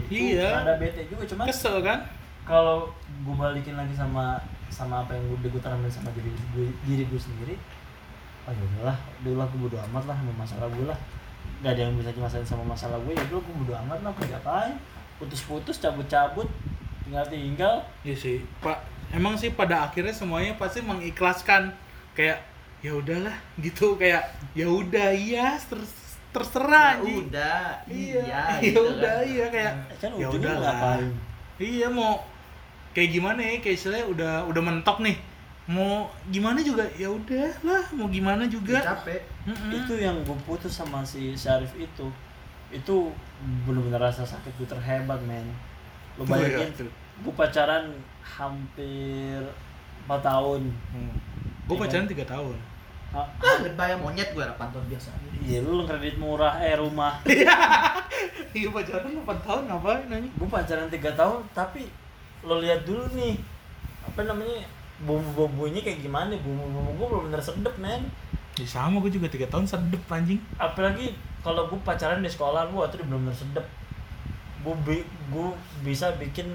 Itu 0.00 0.16
Iya. 0.34 0.64
ada 0.64 0.74
bete 0.76 1.06
juga 1.06 1.22
cuman 1.26 1.46
kesel 1.46 1.78
kan? 1.80 2.00
kalau 2.40 2.88
gue 3.22 3.34
balikin 3.36 3.78
lagi 3.78 3.94
sama 3.94 4.40
sama 4.72 5.04
apa 5.04 5.14
yang 5.14 5.22
gue 5.38 5.60
tanamin 5.60 5.86
sama 5.86 6.10
diri 6.10 6.32
gue 6.50 6.66
diri 6.82 7.04
gue 7.06 7.20
sendiri 7.20 7.54
oh 8.42 8.50
ya 8.50 8.62
udahlah 8.64 8.96
dulu 9.22 9.36
lah 9.38 9.46
gue 9.46 9.60
bodo 9.60 9.76
amat 9.86 10.04
lah 10.08 10.16
sama 10.18 10.32
masalah 10.34 10.66
gue 10.66 10.86
lah. 10.88 10.98
Gak 11.60 11.76
ada 11.76 11.80
yang 11.86 11.94
bisa 11.94 12.10
dimasain 12.10 12.42
sama 12.42 12.64
masalah 12.64 12.96
gue 13.04 13.12
ya 13.14 13.22
dulu 13.28 13.44
gue 13.44 13.54
bodo 13.62 13.74
amat 13.86 14.02
lah 14.02 14.10
gue 14.10 14.26
ngapain 14.26 14.74
putus-putus 15.20 15.78
cabut-cabut 15.78 16.48
tinggal 17.10 17.26
tinggal. 17.26 17.74
Iya 18.06 18.14
sih, 18.14 18.36
Pak. 18.62 18.78
Emang 19.10 19.34
sih 19.34 19.50
pada 19.50 19.90
akhirnya 19.90 20.14
semuanya 20.14 20.54
pasti 20.54 20.78
mengikhlaskan. 20.80 21.74
Kayak 22.14 22.38
ya 22.78 22.94
udahlah 22.94 23.34
gitu. 23.58 23.98
Kayak 23.98 24.30
ya 24.54 24.70
udah 24.70 25.10
iya 25.10 25.58
ter- 25.58 25.98
terserah 26.30 27.02
Ya 27.02 27.18
udah, 27.18 27.58
Iya, 27.90 28.22
iya, 28.22 28.42
ya 28.62 28.62
gitu 28.62 28.80
udah 28.86 29.18
kan. 29.18 29.26
iya 29.26 29.46
kayak 29.50 29.72
kan 29.98 30.10
ya 30.14 30.26
udahlah. 30.30 30.70
ngapain? 30.78 31.10
Iya 31.58 31.86
mau 31.90 32.22
kayak 32.94 33.10
gimana 33.10 33.40
ya? 33.42 33.58
Kayak 33.58 33.76
istilahnya 33.76 34.06
udah 34.06 34.32
udah 34.46 34.62
mentok 34.62 35.02
nih. 35.02 35.18
Mau 35.66 36.06
gimana 36.30 36.62
juga? 36.62 36.86
Ya 36.94 37.10
udah 37.10 37.50
lah 37.66 37.82
mau 37.98 38.06
gimana 38.06 38.46
juga? 38.46 38.78
Capek. 38.78 39.22
Mm-mm. 39.50 39.70
itu 39.74 39.94
yang 39.98 40.14
gue 40.22 40.38
putus 40.46 40.70
sama 40.70 41.02
si 41.02 41.34
Syarif 41.34 41.74
itu. 41.74 42.06
Itu 42.70 43.10
bener-bener 43.66 43.98
rasa 43.98 44.22
sakit 44.22 44.54
gue 44.54 44.68
terhebat 44.70 45.18
men. 45.26 45.42
Lo 46.14 46.22
Oh, 46.22 46.38
iya, 46.38 46.62
bayangin 46.62 46.86
tuh. 46.86 46.90
Gue 47.20 47.32
pacaran 47.36 47.84
hampir 48.20 49.40
4 50.08 50.20
tahun. 50.20 50.62
Gue 51.68 51.76
Iya 51.76 51.80
pacaran 51.84 52.04
kan? 52.06 52.12
tiga 52.12 52.24
tahun. 52.26 52.56
Ha- 53.10 53.26
ah 53.42 53.56
bayar 53.74 53.98
monyet 53.98 54.30
gue 54.32 54.42
8 54.42 54.56
tahun 54.70 54.86
biasa. 54.86 55.10
Iya 55.42 55.66
lu 55.66 55.82
kredit 55.84 56.16
murah 56.16 56.56
eh 56.58 56.74
rumah. 56.76 57.20
Iya. 58.50 58.66
Pacaran 58.74 59.14
8 59.14 59.46
tahun 59.46 59.62
ngapain 59.70 60.04
nanya? 60.10 60.30
Gue 60.34 60.48
pacaran 60.50 60.90
tiga 60.90 61.14
tahun 61.14 61.44
tapi 61.54 61.86
lo 62.42 62.58
lihat 62.58 62.82
dulu 62.82 63.04
nih 63.14 63.36
apa 64.00 64.24
namanya 64.24 64.64
bumbu-bumbunya 65.04 65.80
kayak 65.84 66.02
gimana? 66.02 66.34
Bumbu-bumbu 66.40 66.90
gue 66.96 67.06
belum 67.06 67.24
bener 67.30 67.42
sedep 67.42 67.74
men. 67.78 68.02
Ya 68.58 68.66
sama 68.66 68.98
gue 69.00 69.12
juga 69.12 69.30
tiga 69.30 69.46
tahun 69.46 69.68
sedep 69.68 70.02
anjing. 70.08 70.40
Apalagi 70.58 71.14
kalau 71.40 71.68
gue 71.70 71.78
pacaran 71.80 72.20
di 72.20 72.28
sekolah 72.28 72.68
gue 72.68 72.82
itu 72.82 72.96
belum 73.06 73.28
bener 73.28 73.36
sedep. 73.36 73.66
Gue 74.60 74.74
bi 74.84 74.98
gue 75.30 75.48
bisa 75.80 76.10
bikin 76.18 76.50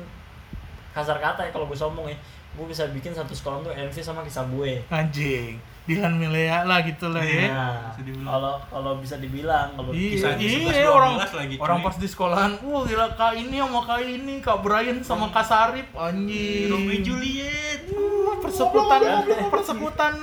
kasar 0.96 1.20
kata 1.20 1.42
ya 1.42 1.52
kalau 1.52 1.68
gue 1.68 1.76
sombong 1.76 2.08
ya 2.08 2.16
gue 2.56 2.66
bisa 2.66 2.88
bikin 2.88 3.12
satu 3.12 3.30
sekolah 3.30 3.60
tuh 3.62 3.74
envy 3.74 4.00
sama 4.00 4.24
kisah 4.24 4.48
gue 4.48 4.80
anjing 4.88 5.60
Dilan 5.86 6.18
Milea 6.18 6.64
lah 6.64 6.82
gitu 6.82 7.06
lah 7.08 7.22
ya 7.22 7.46
Nah, 7.46 7.94
bisa 7.94 8.02
dibilang. 8.02 8.26
kalau 8.26 8.54
kalau 8.66 8.92
bisa 8.98 9.16
dibilang 9.18 9.68
kalau 9.76 9.92
Iya, 9.92 10.10
Kisah 10.10 10.32
di 10.34 10.46
iya 10.48 10.82
11, 10.82 10.90
orang 10.90 11.12
12 11.22 11.36
lagi, 11.36 11.56
orang 11.60 11.80
pas 11.80 11.96
di 11.96 12.08
sekolahan, 12.08 12.52
wah 12.58 12.82
gila 12.82 13.08
kak 13.12 13.34
ini 13.36 13.58
sama 13.60 13.80
kak 13.84 14.00
ini, 14.02 14.34
kak 14.40 14.58
Brian 14.60 14.98
sama 15.00 15.26
kak 15.30 15.46
Sarip, 15.46 15.86
anjing. 15.94 16.74
Romeo 16.74 16.98
Juliet. 17.04 17.86
Wah, 17.92 18.36
persekutan 18.40 19.02
persekutan 19.46 20.14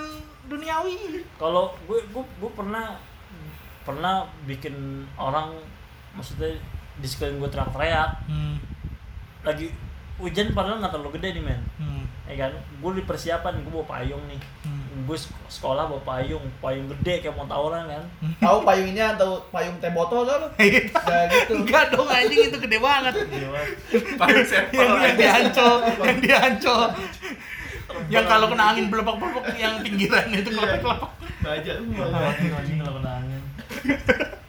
duniawi. 0.44 1.22
kalau 1.36 1.70
gue 1.84 2.00
gue 2.02 2.24
gue 2.26 2.50
pernah 2.50 2.98
pernah 3.82 4.14
bikin 4.44 4.74
orang 5.14 5.54
maksudnya 6.12 6.58
di 6.94 7.06
sekeliling 7.06 7.38
gue 7.38 7.48
teriak-teriak 7.48 8.10
Hmm, 8.24 8.58
lagi 9.42 9.70
hujan 10.16 10.52
padahal 10.52 10.78
nggak 10.78 10.92
terlalu 10.92 11.16
gede 11.16 11.28
nih 11.32 11.44
men. 11.44 11.60
Hmm, 11.76 12.04
ya 12.24 12.34
kan? 12.38 12.52
Gue 12.78 12.90
di 12.94 13.02
persiapan 13.02 13.52
gue 13.58 13.72
bawa 13.72 13.86
payung 13.88 14.22
nih. 14.26 14.40
Hmm. 14.62 14.80
gue 15.02 15.16
sek- 15.16 15.32
sekolah 15.48 15.88
bawa 15.88 16.02
payung 16.02 16.44
payung 16.58 16.84
gede 16.86 17.20
kayak 17.20 17.32
mau 17.32 17.44
tawuran 17.44 17.88
kan? 17.88 18.04
Tahu 18.38 18.60
payung 18.62 18.88
ini 18.88 19.00
atau 19.00 19.40
payung 19.48 19.74
teh 19.78 19.88
botol 19.88 20.22
kan 20.24 20.46
Kayak 20.58 20.70
gitu. 20.70 20.92
Enggak 21.56 21.84
dong 21.90 22.06
anjing 22.06 22.40
itu 22.44 22.58
gede 22.58 22.78
banget. 22.78 23.14
Paling 24.14 24.44
sampel 24.44 24.84
yang, 25.00 25.16
diancol, 25.16 25.74
yang 25.98 26.18
diancol. 26.20 26.80
yang 28.08 28.24
kalau 28.24 28.48
kena 28.48 28.64
angin 28.68 28.88
belepok-belepok 28.88 29.44
yang 29.54 29.80
pinggiran 29.80 30.28
itu 30.30 30.48
kelepek-kelepek. 30.50 31.10
baja 31.40 31.70
anjing 32.52 32.76
kalau 32.78 32.92
kena 33.00 33.12
angin. 33.16 33.42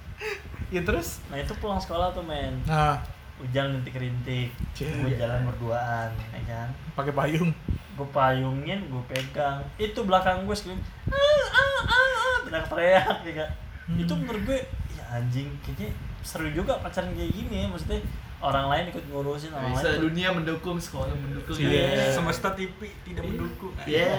Ya 0.73 0.81
terus? 0.81 1.21
nah 1.29 1.37
itu 1.37 1.53
pulang 1.55 1.77
sekolah 1.77 2.09
tuh 2.11 2.25
men. 2.25 2.57
Nah, 2.65 2.97
hujan 3.43 3.75
rintik-rintik 3.75 4.49
gue 4.79 5.11
jalan 5.19 5.43
berduaan 5.51 6.09
ya 6.31 6.41
kan? 6.47 6.67
Pakai 6.95 7.11
payung. 7.11 7.51
gue 7.93 8.07
payungin 8.09 8.89
gue 8.89 9.03
pegang. 9.05 9.61
Itu 9.77 10.01
belakang 10.07 10.49
gue 10.49 10.55
scream 10.57 10.79
ah 11.11 11.45
ah 11.51 11.81
ah 11.83 11.83
ah. 11.93 12.37
Teriak-teriak 12.47 13.17
ya 13.27 13.33
kan? 13.45 13.51
Hmm. 13.83 13.99
itu 13.99 14.13
menurut 14.15 14.41
gue 14.47 14.59
ya 14.95 15.03
anjing 15.19 15.51
kayaknya 15.59 15.91
seru 16.23 16.47
juga 16.55 16.79
pacaran 16.79 17.11
kayak 17.11 17.35
gini 17.35 17.55
ya 17.61 17.67
maksudnya 17.67 17.99
orang 18.43 18.67
lain 18.67 18.83
ikut 18.89 19.03
ngurusin 19.07 19.49
orang 19.49 19.71
lain 19.71 19.79
ikut- 19.79 20.03
dunia 20.03 20.29
mendukung 20.29 20.75
sekolah 20.77 21.07
mendukung 21.13 21.55
Iya. 21.55 22.11
Semesta 22.11 22.51
TV 22.51 22.75
tidak 23.01 23.23
mendukung. 23.23 23.71
Iya. 23.83 24.11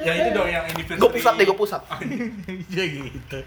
Ya 0.00 0.12
itu 0.14 0.28
dong 0.30 0.46
yang 0.46 0.62
anniversary. 0.62 0.96
gue 0.96 1.10
pusat 1.10 1.32
deh 1.34 1.44
gue 1.44 1.58
pusat 1.58 1.82
Iya 2.72 2.84
gitu. 2.94 3.38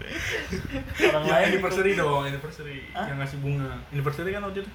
orang 1.00 1.22
Yang 1.24 1.32
lain 1.32 1.46
anniversary 1.48 1.90
ikut- 1.90 2.02
dong, 2.02 2.22
anniversary. 2.24 2.78
Hah? 2.90 3.06
Yang 3.06 3.16
ngasih 3.18 3.38
bunga. 3.38 3.70
Anniversary 3.88 4.30
kan 4.30 4.42
waktu 4.42 4.60
itu. 4.60 4.72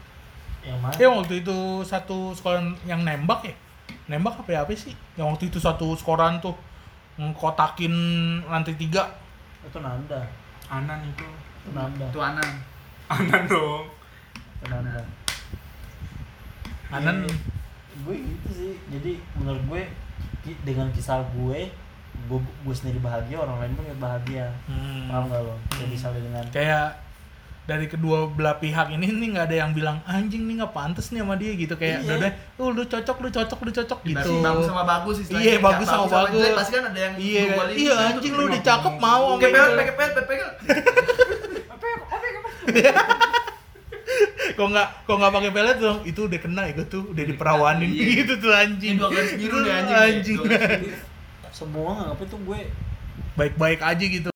yang 0.63 0.79
mana 0.79 0.95
Ya 0.95 1.07
waktu 1.09 1.33
itu 1.37 1.57
satu 1.83 2.31
sekolah 2.31 2.57
yang 2.85 3.03
nembak 3.03 3.43
ya. 3.43 3.55
Nembak 4.07 4.39
apa 4.39 4.49
ya 4.49 4.59
apa 4.63 4.71
sih? 4.73 4.95
Yang 5.13 5.27
waktu 5.29 5.43
itu 5.47 5.59
satu 5.59 5.91
sekoran 5.93 6.39
tuh 6.39 6.55
ngkotakin 7.15 7.93
lantai 8.43 8.73
tiga. 8.73 9.05
itu 9.61 9.77
nanda 9.77 10.19
Anan 10.65 10.99
itu. 11.05 11.23
itu 11.23 11.69
nanda 11.71 12.03
itu 12.03 12.19
anan 12.19 12.51
Anan 13.05 13.43
dong. 13.45 13.85
Itu 14.63 14.71
nanda 14.71 15.04
Anan 16.89 17.26
Iya, 17.26 17.36
gue 17.99 18.15
gitu 18.17 18.49
sih 18.49 18.73
jadi 18.89 19.12
menurut 19.36 19.62
gue 19.67 19.82
dengan 20.63 20.88
kisah 20.89 21.21
gue 21.30 21.69
gue 22.23 22.39
gue 22.39 22.73
sendiri 22.73 22.97
bahagia 22.97 23.38
orang 23.38 23.60
lain 23.60 23.73
pun 23.73 23.86
bahagia 23.97 24.49
Hmm. 24.65 25.06
paham 25.08 25.28
gak 25.28 25.41
lo 25.41 25.56
jadi 25.73 25.95
saling 25.95 26.23
dengan 26.23 26.45
kayak 26.49 27.02
dari 27.63 27.88
kedua 27.88 28.28
belah 28.28 28.58
pihak 28.58 28.91
ini 28.91 29.08
nih 29.08 29.28
nggak 29.32 29.45
ada 29.47 29.58
yang 29.58 29.71
bilang 29.71 30.04
anjing 30.04 30.43
nih 30.43 30.60
nggak 30.60 30.73
pantas 30.73 31.10
nih 31.10 31.21
sama 31.21 31.36
dia 31.36 31.54
gitu 31.54 31.73
kayak 31.73 31.97
Iya. 31.97 32.06
udah 32.06 32.17
deh 32.19 32.32
oh, 32.58 32.69
lu 32.69 32.84
cocok 32.84 33.17
lu 33.19 33.30
cocok 33.30 33.60
lu 33.62 33.71
cocok 33.71 33.99
gitu 34.04 34.19
Dibanding 34.19 34.43
bagus 34.43 34.65
sama 34.67 34.84
bagus 34.84 35.15
sih 35.21 35.26
Iya, 35.34 35.56
bagus 35.60 35.88
sama 35.88 36.06
bagus. 36.08 36.34
jelek, 36.38 36.54
pasti 36.54 36.71
kan 36.71 36.84
ada 36.86 36.99
yang 37.02 37.13
iya 37.15 37.41
iya 37.47 37.56
gitu. 37.71 37.93
anjing 37.95 38.34
lu 38.34 38.43
udah 38.45 38.62
cakep 38.62 38.93
mau 38.97 39.23
sama 39.30 39.39
Kepet, 39.39 39.54
dia. 39.54 39.84
kepet, 39.86 40.12
kepet, 40.13 40.38
kepet. 42.67 43.32
Kok 44.51 44.67
nggak 44.67 44.88
kok 45.03 45.15
nggak 45.15 45.34
pakai 45.34 45.51
pelet 45.51 45.77
dong 45.79 45.99
itu 46.03 46.19
udah 46.23 46.39
kena 46.39 46.63
itu 46.67 46.82
tuh 46.86 47.03
udah 47.08 47.23
diperawanin 47.23 47.89
Iya. 47.89 48.06
gitu 48.19 48.34
tuh 48.39 48.51
anjing 48.53 48.95
dua 48.95 49.10
garis 49.10 49.34
biru 49.36 49.58
nih, 49.60 49.71
anjing. 49.73 49.97
anjing 49.97 50.38
biru. 50.38 50.58
semua 51.58 51.89
nganggap 51.95 52.19
itu 52.21 52.38
gue 52.41 52.60
baik-baik 53.34 53.79
aja 53.82 54.06
gitu 54.06 54.29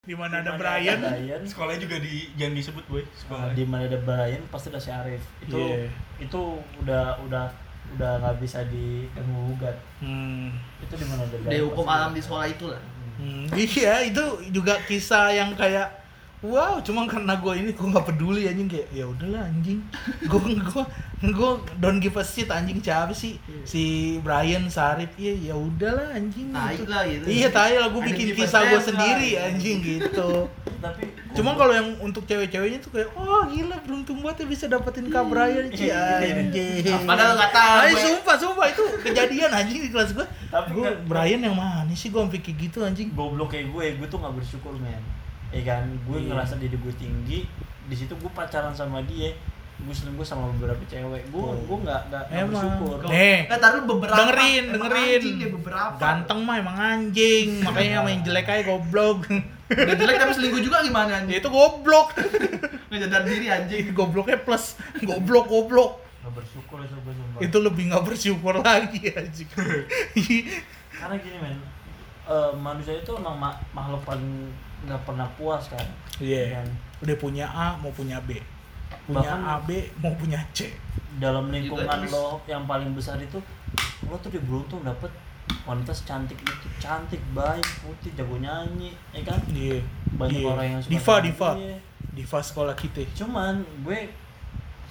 di 0.00 0.14
mana 0.16 0.40
ada 0.40 0.56
Brian 0.56 0.96
Brian 0.98 1.42
Sekolahnya 1.44 1.80
juga 1.84 1.96
di 2.00 2.32
jangan 2.34 2.54
disebut 2.56 2.84
boy. 2.88 2.98
Nah, 2.98 3.12
Sekolah. 3.14 3.48
di 3.52 3.64
mana 3.68 3.82
ada 3.84 3.98
Brian 4.00 4.42
pasti 4.48 4.66
ada 4.72 4.80
Syarif 4.80 5.22
itu 5.44 5.60
Iya. 5.60 5.86
itu 6.18 6.40
udah 6.80 7.20
udah 7.22 7.44
udah 7.90 8.10
nggak 8.18 8.36
bisa 8.40 8.64
diganggu 8.66 9.52
gugat 9.52 9.76
hmm. 10.00 10.48
itu 10.80 10.94
di 10.96 11.06
mana 11.06 11.20
ada 11.22 11.36
Dari 11.36 11.42
Brian 11.44 11.64
hukum 11.68 11.84
pasti 11.84 11.94
alam 11.94 12.10
ada. 12.10 12.16
di 12.16 12.22
sekolah 12.24 12.46
itu 12.48 12.64
lah. 12.72 12.82
Hmm, 13.20 13.52
iya 13.52 14.00
itu 14.08 14.24
juga 14.48 14.80
kisah 14.88 15.28
yang 15.36 15.52
kayak 15.52 15.99
wow 16.40 16.80
cuma 16.80 17.04
karena 17.04 17.36
gue 17.36 17.52
ini 17.54 17.70
gue 17.70 17.84
nggak 17.86 18.06
peduli 18.06 18.48
anjing 18.48 18.64
kayak 18.64 18.88
ya 18.90 19.04
udahlah 19.04 19.44
anjing 19.44 19.84
gue 20.22 20.40
gue 20.40 20.84
gue 21.22 21.50
don't 21.76 22.00
give 22.00 22.16
a 22.16 22.24
shit 22.24 22.48
anjing 22.48 22.80
siapa 22.80 23.12
sih 23.12 23.36
si 23.62 23.82
Brian 24.18 24.64
Sarip 24.66 25.12
iya 25.14 25.36
ya 25.36 25.54
udahlah 25.54 26.08
anjing 26.10 26.48
Tai 26.48 26.72
gitu. 26.74 26.88
lah 26.88 27.04
gitu. 27.04 27.26
iya 27.28 27.48
tai 27.48 27.76
lah 27.76 27.88
gue 27.88 28.02
bikin 28.06 28.32
kisah 28.32 28.56
gue 28.62 28.72
damn 28.72 28.74
lah, 28.74 28.82
sendiri 28.82 29.28
gitu. 29.30 29.44
anjing 29.44 29.78
gitu 29.82 30.30
tapi 30.80 31.02
cuma 31.30 31.52
kalau 31.54 31.76
yang 31.76 31.92
untuk 32.00 32.24
cewek-ceweknya 32.24 32.80
tuh 32.80 32.88
kayak 32.90 33.12
oh 33.12 33.44
gila 33.44 33.76
beruntung 33.84 34.24
banget 34.24 34.36
ya 34.40 34.46
bisa 34.48 34.64
dapetin 34.66 35.06
kak 35.06 35.28
Brian 35.28 35.68
sih 35.68 35.92
Iya. 35.92 36.24
anjing 36.40 37.04
Padahal 37.04 37.36
nggak 37.36 37.52
tahu, 37.52 37.78
Ay, 37.78 37.92
gue. 37.92 38.00
sumpah 38.02 38.36
sumpah 38.40 38.66
itu 38.66 38.82
kejadian 39.04 39.50
anjing 39.52 39.78
di 39.78 39.90
kelas 39.92 40.16
gue 40.16 40.24
Tapi 40.48 40.68
gue 40.72 40.82
nggak- 40.82 41.04
Brian 41.04 41.40
yang 41.44 41.52
mana 41.52 41.92
sih 41.92 42.08
gue 42.08 42.16
kayak 42.24 42.56
gitu 42.56 42.80
anjing 42.80 43.12
goblok 43.12 43.52
kayak 43.52 43.68
gue 43.68 43.84
gue 44.00 44.08
tuh 44.08 44.16
nggak 44.16 44.34
bersyukur 44.34 44.72
men 44.74 45.19
ya 45.50 45.62
kan 45.64 45.84
gue 46.00 46.16
Iya. 46.16 46.28
ngerasa 46.30 46.54
diri 46.56 46.74
gue 46.74 46.94
tinggi 46.94 47.38
di 47.82 47.94
situ 47.94 48.12
gue 48.12 48.30
pacaran 48.30 48.70
sama 48.70 49.02
dia 49.02 49.34
gue 49.76 49.90
selingkuh 49.90 50.22
sama 50.22 50.52
beberapa 50.52 50.78
cewek 50.84 51.24
gue 51.26 51.40
Oh. 51.40 51.56
gue 51.56 51.76
nggak 51.80 52.00
nggak 52.06 52.24
bersyukur 52.46 53.00
Nih. 53.08 53.48
Nah, 53.48 53.56
taruh 53.56 53.82
beberapa. 53.82 54.12
dengerin 54.14 54.64
dengerin 54.70 55.16
anjing 55.16 55.36
beberapa. 55.50 55.96
ganteng 55.96 56.40
mah 56.40 56.56
emang 56.56 56.76
anjing 56.76 57.46
makanya 57.60 57.98
main 58.00 58.20
jelek 58.20 58.46
aja 58.46 58.62
goblok 58.66 59.24
Udah 59.70 59.94
jelek 59.94 60.16
tapi 60.18 60.32
selingkuh 60.32 60.60
juga 60.60 60.82
gimana 60.82 61.10
ya 61.10 61.16
anjing? 61.20 61.38
itu 61.38 61.48
goblok 61.48 62.12
Nggak 62.86 63.00
sadar 63.02 63.22
diri 63.24 63.46
anjing. 63.48 63.84
gobloknya 63.90 64.38
plus 64.38 64.76
goblok 65.00 65.46
goblok 65.46 65.92
nggak 66.20 66.34
bersyukur 66.36 66.78
itu 66.78 66.94
gue 66.94 67.14
sumpah 67.16 67.40
itu 67.40 67.58
lebih 67.58 67.82
nggak 67.88 68.04
bersyukur 68.04 68.54
lagi 68.60 69.00
anjing 69.10 69.48
karena 70.92 71.16
gini 71.16 71.38
men 71.38 71.56
eh, 72.26 72.52
manusia 72.54 72.92
itu 72.94 73.10
emang 73.10 73.34
ma- 73.34 73.56
makhluk 73.72 74.04
paling 74.04 74.52
nggak 74.82 75.00
pernah 75.02 75.28
puas 75.34 75.66
kan. 75.66 75.86
Iya. 76.16 76.56
Dan 76.56 76.66
udah 77.00 77.16
punya 77.16 77.46
A 77.46 77.76
mau 77.76 77.90
punya 77.90 78.16
B. 78.20 78.36
Punya 79.02 79.20
Bahkan- 79.32 79.42
A 79.42 79.54
B 79.60 79.70
mau 79.96 80.12
punya 80.14 80.40
C. 80.50 80.70
dalam 81.12 81.50
lingkungan 81.50 82.06
lo 82.06 82.38
yang 82.44 82.64
paling 82.64 82.90
besar 82.90 83.18
itu 83.18 83.36
lo 84.02 84.16
tuh 84.16 84.30
diberuntung 84.30 84.80
dapet 84.80 85.10
wanita 85.62 85.90
secantik 85.90 86.38
itu. 86.38 86.66
Cantik 86.78 87.18
baik 87.30 87.66
putih 87.80 88.14
jago 88.14 88.36
nyanyi 88.36 88.94
ya 89.10 89.20
kan? 89.24 89.40
Iya. 89.46 89.82
Banyak 90.12 90.40
Iya. 90.40 90.48
orang 90.48 90.66
yang 90.68 90.80
suka 90.80 90.92
diva 90.92 91.14
diva. 91.20 91.50
Dia. 91.54 91.76
diva 92.12 92.38
sekolah 92.40 92.74
kita. 92.74 93.02
Cuman 93.14 93.54
gue 93.80 94.10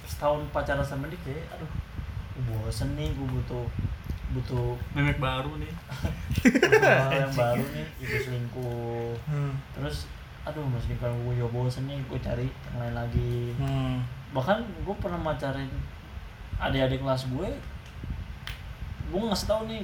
setahun 0.04 0.42
pacaran 0.50 0.82
sama 0.82 1.06
dia 1.06 1.20
kayak 1.20 1.44
aduh 1.50 1.70
gue 2.32 2.56
bosen 2.56 2.94
nih 2.94 3.08
gue 3.10 3.26
butuh 3.28 3.64
butuh 4.30 4.78
Memek 4.92 5.18
baru 5.18 5.50
nih. 5.56 5.72
hal 6.80 7.12
yang 7.12 7.34
baru 7.34 7.64
nih 7.66 7.86
itu 7.98 8.16
selingkuh. 8.22 9.12
Hmm. 9.26 9.52
Terus 9.90 10.06
aduh 10.46 10.62
mas 10.70 10.86
kalau 11.02 11.18
gue 11.26 11.42
juga 11.42 11.50
bosen 11.50 11.90
nih 11.90 11.98
gue 12.06 12.18
cari 12.22 12.46
yang 12.46 12.78
lain 12.78 12.94
lagi. 12.94 13.50
Hmm. 13.58 13.98
bahkan 14.30 14.62
gue 14.62 14.94
pernah 15.02 15.18
macarin 15.18 15.66
adik-adik 16.62 17.02
kelas 17.02 17.26
gue 17.26 17.50
gue 19.10 19.20
ngasih 19.26 19.50
tahu 19.50 19.66
nih 19.66 19.82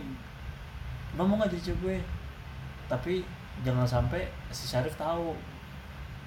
lo 1.19 1.27
mau 1.27 1.43
nggak 1.43 1.51
jadi 1.51 1.75
cewek? 1.75 1.83
Gue 1.83 1.97
tapi 2.87 3.27
jangan 3.67 3.83
sampai 3.83 4.31
si 4.55 4.71
Syarif 4.71 4.95
tahu 4.95 5.35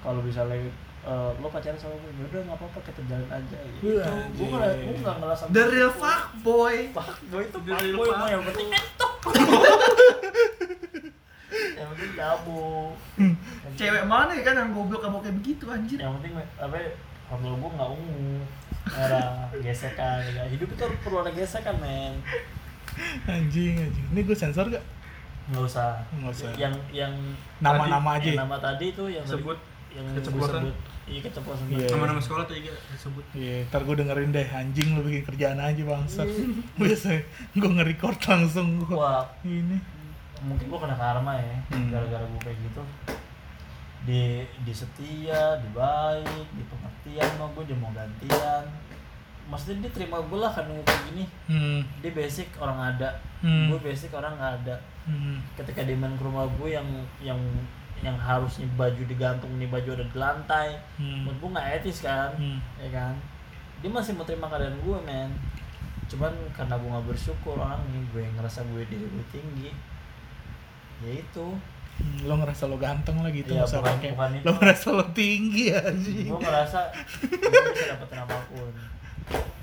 kalau 0.04 0.20
misalnya 0.20 0.68
eh, 1.00 1.30
lo 1.40 1.48
pacaran 1.48 1.80
sama 1.80 1.96
gue? 1.96 2.12
Ya 2.20 2.24
udah 2.28 2.40
nggak 2.44 2.58
apa-apa 2.60 2.78
kita 2.84 3.00
jalan 3.08 3.28
aja 3.32 3.56
gitu. 3.80 3.96
Gue 4.36 4.46
nggak 4.52 4.72
gue 4.84 4.96
nggak 5.00 5.16
ngerasa 5.24 5.48
The 5.48 5.64
real 5.72 5.92
fuck 5.96 6.36
boy. 6.44 6.92
fuck 6.92 7.16
boy 7.32 7.48
itu 7.48 7.56
The 7.64 7.72
fuck. 7.72 7.96
Boy 7.96 8.08
mah 8.12 8.28
yang 8.28 8.44
penting 8.44 8.68
entok 8.68 9.14
yang 11.80 11.88
penting 11.96 12.12
kamu 12.12 12.68
Cewek 13.72 14.04
mana 14.04 14.30
ya 14.30 14.42
kan 14.42 14.54
yang 14.56 14.70
goblok 14.70 15.00
kamu 15.00 15.18
kayak 15.20 15.36
begitu 15.36 15.64
anjir. 15.66 15.98
yang 15.98 16.12
penting 16.16 16.32
apa 16.56 16.76
handle 17.26 17.54
gue 17.54 17.70
nggak 17.70 17.90
ungu 17.90 18.42
merah 18.86 19.28
gesekan 19.54 20.18
ya. 20.26 20.42
hidup 20.46 20.68
itu 20.68 20.84
perlu 21.00 21.18
ada 21.18 21.30
gesekan 21.30 21.76
men 21.76 22.16
Anjing, 23.24 23.78
anjing. 23.78 24.06
Ini 24.08 24.20
gue 24.20 24.34
sensor 24.34 24.66
gak? 24.66 24.82
nggak 25.46 25.62
usah 25.62 25.98
Nggak 26.12 26.30
usah. 26.32 26.50
yang 26.54 26.74
yang 26.90 27.12
Nama-nama 27.58 28.14
tadi- 28.14 28.22
aja. 28.22 28.28
yang 28.30 28.40
nama 28.40 28.56
tadi 28.56 28.84
itu 28.88 29.04
yang 29.06 29.22
tadi- 29.22 29.34
Sebut. 29.36 29.58
yang 29.90 30.06
Keceplosan. 30.12 30.62
sebut 30.62 30.76
iya 31.04 31.20
keceplosan 31.20 31.64
Iya. 31.68 31.86
Nama-nama 31.90 32.20
sekolah 32.20 32.44
tadi 32.44 32.60
gak 32.62 32.78
disebut. 32.88 33.24
Iya, 33.32 33.54
ntar 33.66 33.82
gue 33.82 33.94
dengerin 33.96 34.30
deh 34.30 34.46
anjing 34.48 34.88
lu 34.92 35.02
bikin 35.02 35.22
kerjaan 35.24 35.58
aja 35.58 35.82
bangsat. 35.84 36.28
Biasa 36.78 37.08
gue 37.52 37.70
nge-record 37.72 38.18
langsung 38.24 38.68
gue. 38.80 38.90
wah 38.90 39.26
Ini. 39.42 39.78
mungkin 40.40 40.66
gue 40.66 40.78
kena 40.78 40.96
karma 40.96 41.36
ya 41.36 41.56
Hmm. 41.68 41.90
gara-gara 41.90 42.24
gue 42.24 42.40
kayak 42.40 42.58
gitu 42.62 42.82
di 44.00 44.22
di 44.58 44.72
setia 44.72 45.56
di 45.56 45.68
baik 45.70 46.46
di 46.50 46.62
pengertian 46.64 47.28
sama 47.30 47.46
gue 47.52 47.64
dia 47.64 47.76
mau 47.76 47.90
gantian 47.90 48.64
maksudnya 49.44 49.82
dia 49.82 49.92
terima 49.92 50.16
gue 50.20 50.38
lah 50.38 50.48
karena 50.48 50.72
gue 50.72 50.84
kayak 50.84 51.02
gini 51.06 51.24
Hmm. 51.46 51.80
dia 51.98 52.10
basic 52.10 52.48
orang 52.56 52.78
ada 52.88 53.10
Hmm. 53.38 53.68
gue 53.68 53.78
basic 53.80 54.10
orang 54.10 54.32
nggak 54.34 54.54
ada 54.62 54.76
Hmm. 55.04 55.36
ketika 55.54 55.82
dia 55.82 55.94
main 55.94 56.12
ke 56.12 56.22
rumah 56.22 56.46
gue 56.48 56.68
yang 56.70 56.86
yang 57.20 57.40
yang 58.00 58.16
harusnya 58.16 58.64
baju 58.74 59.02
digantung 59.04 59.52
nih 59.56 59.68
baju 59.68 59.92
ada 59.92 60.06
di 60.06 60.16
lantai 60.16 60.68
Hmm. 60.96 61.24
menurut 61.24 61.36
gue 61.36 61.50
nggak 61.50 61.68
etis 61.76 61.98
kan 62.00 62.30
Hmm. 62.32 62.56
ya 62.78 62.88
kan 62.90 63.14
dia 63.80 63.88
masih 63.88 64.12
mau 64.12 64.24
terima 64.24 64.46
keadaan 64.46 64.76
gue 64.76 64.98
men 65.02 65.28
cuman 66.06 66.32
karena 66.50 66.74
gue 66.74 66.88
nggak 66.88 67.06
bersyukur 67.06 67.54
orang 67.54 67.78
nih 67.86 68.02
gue 68.08 68.22
ngerasa 68.32 68.64
gue 68.66 68.82
diri 68.82 69.04
gue 69.04 69.26
tinggi 69.30 69.70
ya 71.00 71.10
itu 71.16 71.46
Lo 72.20 72.36
ngerasa 72.36 72.64
lo 72.64 72.76
ganteng 72.76 73.16
lah 73.18 73.30
gitu 73.30 73.50
Iya, 73.50 73.64
bukan- 73.64 73.84
pakai. 73.96 74.10
bukan 74.12 74.30
itu. 74.34 74.44
Lo 74.44 74.52
ngerasa 74.54 74.86
lo 74.90 75.04
tinggi 75.10 75.64
anjing. 75.70 76.26
gue 76.26 76.38
ngerasa 76.38 76.78
gue 77.22 77.38
bisa 77.70 77.84
dapetin 77.90 78.18
apa 78.18 78.36
pun 78.46 78.72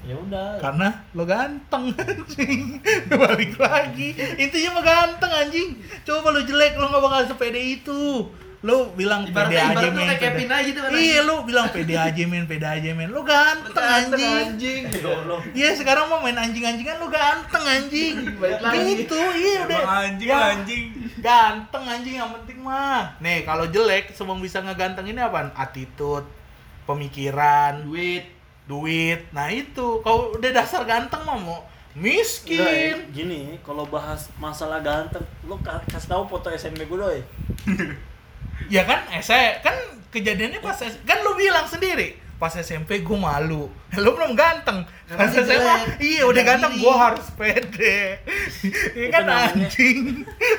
ya 0.01 0.15
udah 0.17 0.49
Karena 0.57 0.87
lo 1.11 1.23
ganteng 1.23 1.85
anjing. 1.93 2.79
Balik 3.13 3.53
lagi. 3.57 4.09
Intinya 4.37 4.69
mah 4.73 4.83
ganteng 4.83 5.29
anjing. 5.29 5.69
Coba 6.01 6.31
lo 6.31 6.41
jelek 6.41 6.75
lo 6.75 6.87
gak 6.87 7.01
bakal 7.01 7.21
sepede 7.27 7.59
itu. 7.59 8.31
Lo 8.59 8.89
bilang 8.91 9.21
pede 9.27 9.53
aja 9.53 9.85
men. 9.85 10.09
kayak 10.09 10.33
pede- 10.33 10.49
aja 10.49 10.65
gitu 10.65 10.79
kan. 10.79 10.89
Iya 10.89 11.19
lo 11.21 11.43
bilang 11.43 11.69
pede 11.69 11.93
aja 11.93 12.23
men, 12.25 12.45
pede 12.45 12.65
aja 12.65 12.89
men. 12.91 13.11
Lo 13.11 13.21
ganteng 13.21 13.69
Ganteng, 13.69 14.17
anjing. 14.17 14.81
anjing. 14.81 14.81
goblok 15.05 15.43
Iya 15.53 15.69
sekarang 15.73 16.07
mau 16.07 16.17
main 16.19 16.33
anjing-anjingan 16.35 16.97
lu 16.97 17.07
ganteng 17.07 17.63
anjing. 17.63 18.15
Balik 18.33 18.59
lagi. 18.59 18.81
Gitu, 18.97 19.13
iya 19.13 19.53
udah. 19.61 19.81
Anjing, 20.01 20.25
Ya, 20.25 20.37
anjing. 20.55 20.85
Ganteng 21.17 21.83
anjing 21.83 22.15
yang 22.15 22.29
penting 22.31 22.59
mah. 22.59 23.17
Nih 23.17 23.41
kalau 23.41 23.65
jelek 23.65 24.11
semua 24.11 24.37
bisa 24.37 24.59
ngeganteng 24.59 25.05
ini 25.05 25.17
apaan? 25.17 25.49
Attitude, 25.51 26.25
pemikiran, 26.83 27.81
Duit. 27.83 28.25
duit. 28.63 29.25
Nah 29.31 29.47
itu 29.47 30.01
kalau 30.01 30.31
udah 30.31 30.51
dasar 30.51 30.83
ganteng 30.83 31.23
mah 31.23 31.35
mau 31.35 31.59
miskin. 31.93 32.61
eh, 32.61 32.93
gini 33.09 33.41
kalau 33.59 33.85
bahas 33.85 34.29
masalah 34.35 34.79
ganteng 34.79 35.23
lu 35.41 35.57
ka- 35.57 35.81
kasih 35.87 36.09
tahu 36.09 36.23
foto 36.27 36.47
SMP 36.47 36.83
gue 36.83 36.93
doi 36.95 37.19
Ya 38.73 38.83
kan, 38.83 39.01
saya 39.17 39.57
kan 39.59 39.73
kejadiannya 40.09 40.59
pas 40.59 40.75
kan 40.77 41.17
lu 41.21 41.33
bilang 41.33 41.63
sendiri 41.63 42.17
pas 42.37 42.53
SMP 42.53 43.01
gue 43.01 43.17
malu. 43.17 43.65
Lu 44.03 44.09
belum 44.13 44.37
ganteng. 44.37 44.85
Pas 45.09 45.25
Masih 45.25 45.41
SMA 45.41 45.75
iya 45.97 46.21
udah 46.23 46.33
Udah 46.37 46.43
ganteng 46.45 46.73
gue 46.77 46.93
harus 46.93 47.27
pede. 47.33 47.97
Iya 48.97 49.09
Itu 49.09 49.13
kan 49.13 49.25
anjing? 49.25 49.99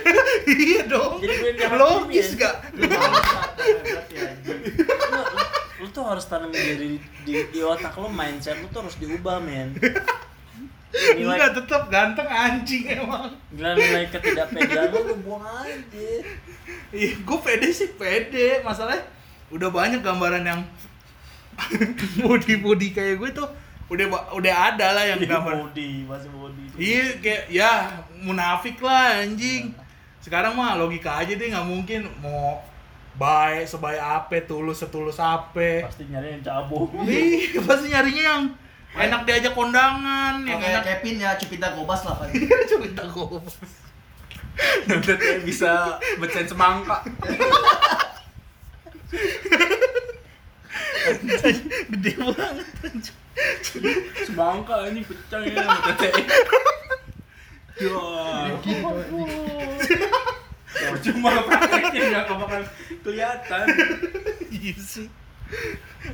Iya 0.66 0.80
dong. 0.90 1.22
Jadi 1.22 1.34
gue 1.38 1.50
yang 1.54 1.74
logis 1.78 2.34
optimis. 2.34 2.38
gak 2.38 2.54
Lu 2.74 2.86
lu, 5.22 5.42
lu 5.78 5.86
tuh 5.94 6.04
harus 6.06 6.24
tanamin 6.26 6.58
diri 6.58 6.98
di, 7.22 7.32
di 7.54 7.60
otak 7.62 7.94
lu 7.94 8.10
mindset 8.10 8.58
lu 8.58 8.66
tuh 8.74 8.82
harus 8.82 8.98
diubah 8.98 9.38
men. 9.38 9.78
Nilai 10.88 11.36
enggak 11.36 11.52
tetap 11.62 11.82
ganteng 11.92 12.26
anjing 12.26 12.90
emang. 12.90 13.30
Nilai, 13.54 13.76
nilai 13.78 14.04
ketidakpedean 14.10 14.90
lu 14.90 15.14
lu 15.14 15.16
buang 15.22 15.44
aja. 15.46 16.10
Ih, 16.90 17.12
gue 17.22 17.38
pede 17.38 17.70
sih 17.70 17.92
pede. 17.94 18.64
Masalahnya 18.66 19.04
udah 19.52 19.68
banyak 19.70 20.00
gambaran 20.00 20.42
yang 20.42 20.60
body 22.64 22.88
kayak 22.94 23.18
gue 23.18 23.30
tuh 23.34 23.48
udah 23.88 24.04
udah 24.36 24.54
ada 24.74 24.86
lah 24.92 25.04
yang 25.08 25.20
gambar 25.20 25.68
body 25.68 26.04
masih 26.04 26.30
body 26.30 26.64
Iya 26.78 27.18
kayak 27.18 27.42
ya 27.50 27.70
munafik 28.22 28.78
lah 28.78 29.26
anjing. 29.26 29.74
Sekarang 30.22 30.54
mah 30.54 30.78
logika 30.78 31.18
aja 31.18 31.34
deh 31.34 31.50
nggak 31.50 31.66
mungkin 31.66 32.06
mau 32.22 32.62
baik 33.18 33.66
sebaik 33.66 33.98
apa 33.98 34.46
tulus 34.46 34.78
setulus 34.78 35.18
apa. 35.18 35.90
pasti 35.90 36.06
nyari 36.06 36.38
yang 36.38 36.42
cabut 36.46 36.86
Ih 37.02 37.50
pasti 37.66 37.90
nyarinya 37.90 38.22
yang 38.22 38.42
enak 38.94 39.26
diajak 39.26 39.58
kondangan, 39.58 40.46
yang 40.46 40.54
Yang 40.54 40.58
kayak 40.62 40.70
enak 40.70 40.84
Kevin 40.86 41.16
ya 41.18 41.30
Cipita 41.34 41.74
Gobas 41.74 42.06
lah 42.06 42.14
kan. 42.22 42.30
ngomong. 43.10 43.42
Nanti 44.86 45.12
bisa 45.42 45.98
becain 46.22 46.46
semangka. 46.46 47.02
Gede 51.90 52.12
banget. 52.16 52.66
Semangka 54.22 54.88
ini 54.88 55.00
pecah 55.02 55.40
ya. 55.40 55.62
Ya. 57.78 57.94
Cuma 61.00 61.30
prakteknya 61.42 62.00
nggak 62.12 62.36
bakal 62.36 62.62
kelihatan. 63.02 63.64
Iya 64.48 64.74
sih. 64.76 65.08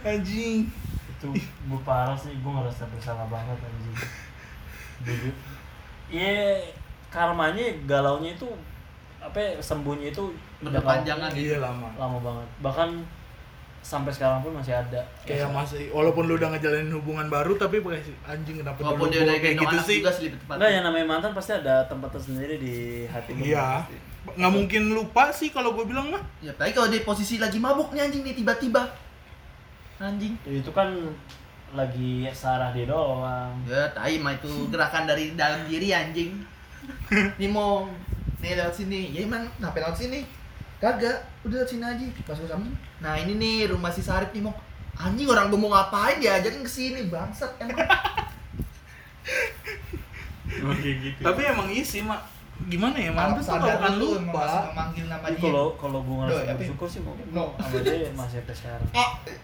Anjing. 0.03 0.69
itu 1.15 1.29
gue 1.41 1.81
parah 1.81 2.13
sih 2.13 2.31
gue 2.31 2.53
ngerasa 2.53 2.85
bersalah 2.87 3.25
banget 3.27 3.57
anjing 3.57 3.97
jujur 5.01 5.33
iya 6.07 6.61
karmanya 7.09 7.65
galaunya 7.89 8.37
itu 8.37 8.45
apa 9.19 9.33
ya, 9.35 9.57
sembuhnya 9.57 10.13
itu 10.13 10.37
udah 10.61 10.69
Berkepanjangan 10.75 11.33
lama- 11.33 11.41
Iya 11.41 11.57
lama. 11.59 11.89
lama 11.97 12.19
banget 12.21 12.49
bahkan 12.61 12.91
sampai 13.85 14.09
sekarang 14.09 14.41
pun 14.41 14.57
masih 14.57 14.73
ada 14.73 15.05
Kayak 15.29 15.53
masih 15.53 15.93
walaupun 15.93 16.25
lu 16.25 16.41
udah 16.41 16.57
ngejalanin 16.57 16.89
hubungan 16.97 17.29
baru 17.29 17.53
tapi 17.61 17.85
anjing 18.25 18.65
kenapa 18.65 18.81
Walaupun 18.81 19.13
dulu 19.13 19.13
dia 19.13 19.21
udah 19.29 19.37
kayak 19.37 19.57
gitu 19.61 19.77
anak 19.77 19.85
sih. 19.85 19.99
enggak 20.01 20.71
yang 20.73 20.85
namanya 20.89 21.07
mantan 21.07 21.33
pasti 21.37 21.53
ada 21.53 21.85
tempat 21.85 22.17
tersendiri 22.17 22.57
di 22.57 22.75
hati 23.05 23.37
gue 23.37 23.53
Iya. 23.53 23.85
Nggak 24.25 24.53
mungkin 24.57 24.83
lupa 24.97 25.29
sih 25.29 25.53
kalau 25.53 25.77
gue 25.77 25.85
bilang 25.85 26.09
mah. 26.09 26.25
Ya, 26.41 26.49
tapi 26.57 26.73
kalau 26.73 26.89
di 26.89 27.05
posisi 27.05 27.37
lagi 27.37 27.61
mabuk 27.61 27.93
nih 27.93 28.09
anjing 28.09 28.25
nih 28.25 28.33
tiba-tiba. 28.33 28.89
Anjing. 30.01 30.33
Ya, 30.49 30.65
itu 30.65 30.73
kan 30.73 30.89
lagi 31.75 32.25
sarah 32.31 32.71
dia 32.71 32.87
doang 32.87 33.53
Ya, 33.69 33.91
tai 33.93 34.17
mah 34.23 34.33
itu 34.33 34.49
gerakan 34.73 35.05
dari 35.05 35.37
dalam 35.37 35.69
diri 35.69 35.93
anjing. 35.93 36.41
Nih 37.41 37.51
mau 37.53 37.85
nih 38.41 38.57
lewat 38.57 38.73
sini. 38.73 39.13
Ya 39.13 39.29
emang 39.29 39.45
kenapa 39.61 39.77
lewat 39.85 39.97
sini? 40.01 40.25
Kagak, 40.85 41.17
udah 41.43 41.57
lewat 41.57 41.69
sini 41.71 41.81
aja. 41.83 42.05
Pas 42.23 42.37
gua 42.37 42.49
sampein. 42.51 42.77
Nah, 43.01 43.17
ini 43.17 43.33
nih 43.35 43.55
rumah 43.67 43.89
si 43.89 44.01
Sarip 44.01 44.31
nih 44.31 44.45
mau 44.45 44.53
anjing 44.95 45.25
orang 45.25 45.49
gua 45.49 45.57
mau 45.59 45.71
ngapain 45.71 46.21
diajakin 46.21 46.61
ke 46.61 46.69
sini 46.71 47.09
bangsat 47.09 47.57
emang. 47.57 47.81
Emang 50.47 50.77
kayak 50.77 50.97
gitu. 51.03 51.21
Tapi 51.21 51.41
emang 51.43 51.69
isi 51.69 51.99
mak 52.01 52.21
gimana 52.65 52.95
ya 52.95 53.11
mantan 53.11 53.43
tuh 53.43 53.51
lu 53.59 53.67
emang 53.67 53.95
lupa. 53.99 54.39
masih 54.39 54.63
memanggil 54.71 55.05
nama 55.11 55.27
dia. 55.27 55.41
kalau 55.43 55.67
kalau 55.75 55.99
gue 56.01 56.17
ngerasa 56.23 56.55
bersyukur 56.55 56.87
sih 56.87 57.01
mungkin 57.03 57.27
No. 57.29 57.51
sama 57.59 57.83
dia 57.83 58.09
masih 58.15 58.39
sampai 58.39 58.55
sekarang 58.55 58.89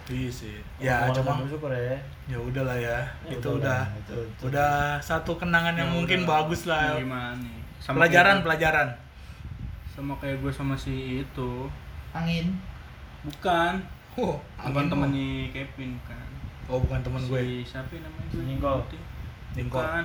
Iya 0.07 0.30
sih. 0.30 0.55
Kalau 0.78 1.11
Ya 1.11 1.16
cuma 1.18 1.32
bersyukur 1.43 1.70
ya 1.74 1.99
ya 2.26 2.38
udahlah 2.38 2.78
ya. 2.78 2.99
Ya 3.26 3.34
itu 3.34 3.49
udah 3.51 3.59
udah 3.59 3.78
lah, 3.82 3.99
itu- 3.99 4.24
itu. 4.30 4.43
udah 4.47 4.72
satu 5.03 5.32
kenangan 5.34 5.74
yang 5.74 5.91
Ya 5.91 5.95
mungkin 5.99 6.20
udah. 6.22 6.30
bagus 6.30 6.61
lah. 6.64 6.95
Mau 6.95 7.03
Gimana 7.03 7.34
nih? 7.34 7.55
Sama 7.82 7.95
Pelajaran 7.99 8.36
pelajaran. 8.41 8.88
Sama 9.91 10.14
kayak 10.16 10.38
gue 10.38 10.51
sama 10.51 10.74
si 10.74 10.95
itu. 11.20 11.51
Angin. 12.11 12.55
Bukan. 13.22 13.74
Oh, 14.16 14.36
Bukan 14.61 14.86
temennya 14.86 15.49
Kevin 15.51 15.95
kan. 16.03 16.26
Oh, 16.66 16.78
bukan 16.78 17.01
teman 17.01 17.20
gue. 17.20 17.41
Si 17.62 17.70
siapa 17.70 17.91
yang 17.93 18.05
namanya? 18.05 18.28
gue? 18.28 18.43
Ningko. 18.45 18.72
Ningko. 19.55 19.78
Bukan. 19.78 20.05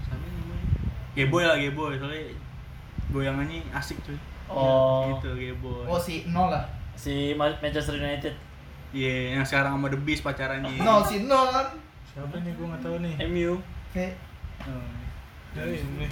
Siapa 0.00 0.22
yang 0.22 0.36
namanya? 0.36 0.66
Geboy 1.12 1.42
lah 1.42 1.56
Geboy 1.56 1.94
soalnya 1.96 2.22
goyangannya 3.08 3.62
asik 3.70 3.98
cuy. 4.00 4.18
Oh. 4.46 5.10
Gitu 5.12 5.28
Geboy. 5.34 5.84
Oh 5.84 5.98
si 5.98 6.26
nol 6.26 6.48
lah. 6.48 6.66
si 6.94 7.34
Ma- 7.34 7.52
Manchester 7.60 7.92
United 7.94 8.32
Iya, 8.88 9.36
yang 9.36 9.44
sekarang 9.44 9.76
sama 9.76 9.92
The 9.92 10.00
Beast 10.00 10.22
pacarannya. 10.22 10.80
nol 10.80 11.02
si 11.02 11.20
nol 11.22 11.50
kan 11.50 11.68
Siapa 12.06 12.32
nih 12.38 12.48
gue 12.50 12.64
nggak 12.64 12.80
tahu 12.80 12.96
nih. 13.00 13.14
MU 13.26 13.52
kayak 13.90 14.14
Oh, 14.64 14.88
Ya, 15.52 15.62
ini. 15.62 16.08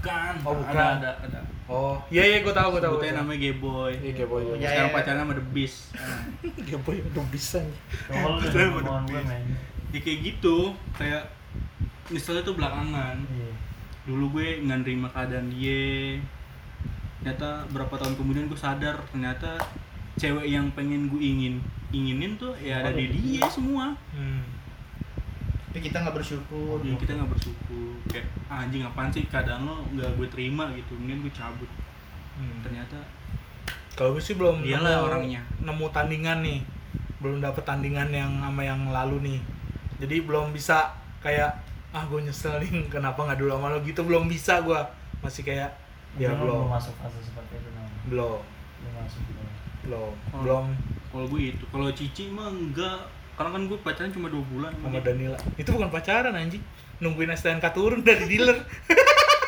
Bukan. 0.00 0.32
Oh, 0.48 0.54
bukan. 0.56 0.72
Ada, 0.72 0.96
ada, 0.96 1.10
ada. 1.28 1.40
Oh, 1.70 1.94
iya 2.10 2.24
iya 2.26 2.38
gue 2.40 2.50
tahu 2.50 2.74
gue 2.74 2.82
tahu. 2.82 2.98
Sebutnya 2.98 3.20
namanya 3.22 3.38
Gayboy. 3.38 3.92
Iya, 4.00 4.12
Gayboy. 4.16 4.42
Iya, 4.56 4.68
Sekarang 4.72 4.90
iya. 4.90 4.96
pacaran 4.96 5.20
sama 5.22 5.32
The 5.36 5.44
Beast. 5.52 5.78
Dia 6.66 6.78
boy 6.80 6.96
udah 6.98 7.26
bisa 7.30 7.58
nih. 7.62 7.78
kalau 8.08 8.36
udah 8.40 8.50
betul. 8.50 8.96
gue 9.06 9.20
men 9.28 9.44
Ya 9.90 9.98
kayak 10.00 10.20
gitu, 10.22 10.56
kayak 10.96 11.22
misalnya 12.08 12.42
tuh 12.42 12.54
belakangan. 12.56 13.16
iya 13.28 13.52
Dulu 14.08 14.24
gue 14.34 14.64
nggak 14.64 14.78
nerima 14.82 15.08
keadaan 15.12 15.52
dia. 15.52 16.18
Ternyata 17.20 17.68
berapa 17.68 17.94
tahun 17.94 18.16
kemudian 18.16 18.48
gue 18.48 18.56
sadar 18.56 18.96
ternyata 19.12 19.60
cewek 20.16 20.48
yang 20.48 20.72
pengen 20.72 21.06
gue 21.06 21.20
ingin 21.20 21.60
inginin 21.90 22.34
tuh 22.34 22.56
ya 22.58 22.80
ada 22.80 22.90
di 22.90 23.06
dia 23.12 23.44
semua. 23.46 23.92
Hmm. 24.10 24.42
Tapi 25.70 25.78
kita 25.80 26.02
nggak 26.02 26.16
bersyukur. 26.16 26.82
Ya, 26.82 26.94
kita 26.96 27.14
nggak 27.14 27.30
bersyukur. 27.30 27.94
Kayak 28.04 28.26
"Ah, 28.44 28.66
anjing 28.66 28.82
apaan 28.82 29.06
sih? 29.08 29.22
Keadaan 29.24 29.62
lo 29.62 29.86
nggak 29.88 30.10
gue 30.12 30.26
terima 30.28 30.66
gitu 30.72 30.92
mending 30.94 31.22
gue 31.22 31.30
cabut. 31.30 31.70
Hmm. 32.32 32.58
ternyata 32.60 32.98
Kalau 33.92 34.10
gue 34.10 34.20
sih 34.20 34.34
belum 34.34 34.60
Dialah 34.60 34.82
nemu- 34.96 35.06
orangnya. 35.06 35.40
nemu 35.60 35.86
tandingan 35.88 36.38
nih. 36.40 36.58
Belum 37.18 37.38
dapet 37.38 37.62
tandingan 37.62 38.08
yang 38.08 38.32
sama 38.34 38.60
yang 38.60 38.82
lalu 38.88 39.22
nih. 39.22 39.40
Jadi 39.98 40.16
belum 40.20 40.50
bisa 40.50 40.90
kayak 41.20 41.54
ah 41.90 42.02
gue 42.02 42.18
nyesel 42.20 42.58
nih 42.58 42.70
kenapa 42.94 43.22
nggak 43.22 43.38
dulu 43.38 43.50
sama 43.52 43.66
lo? 43.68 43.78
Gitu 43.80 44.00
belum 44.00 44.26
bisa 44.26 44.58
gue 44.60 44.78
masih 45.20 45.44
kayak 45.44 45.70
ya 46.16 46.32
belum 46.32 46.42
belum. 46.42 46.62
masuk 46.66 46.94
fase 46.96 47.20
seperti 47.20 47.54
itu 47.56 47.70
namanya 47.70 48.02
belum. 48.08 48.40
Belum 48.80 48.94
masuk 48.98 49.22
belum 49.22 49.48
belum. 49.80 50.12
Oh. 50.32 50.40
belum. 50.42 50.66
kalau 51.06 51.26
gue 51.28 51.40
itu 51.48 51.64
kalau 51.68 51.88
Cici 51.92 52.24
mah 52.28 52.48
enggak 52.48 52.98
karena 53.40 53.56
kan 53.56 53.62
gue 53.72 53.78
pacaran 53.80 54.12
cuma 54.12 54.28
dua 54.28 54.44
bulan 54.52 54.68
sama 54.76 55.00
Danila. 55.00 55.38
Itu 55.56 55.72
bukan 55.72 55.88
pacaran 55.88 56.36
anjing. 56.36 56.60
Nungguin 57.00 57.32
STNK 57.32 57.72
turun 57.72 58.04
dari 58.04 58.28
dealer. 58.28 58.60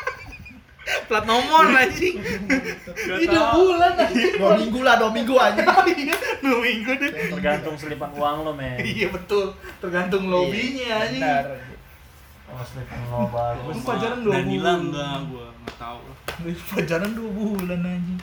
Plat 1.07 1.29
nomor 1.29 1.69
anjing. 1.69 2.17
Ini 2.17 3.25
dua 3.29 3.53
bulan 3.53 3.93
anjing. 3.93 4.33
Dua 4.41 4.57
minggu 4.57 4.79
lah 4.81 4.97
dua 4.97 5.13
minggu 5.13 5.37
aja 5.37 5.61
dua 6.41 6.57
minggu 6.57 6.89
deh. 6.89 7.37
Tergantung 7.37 7.77
selipan 7.77 8.09
uang 8.17 8.37
lo 8.41 8.57
men. 8.57 8.81
Iya 8.81 9.13
betul. 9.13 9.53
Tergantung 9.77 10.25
lobbynya 10.25 11.05
anjing. 11.05 11.21
Benar. 11.21 11.45
kalau 12.49 12.65
selipan 12.65 12.99
lo 13.13 13.21
bagus 13.29 13.73
Lu 13.77 13.81
pacaran 13.85 14.19
dua 14.25 14.33
Danila 14.41 14.57
bulan. 14.73 14.77
enggak 14.89 15.17
gue 15.29 15.47
nggak 15.53 15.75
tahu 15.77 15.99
pacaran 16.69 17.11
dua 17.13 17.29
bulan 17.29 17.81
anjing 17.81 18.19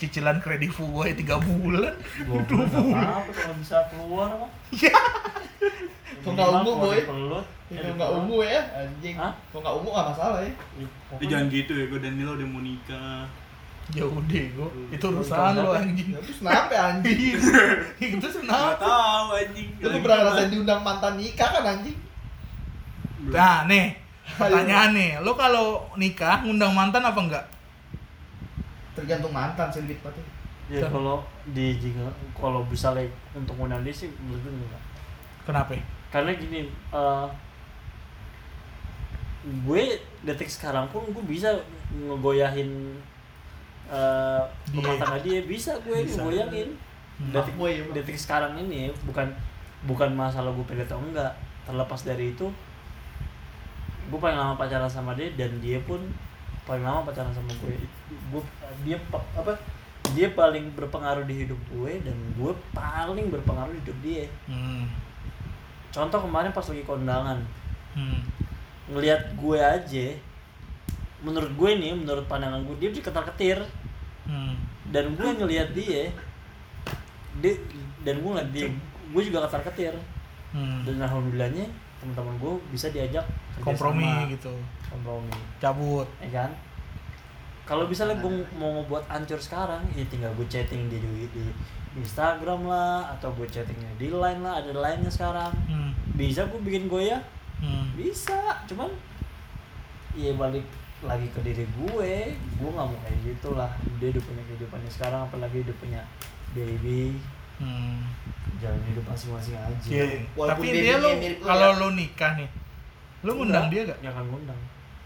cicilan 0.00 0.40
kredit 0.40 0.72
gue 0.72 1.06
tiga 1.12 1.36
bulan. 1.36 1.92
Dua 2.24 2.40
bulan 2.48 3.04
apa-apa 3.04 3.30
kalau 3.36 3.54
bisa 3.60 3.76
keluar 3.92 4.28
mah 4.40 4.50
Kok 6.20 6.36
nggak 6.36 6.48
ungu, 6.52 6.72
Boy? 6.76 7.00
Kalau 7.04 7.40
nggak 7.70 8.10
ungu 8.12 8.38
ya, 8.44 8.60
anjing. 8.76 9.16
Kalau 9.16 9.60
nggak 9.60 9.76
ungu 9.76 9.88
nggak 9.92 10.08
masalah 10.16 10.40
ya. 10.40 10.52
Jangan 11.20 11.46
gitu 11.52 11.72
ya 11.76 11.84
gue 11.92 12.00
Danila 12.00 12.32
udah 12.32 12.48
mau 12.48 12.60
nikah. 12.64 13.24
Ya 13.90 14.04
udah 14.06 14.44
gue 14.56 14.68
itu 14.88 15.04
urusan 15.04 15.52
lo 15.60 15.70
anjing. 15.76 16.08
Ya, 16.16 16.20
terus 16.24 16.38
kenapa 16.40 16.72
ya, 16.72 16.82
anjing? 16.96 17.36
itu 18.00 18.14
nggak 18.16 18.32
senang 18.32 18.76
tahu 18.80 19.26
anjing. 19.36 19.68
Lu 19.80 19.86
tuh 19.92 20.00
pernah 20.00 20.16
ngerasain 20.24 20.48
diundang 20.48 20.80
mantan 20.80 21.14
nikah 21.20 21.48
kan 21.52 21.64
anjing? 21.76 21.98
nah 23.20 23.68
nih. 23.68 24.00
Pertanyaan 24.40 24.90
nih. 24.96 25.10
Lo 25.20 25.36
kalau 25.36 25.84
nikah 26.00 26.40
ngundang 26.40 26.72
mantan 26.72 27.04
apa 27.04 27.20
enggak 27.20 27.44
Tergantung 28.94 29.32
mantan 29.32 29.68
sih 29.70 29.80
lebih 29.84 29.98
tepatnya. 30.02 30.24
ya 30.70 30.86
kalau 30.86 31.18
di 31.50 31.74
jika 31.82 32.06
kalau 32.30 32.62
bisa 32.70 32.94
like 32.94 33.10
untuk 33.34 33.58
dia 33.58 33.90
sih 33.90 34.06
menurut 34.22 34.38
gue 34.38 34.52
enggak 34.54 34.82
kenapa 35.42 35.74
karena 36.14 36.30
gini 36.38 36.62
eh, 36.94 37.26
gue 39.66 39.82
detik 40.22 40.46
sekarang 40.46 40.86
pun 40.94 41.10
gue 41.10 41.24
bisa 41.26 41.50
ngegoyahin 41.90 42.94
eh 43.90 44.42
Dia. 44.70 44.78
rumah 44.78 44.94
tangga 44.94 45.18
dia 45.18 45.42
bisa 45.42 45.74
gue 45.82 46.06
Bisa. 46.06 46.22
ngegoyahin 46.22 46.70
Hmm. 47.20 47.36
detik 47.36 47.52
Fuckboy 47.52 47.72
ya, 47.76 47.84
detik 47.92 48.16
sekarang 48.16 48.56
ini 48.56 48.88
bukan 49.04 49.28
bukan 49.84 50.08
masalah 50.16 50.48
gue 50.56 50.64
pilih 50.64 50.88
atau 50.88 50.96
enggak 51.02 51.28
terlepas 51.68 52.00
dari 52.00 52.32
itu 52.32 52.48
gue 54.08 54.18
paling 54.18 54.38
lama 54.40 54.56
pacaran 54.56 54.88
sama 54.88 55.12
dia 55.12 55.28
dan 55.36 55.52
dia 55.60 55.76
pun 55.84 56.00
paling 56.62 56.80
lama 56.80 57.02
pacaran 57.02 57.30
sama 57.30 57.50
gue 57.56 57.76
gue 58.30 58.42
dia 58.82 58.98
pa- 59.06 59.26
apa 59.34 59.56
dia 60.10 60.28
paling 60.28 60.72
berpengaruh 60.72 61.22
di 61.22 61.44
hidup 61.44 61.60
gue 61.68 61.92
dan 62.00 62.16
gue 62.32 62.52
paling 62.70 63.26
berpengaruh 63.28 63.72
di 63.72 63.80
hidup 63.80 63.98
dia 64.00 64.24
hmm. 64.44 64.84
contoh 65.90 66.20
kemarin 66.20 66.50
pas 66.50 66.64
lagi 66.64 66.84
kondangan 66.84 67.40
Hmm. 67.90 68.22
ngelihat 68.86 69.34
gue 69.34 69.58
aja 69.58 70.06
menurut 71.20 71.50
gue 71.50 71.70
nih 71.76 71.90
menurut 71.92 72.22
pandangan 72.24 72.62
gue 72.62 72.76
dia 72.78 72.90
diketar 72.90 73.26
ketir 73.28 73.58
Hmm. 74.22 74.54
dan 74.86 75.10
gue 75.12 75.26
ngelihat 75.26 75.72
dia 75.72 76.14
dia 77.36 77.54
dan 78.00 78.14
gue 78.16 78.30
ngeliat 78.30 78.50
dia 78.50 78.70
gue 79.10 79.22
juga 79.24 79.42
ketar 79.42 79.62
ketir 79.64 79.94
Hmm. 80.50 80.82
dan 80.82 80.98
alhamdulillahnya 81.00 81.66
teman-teman 82.00 82.34
gue 82.40 82.52
bisa 82.72 82.88
diajak 82.88 83.28
kompromi 83.60 84.08
gitu. 84.32 84.50
Kompromi. 84.88 85.32
Cabut. 85.60 86.08
Ya 86.24 86.44
kan? 86.44 86.50
Kalau 87.68 87.86
misalnya 87.86 88.18
gue 88.18 88.32
mau 88.58 88.80
ngebuat 88.80 89.06
hancur 89.06 89.38
sekarang 89.38 89.84
ya 89.94 90.02
tinggal 90.10 90.32
gue 90.34 90.48
chatting 90.50 90.90
di, 90.90 90.98
di, 90.98 91.28
di 91.30 91.44
Instagram 92.00 92.66
lah 92.66 93.14
atau 93.14 93.30
gue 93.36 93.46
chattingnya 93.46 93.90
di 93.94 94.10
line 94.10 94.42
lah 94.42 94.58
ada 94.58 94.72
line 94.74 95.06
nya 95.06 95.12
sekarang. 95.12 95.52
Hmm. 95.70 95.94
bisa 96.18 96.48
gue 96.50 96.58
bikin 96.58 96.90
gue 96.90 97.14
ya? 97.14 97.22
Hmm. 97.60 97.92
bisa 97.94 98.64
cuman 98.66 98.90
ya 100.16 100.34
balik 100.34 100.64
lagi 101.04 101.28
ke 101.30 101.40
diri 101.44 101.64
gue 101.76 102.12
gue 102.34 102.70
nggak 102.74 102.86
mau 102.90 102.98
kayak 103.06 103.18
gitu 103.22 103.54
lah. 103.54 103.70
Dia 104.02 104.10
udah 104.18 104.24
punya 104.24 104.42
kehidupannya 104.50 104.90
sekarang 104.90 105.20
apalagi 105.30 105.62
udah 105.62 105.76
punya 105.78 106.02
baby 106.56 107.14
Hmm. 107.60 108.00
jalan 108.56 108.80
hidup 108.88 109.04
masing-masing 109.04 109.52
aja. 109.54 109.86
Iya, 109.86 110.04
Walaupun 110.32 110.64
tapi 110.64 110.66
dia 110.72 110.96
lo 110.96 111.10
kalau 111.40 111.68
ya. 111.70 111.80
lo 111.80 111.88
nikah 111.92 112.32
nih 112.34 112.48
lo 113.20 113.30
ngundang 113.36 113.68
dia 113.68 113.84
gak 113.84 113.98
ya 114.00 114.10
kan 114.10 114.24
ngundang. 114.24 114.60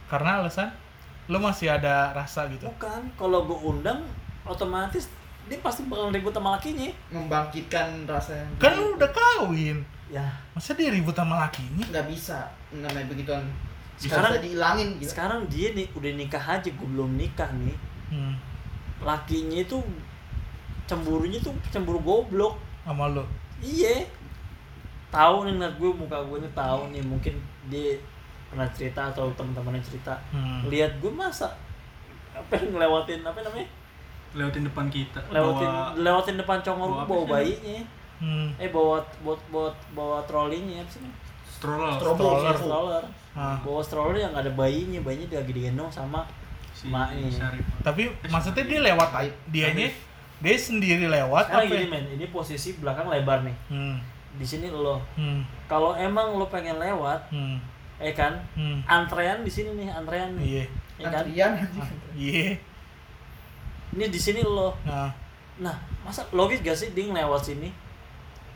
Karena 0.07 0.31
alasan? 0.39 0.71
Lo 1.27 1.39
masih 1.39 1.67
ada 1.69 2.11
rasa 2.13 2.47
gitu? 2.47 2.67
Bukan. 2.69 3.03
Kalau 3.15 3.43
gue 3.45 3.59
undang 3.61 4.07
otomatis 4.45 5.11
dia 5.45 5.59
pasti 5.59 5.83
bakal 5.85 6.09
ribut 6.09 6.31
sama 6.31 6.55
lakinya. 6.55 6.89
Membangkitkan 7.11 8.07
rasa 8.07 8.39
yang 8.39 8.51
kan 8.57 8.73
lo 8.73 8.95
udah 8.95 9.11
kawin. 9.11 9.83
Ya. 10.07 10.25
Masa 10.53 10.73
dia 10.73 10.91
ribut 10.91 11.13
sama 11.13 11.39
lakinya? 11.41 11.83
Nggak 11.91 12.07
bisa. 12.07 12.39
Namanya 12.71 13.07
begituan. 13.07 13.43
Sekarang- 13.95 13.99
sekarang 13.99 14.31
bisa 14.33 14.43
dihilangin 14.43 14.89
gitu. 14.99 15.11
sekarang 15.11 15.41
dia 15.47 15.69
nih 15.71 15.87
udah 15.95 16.13
nikah 16.13 16.45
aja 16.45 16.69
gue 16.69 16.89
belum 16.89 17.11
nikah 17.15 17.51
nih. 17.57 17.79
Hmm. 18.11 18.35
lakinya 19.01 19.59
itu 19.59 19.77
cemburunya 20.85 21.39
tuh 21.39 21.53
cemburu 21.69 22.01
goblok. 22.01 22.55
Sama 22.85 23.09
lo 23.09 23.25
iya. 23.59 24.05
Tahu 25.09 25.47
nih 25.47 25.53
ngeliat 25.57 25.75
gue 25.79 25.91
muka 25.95 26.19
gue 26.27 26.39
nih 26.43 26.53
tahu 26.53 26.81
nih 26.91 27.03
mungkin 27.03 27.35
dia 27.71 27.97
pernah 28.51 28.67
cerita 28.71 29.09
atau 29.09 29.31
teman-temannya 29.33 29.83
cerita. 29.83 30.15
Hmm. 30.31 30.67
lihat 30.67 30.99
gue 30.99 31.11
masa 31.11 31.55
apa 32.35 32.59
ngelewatin 32.59 33.23
apa 33.23 33.39
namanya? 33.41 33.69
Lewatin 34.35 34.67
depan 34.67 34.91
kita 34.91 35.23
lewatin 35.31 35.71
Bawa- 35.71 35.95
lewatin 35.95 36.35
depan 36.35 36.59
congor 36.61 36.91
bawa 36.91 37.07
bawa 37.07 37.25
bayinya. 37.39 37.87
Hmm. 38.19 38.51
eh 38.59 38.67
bawa 38.71 38.99
bawa 39.23 39.39
bawa 39.51 39.69
bawa 39.95 40.19
trolinya 40.27 40.83
apa 40.83 40.91
sih 40.91 41.01
stroller. 41.47 41.95
Stroller. 41.95 42.19
stroller. 42.19 42.55
Stroller. 42.59 43.05
Ah. 43.35 43.59
bawa 43.63 43.81
stroller 43.83 44.19
yang 44.19 44.35
ada 44.35 44.51
bayinya 44.51 44.99
bayinya 45.03 45.39
lagi 45.39 45.53
digendong 45.55 45.91
sama 45.91 46.27
si 46.75 46.91
Maknya. 46.91 47.31
Tapi 47.87 48.11
maksudnya 48.27 48.67
dia 48.67 48.81
lewat 48.83 49.09
dianya 49.49 49.87
dia 50.39 50.57
sendiri 50.57 51.05
lewat 51.05 51.47
sekarang 51.47 51.67
apa 51.67 51.75
gini 51.75 51.87
men 51.87 52.05
ini 52.11 52.27
posisi 52.29 52.75
belakang 52.75 53.07
lebar 53.07 53.43
nih. 53.43 53.57
Hmm. 53.69 53.97
di 54.35 54.43
sini 54.43 54.67
lo. 54.67 54.99
Hmm. 55.15 55.47
kalau 55.65 55.95
emang 55.95 56.35
lo 56.35 56.47
pengen 56.47 56.77
lewat 56.77 57.31
Hmm. 57.31 57.63
eh 57.97 58.11
kan? 58.11 58.35
Hmm. 58.53 58.83
antrean 58.85 59.41
di 59.41 59.51
sini 59.51 59.71
nih 59.77 59.89
antrean 59.89 60.35
nih. 60.35 60.45
Iya. 60.45 60.65
Ya 60.95 61.07
kan? 61.07 61.23
Antrian 61.23 61.51
anjing. 61.55 61.91
iya. 62.17 62.49
Ini 63.93 64.05
di 64.07 64.19
sini 64.19 64.43
lo. 64.43 64.75
Nah. 64.83 65.11
Nah 65.57 65.77
masa 66.03 66.27
logis 66.31 66.59
gak 66.61 66.75
sih 66.75 66.91
dia 66.91 67.07
ngelewat 67.07 67.43
sini? 67.45 67.71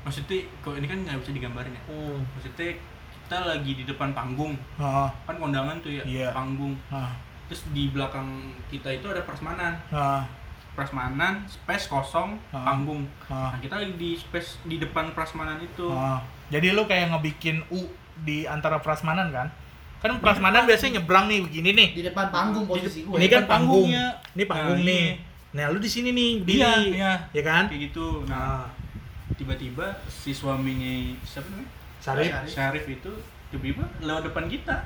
Maksudnya 0.03 0.43
kok 0.61 0.75
ini 0.75 0.87
kan 0.87 0.99
nggak 1.01 1.19
bisa 1.21 1.31
digambarin 1.31 1.71
ya? 1.71 1.83
Hmm. 1.87 2.19
maksudnya 2.29 2.75
kita 3.21 3.39
lagi 3.45 3.73
di 3.73 3.85
depan 3.85 4.11
panggung. 4.11 4.59
Ah. 4.77 5.07
Kan 5.25 5.37
kondangan 5.37 5.79
tuh 5.79 5.93
ya 5.93 6.03
Iya. 6.03 6.35
panggung. 6.35 6.75
Ah. 6.89 7.15
Terus 7.47 7.65
di 7.71 7.89
belakang 7.89 8.29
kita 8.67 8.91
itu 8.91 9.07
ada 9.07 9.23
prasmanan 9.23 9.79
ah 9.89 10.27
prasmanan 10.79 11.43
space 11.45 11.91
kosong 11.91 12.39
Ah. 12.49 12.63
panggung 12.65 13.03
ah 13.27 13.51
nah 13.51 13.59
kita 13.59 13.75
lagi 13.77 13.99
di 13.99 14.15
space 14.15 14.63
di 14.63 14.79
depan 14.79 15.11
prasmanan 15.11 15.59
itu 15.59 15.91
Ah, 15.91 16.23
jadi 16.47 16.71
lu 16.71 16.87
kayak 16.87 17.11
ngebikin 17.11 17.67
U 17.69 17.91
di 18.19 18.47
antara 18.47 18.79
prasmanan 18.79 19.29
kan? 19.29 19.51
Kan 19.99 20.19
prasmanan 20.19 20.63
biasanya 20.63 20.97
nyebrang 20.97 21.27
nih 21.27 21.39
begini 21.41 21.71
nih. 21.73 21.89
Di 21.93 22.03
depan 22.05 22.31
panggung 22.31 22.65
posisi 22.65 23.03
gue. 23.03 23.15
Ini 23.15 23.27
kan 23.27 23.45
panggung. 23.45 23.91
panggungnya. 23.91 24.07
Ini 24.33 24.45
panggung 24.45 24.79
Nah, 24.79 24.87
nih. 24.87 25.07
Nah, 25.49 25.65
lu 25.69 25.79
di 25.79 25.87
sini 25.87 26.09
nih, 26.13 26.31
berdiri. 26.39 26.55
iya 26.55 26.71
iya 26.85 27.13
Ya 27.33 27.43
kan? 27.43 27.67
kayak 27.67 27.91
gitu 27.91 28.23
nah 28.25 28.63
Nah, 28.63 29.35
tiba-tiba 29.35 29.87
si 30.07 30.31
suaminya 30.31 30.93
siapa 31.21 31.47
namanya 31.49 31.71
Sarip. 31.99 32.31
Syarif 32.47 32.85
itu 32.89 33.11
tiba-tiba 33.51 33.83
lewat 34.01 34.23
depan 34.25 34.47
kita 34.47 34.77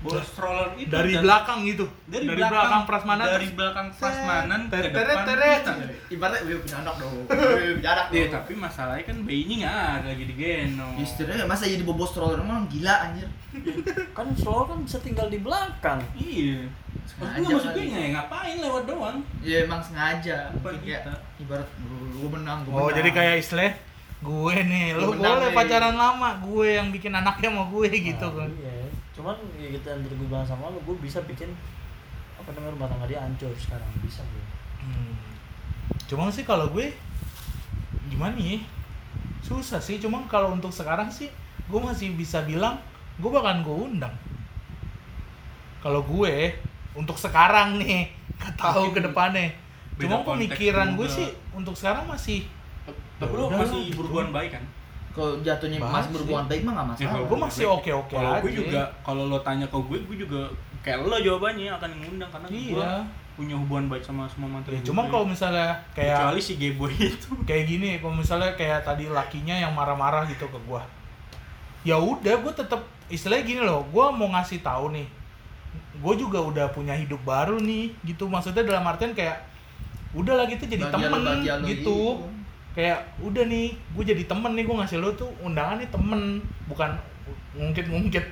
bawa 0.00 0.20
stroller 0.22 0.68
itu 0.74 0.88
dari 0.88 1.12
dan- 1.12 1.22
belakang 1.22 1.58
gitu 1.62 1.84
dari, 2.04 2.24
belakang, 2.24 2.82
prasmanan 2.84 3.26
dari 3.28 3.48
belakang 3.52 3.86
prasmanan 3.92 4.60
ke 4.66 4.76
depan 4.88 5.24
teret. 5.24 5.62
Ibaratnya 6.08 6.40
gue 6.42 6.58
punya 6.58 6.76
anak 6.80 6.94
dong. 6.96 7.14
Anak 7.84 8.06
Iya, 8.08 8.24
dong. 8.24 8.32
tapi 8.32 8.52
masalahnya 8.56 9.04
kan 9.04 9.16
bayinya 9.22 9.56
nggak 9.60 9.76
ada 9.94 10.08
lagi 10.08 10.24
digendong. 10.24 10.94
Istrinya 10.96 11.44
masa 11.44 11.64
jadi 11.64 11.82
bobo 11.82 12.02
stroller 12.02 12.40
emang 12.40 12.64
gila 12.66 12.94
anjir. 13.02 13.28
kan 14.16 14.26
stroller 14.32 14.66
kan 14.66 14.78
bisa 14.80 14.98
tinggal 14.98 15.26
di 15.26 15.38
belakang 15.38 16.00
Iya. 16.14 16.64
Sengaja 17.04 17.36
Maksud 17.36 17.42
gue 17.42 17.52
maksud 17.52 17.70
gue 17.74 17.84
ya 17.86 18.08
ngapain 18.10 18.56
lewat 18.58 18.82
doang. 18.86 19.18
Ya 19.40 19.56
emang 19.62 19.80
sengaja. 19.80 20.48
Bukan 20.54 20.80
kita. 20.80 21.12
ibarat 21.38 21.68
gue 21.76 22.28
menang, 22.30 22.58
gue 22.62 22.70
oh 22.70 22.78
menang. 22.82 22.96
jadi 22.96 23.10
kayak 23.10 23.36
istilah 23.38 23.72
gue 24.20 24.54
nih 24.62 24.92
lu 24.92 25.12
boleh 25.14 25.48
pacaran 25.50 25.92
lama 25.92 26.36
gue 26.38 26.76
yang 26.76 26.88
bikin 26.88 27.08
anaknya 27.10 27.48
sama 27.48 27.64
gue 27.66 27.88
gitu 27.88 28.20
Nah, 28.26 28.36
kan 28.38 28.50
iya 28.52 28.76
cuman 29.20 29.36
ya 29.60 29.68
gitu 29.68 29.84
yang 29.84 30.00
tadi 30.00 30.16
gue 30.16 30.28
bilang 30.32 30.48
sama 30.48 30.72
lo 30.72 30.80
gue 30.80 30.96
bisa 30.96 31.20
bikin 31.28 31.52
apa 32.40 32.56
namanya 32.56 32.72
rumah 32.72 32.88
tangga 32.88 33.04
dia 33.04 33.20
hancur 33.20 33.52
sekarang 33.52 33.86
bisa 34.00 34.24
gue 34.24 34.44
Hmm. 34.80 35.12
Cuma 36.08 36.32
sih 36.32 36.40
kalau 36.48 36.72
gue 36.72 36.88
gimana 38.08 38.32
ya? 38.40 38.56
Susah 39.44 39.76
sih. 39.76 40.00
Cuma 40.00 40.24
kalau 40.24 40.56
untuk 40.56 40.72
sekarang 40.72 41.12
sih 41.12 41.28
gue 41.68 41.80
masih 41.80 42.16
bisa 42.16 42.40
bilang 42.48 42.80
gue 43.20 43.28
bakalan 43.28 43.60
gue 43.60 43.76
undang. 43.76 44.14
Kalau 45.84 46.00
gue 46.00 46.56
untuk 46.96 47.20
sekarang 47.20 47.76
nih, 47.76 48.08
gak 48.40 48.56
tahu 48.56 48.96
ke 48.96 49.04
depannya. 49.04 49.52
Cuma 50.00 50.24
pemikiran 50.24 50.96
gue 50.96 51.08
sih 51.08 51.28
untuk 51.52 51.76
sekarang 51.76 52.08
masih 52.08 52.48
Tapi 53.20 53.36
lu 53.36 53.52
Udah, 53.52 53.60
masih 53.60 53.92
gitu. 53.92 54.00
berhubungan 54.00 54.32
baik 54.32 54.56
kan? 54.56 54.64
Kalau 55.10 55.42
jatuhnya 55.42 55.78
Bahas 55.78 55.92
masih 55.96 56.10
berhubungan 56.12 56.46
baik 56.46 56.62
mah 56.62 56.72
gak 56.72 56.78
Ya, 56.78 56.86
masalah. 56.86 57.10
kalau 57.10 57.24
gue 57.24 57.38
masih 57.40 57.64
baik. 57.64 57.76
oke-oke 57.76 58.14
Kalau 58.14 58.32
gue 58.38 58.52
juga 58.54 58.80
kalau 59.02 59.22
lo 59.26 59.38
tanya 59.40 59.66
ke 59.66 59.76
gue, 59.76 59.98
gue 60.00 60.16
juga 60.18 60.40
kayak 60.80 60.98
lo 61.02 61.16
jawabannya 61.18 61.66
akan 61.68 61.90
ngundang 61.96 62.30
karena 62.30 62.46
gue 62.48 62.62
Iya. 62.72 62.92
punya 63.32 63.54
hubungan 63.54 63.86
baik 63.88 64.02
sama 64.02 64.22
semua 64.26 64.48
mantan 64.48 64.70
Ya, 64.70 64.78
gue. 64.78 64.86
cuma 64.86 65.02
kalau 65.04 65.24
misalnya 65.24 65.72
kayak 65.90 66.14
kecuali 66.14 66.40
si 66.40 66.52
gayboy 66.54 66.92
itu. 66.92 67.30
kayak 67.48 67.64
gini 67.66 67.98
kalau 67.98 68.14
misalnya 68.14 68.52
kayak 68.52 68.80
tadi 68.80 69.04
lakinya 69.08 69.56
yang 69.56 69.72
marah-marah 69.72 70.24
gitu 70.24 70.44
ke 70.44 70.58
gua 70.62 70.84
ya 71.80 71.96
udah 71.96 72.36
gua 72.38 72.52
tetap 72.52 72.78
istilahnya 73.08 73.44
gini 73.44 73.60
loh 73.60 73.82
gua 73.88 74.08
mau 74.10 74.28
ngasih 74.30 74.60
tahu 74.60 74.92
nih 74.92 75.08
gue 75.92 76.14
juga 76.16 76.40
udah 76.40 76.66
punya 76.68 76.92
hidup 76.92 77.20
baru 77.20 77.56
nih 77.56 77.92
gitu 78.02 78.24
maksudnya 78.24 78.62
dalam 78.62 78.82
artian 78.82 79.10
kayak 79.10 79.36
udah 80.12 80.34
lah 80.34 80.46
gitu 80.46 80.64
jadi 80.64 80.86
temen 80.86 81.20
gitu 81.62 81.98
iya. 82.16 82.39
Kayak 82.70 82.98
udah 83.18 83.44
nih 83.44 83.66
gue 83.74 84.04
jadi 84.06 84.22
temen 84.24 84.52
nih 84.52 84.62
gue 84.62 84.76
ngasih 84.76 84.98
lo 84.98 85.10
tuh 85.12 85.26
undangan 85.40 85.76
nih 85.76 85.88
temen 85.88 86.38
bukan 86.64 86.90
ngungkit-ngungkit 87.50 88.24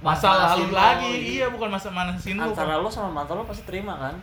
masa 0.00 0.26
Masa 0.28 0.52
lalu 0.52 0.66
lagi 0.72 1.10
gitu. 1.12 1.30
iya 1.32 1.46
bukan 1.46 1.68
masa 1.68 1.88
manasin 1.88 2.34
lo 2.34 2.50
antara 2.50 2.74
lo 2.74 2.88
sama 2.88 3.10
mantan 3.12 3.36
lo 3.36 3.44
pasti 3.44 3.62
terima 3.62 3.94
kan 3.96 4.14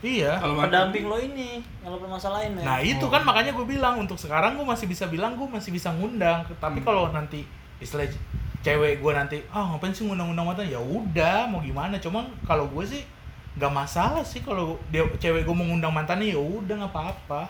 iya 0.00 0.34
Kalau 0.34 0.56
mantan- 0.56 0.90
pendamping 0.90 1.06
lo 1.06 1.16
ini 1.16 1.62
lo 1.80 1.96
permasalahin 1.96 2.52
ya 2.52 2.64
Nah 2.64 2.78
itu 2.80 3.06
kan 3.06 3.22
makanya 3.22 3.52
gue 3.52 3.62
bilang 3.64 3.98
untuk 3.98 4.16
sekarang 4.16 4.56
gue 4.56 4.64
masih 4.64 4.86
bisa 4.86 5.06
bilang 5.06 5.34
gue 5.34 5.46
masih 5.46 5.70
bisa 5.70 5.92
ngundang. 5.92 6.42
Tapi 6.56 6.78
Hmm. 6.78 6.86
kalau 6.86 7.04
nanti 7.10 7.44
istilah 7.78 8.08
cewek 8.60 8.98
gue 8.98 9.12
nanti 9.12 9.36
ah 9.48 9.64
ngapain 9.68 9.90
sih 9.90 10.04
ngundang-undang 10.04 10.44
mantan 10.44 10.66
ya 10.66 10.80
udah 10.80 11.44
mau 11.46 11.60
gimana. 11.60 11.94
Cuma 11.96 12.20
kalau 12.42 12.66
gue 12.66 12.82
sih 12.82 13.02
nggak 13.52 13.70
masalah 13.70 14.22
sih 14.22 14.40
kalau 14.40 14.74
dia 14.88 15.04
cewek 15.14 15.44
gue 15.44 15.52
mau 15.52 15.64
ngundang 15.64 15.92
mantannya 15.92 16.32
ya 16.32 16.40
udah 16.40 16.74
nggak 16.78 16.90
apa-apa. 16.90 17.42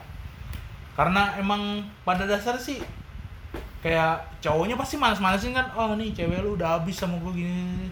Karena 0.99 1.35
emang 1.39 1.85
pada 2.03 2.27
dasar 2.27 2.59
sih 2.61 2.83
kayak 3.81 4.21
cowoknya 4.45 4.77
pasti 4.77 5.01
malas-malasin 5.01 5.57
kan 5.57 5.73
oh 5.73 5.97
nih 5.97 6.13
cewek 6.13 6.45
lu 6.45 6.53
udah 6.53 6.77
habis 6.77 7.01
sama 7.01 7.17
gue 7.17 7.33
gini 7.33 7.89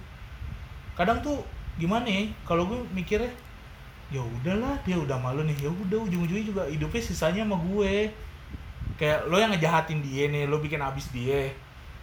kadang 0.93 1.17
tuh 1.25 1.41
gimana 1.81 2.05
ya 2.05 2.29
kalau 2.45 2.69
gue 2.69 2.77
mikirnya 2.93 3.33
ya 4.09 4.25
udahlah 4.25 4.77
dia 4.85 4.97
udah 4.97 5.17
malu 5.21 5.45
nih. 5.45 5.57
Ya 5.61 5.71
udah 5.71 6.01
ujung-ujungnya 6.09 6.45
juga 6.45 6.63
hidupnya 6.65 7.03
sisanya 7.05 7.43
sama 7.45 7.61
gue. 7.61 8.09
Kayak 8.99 9.31
lo 9.31 9.37
yang 9.39 9.53
ngejahatin 9.55 10.01
dia 10.03 10.27
nih 10.27 10.49
lo 10.49 10.59
bikin 10.59 10.81
habis 10.81 11.13
dia. 11.13 11.53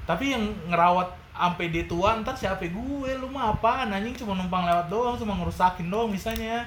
Tapi 0.06 0.38
yang 0.38 0.44
ngerawat 0.70 1.10
sampai 1.36 1.68
dia 1.74 1.84
tua 1.90 2.16
ntar 2.22 2.38
siapa 2.38 2.64
gue 2.70 3.10
lu 3.18 3.28
mah 3.28 3.58
apaan? 3.58 3.92
Anjing 3.92 4.16
cuma 4.16 4.38
numpang 4.38 4.64
lewat 4.70 4.88
doang 4.88 5.18
cuma 5.18 5.34
ngerusakin 5.36 5.90
doang 5.90 6.14
misalnya 6.14 6.64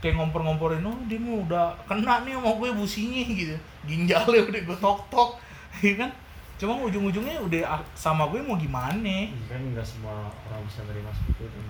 kayak 0.00 0.16
ngompor-ngomporin 0.16 0.80
oh 0.84 0.96
dia 1.04 1.20
mah 1.20 1.36
udah 1.44 1.64
kena 1.84 2.24
nih 2.24 2.32
sama 2.36 2.50
gue 2.56 2.68
businya 2.72 3.22
gitu 3.24 3.56
ginjalnya 3.84 4.40
udah 4.48 4.60
gue 4.64 4.78
tok-tok 4.80 5.30
ya 5.84 5.94
kan 6.00 6.10
cuma 6.60 6.76
ujung-ujungnya 6.76 7.40
udah 7.40 7.60
ah, 7.64 7.80
sama 7.96 8.28
gue 8.28 8.40
mau 8.44 8.56
gimana 8.56 9.28
Iya 9.28 9.44
kan 9.48 9.60
nggak 9.72 9.86
semua 9.86 10.28
orang 10.48 10.60
bisa 10.68 10.84
terima 10.84 11.08
seperti 11.12 11.48
itu 11.48 11.60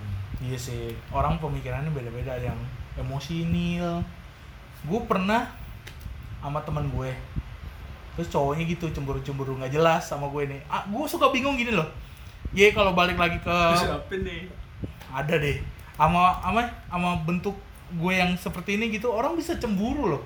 Iya 0.41 0.57
sih, 0.57 0.97
orang 1.13 1.37
pemikirannya 1.37 1.93
beda-beda 1.93 2.33
ada 2.33 2.49
yang 2.49 2.61
emosional. 2.97 4.01
Gue 4.89 4.99
pernah 5.05 5.53
sama 6.41 6.57
teman 6.65 6.89
gue, 6.89 7.13
terus 8.17 8.25
cowoknya 8.33 8.65
gitu 8.65 8.89
cemburu-cemburu 8.89 9.61
nggak 9.61 9.69
jelas 9.69 10.09
sama 10.09 10.25
gue 10.33 10.49
nih. 10.49 10.61
Ah, 10.65 10.81
gue 10.89 11.05
suka 11.05 11.29
bingung 11.29 11.61
gini 11.61 11.69
loh. 11.69 11.85
Ye 12.57 12.73
kalau 12.73 12.97
balik 12.97 13.21
lagi 13.21 13.37
ke 13.37 13.57
Siapa 13.77 14.09
nih? 14.17 14.49
ada 15.13 15.37
deh, 15.37 15.61
sama 15.93 16.41
sama 16.41 16.61
sama 16.89 17.09
bentuk 17.21 17.53
gue 17.95 18.13
yang 18.13 18.35
seperti 18.39 18.79
ini 18.79 18.93
gitu, 18.95 19.11
orang 19.11 19.35
bisa 19.35 19.55
cemburu 19.59 20.15
loh. 20.17 20.21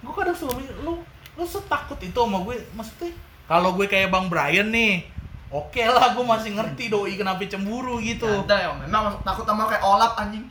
Gue 0.00 0.12
kadang 0.16 0.36
suka 0.36 0.56
mikir, 0.56 0.74
lu 0.80 1.00
lu 1.36 1.44
setakut 1.44 1.96
itu 2.00 2.16
sama 2.16 2.40
gue, 2.44 2.56
maksudnya 2.76 3.12
kalau 3.48 3.74
gue 3.76 3.86
kayak 3.88 4.08
Bang 4.08 4.30
Brian 4.30 4.68
nih, 4.72 5.04
oke 5.52 5.82
lah 5.84 6.14
gue 6.16 6.24
masih 6.24 6.54
ngerti 6.56 6.88
doi 6.88 7.16
kenapa 7.18 7.44
cemburu 7.44 7.98
gitu. 8.00 8.26
Ada 8.26 8.56
ya, 8.56 8.70
memang 8.76 9.20
takut 9.26 9.44
sama 9.44 9.66
kayak 9.68 9.82
Olap 9.84 10.16
anjing. 10.16 10.46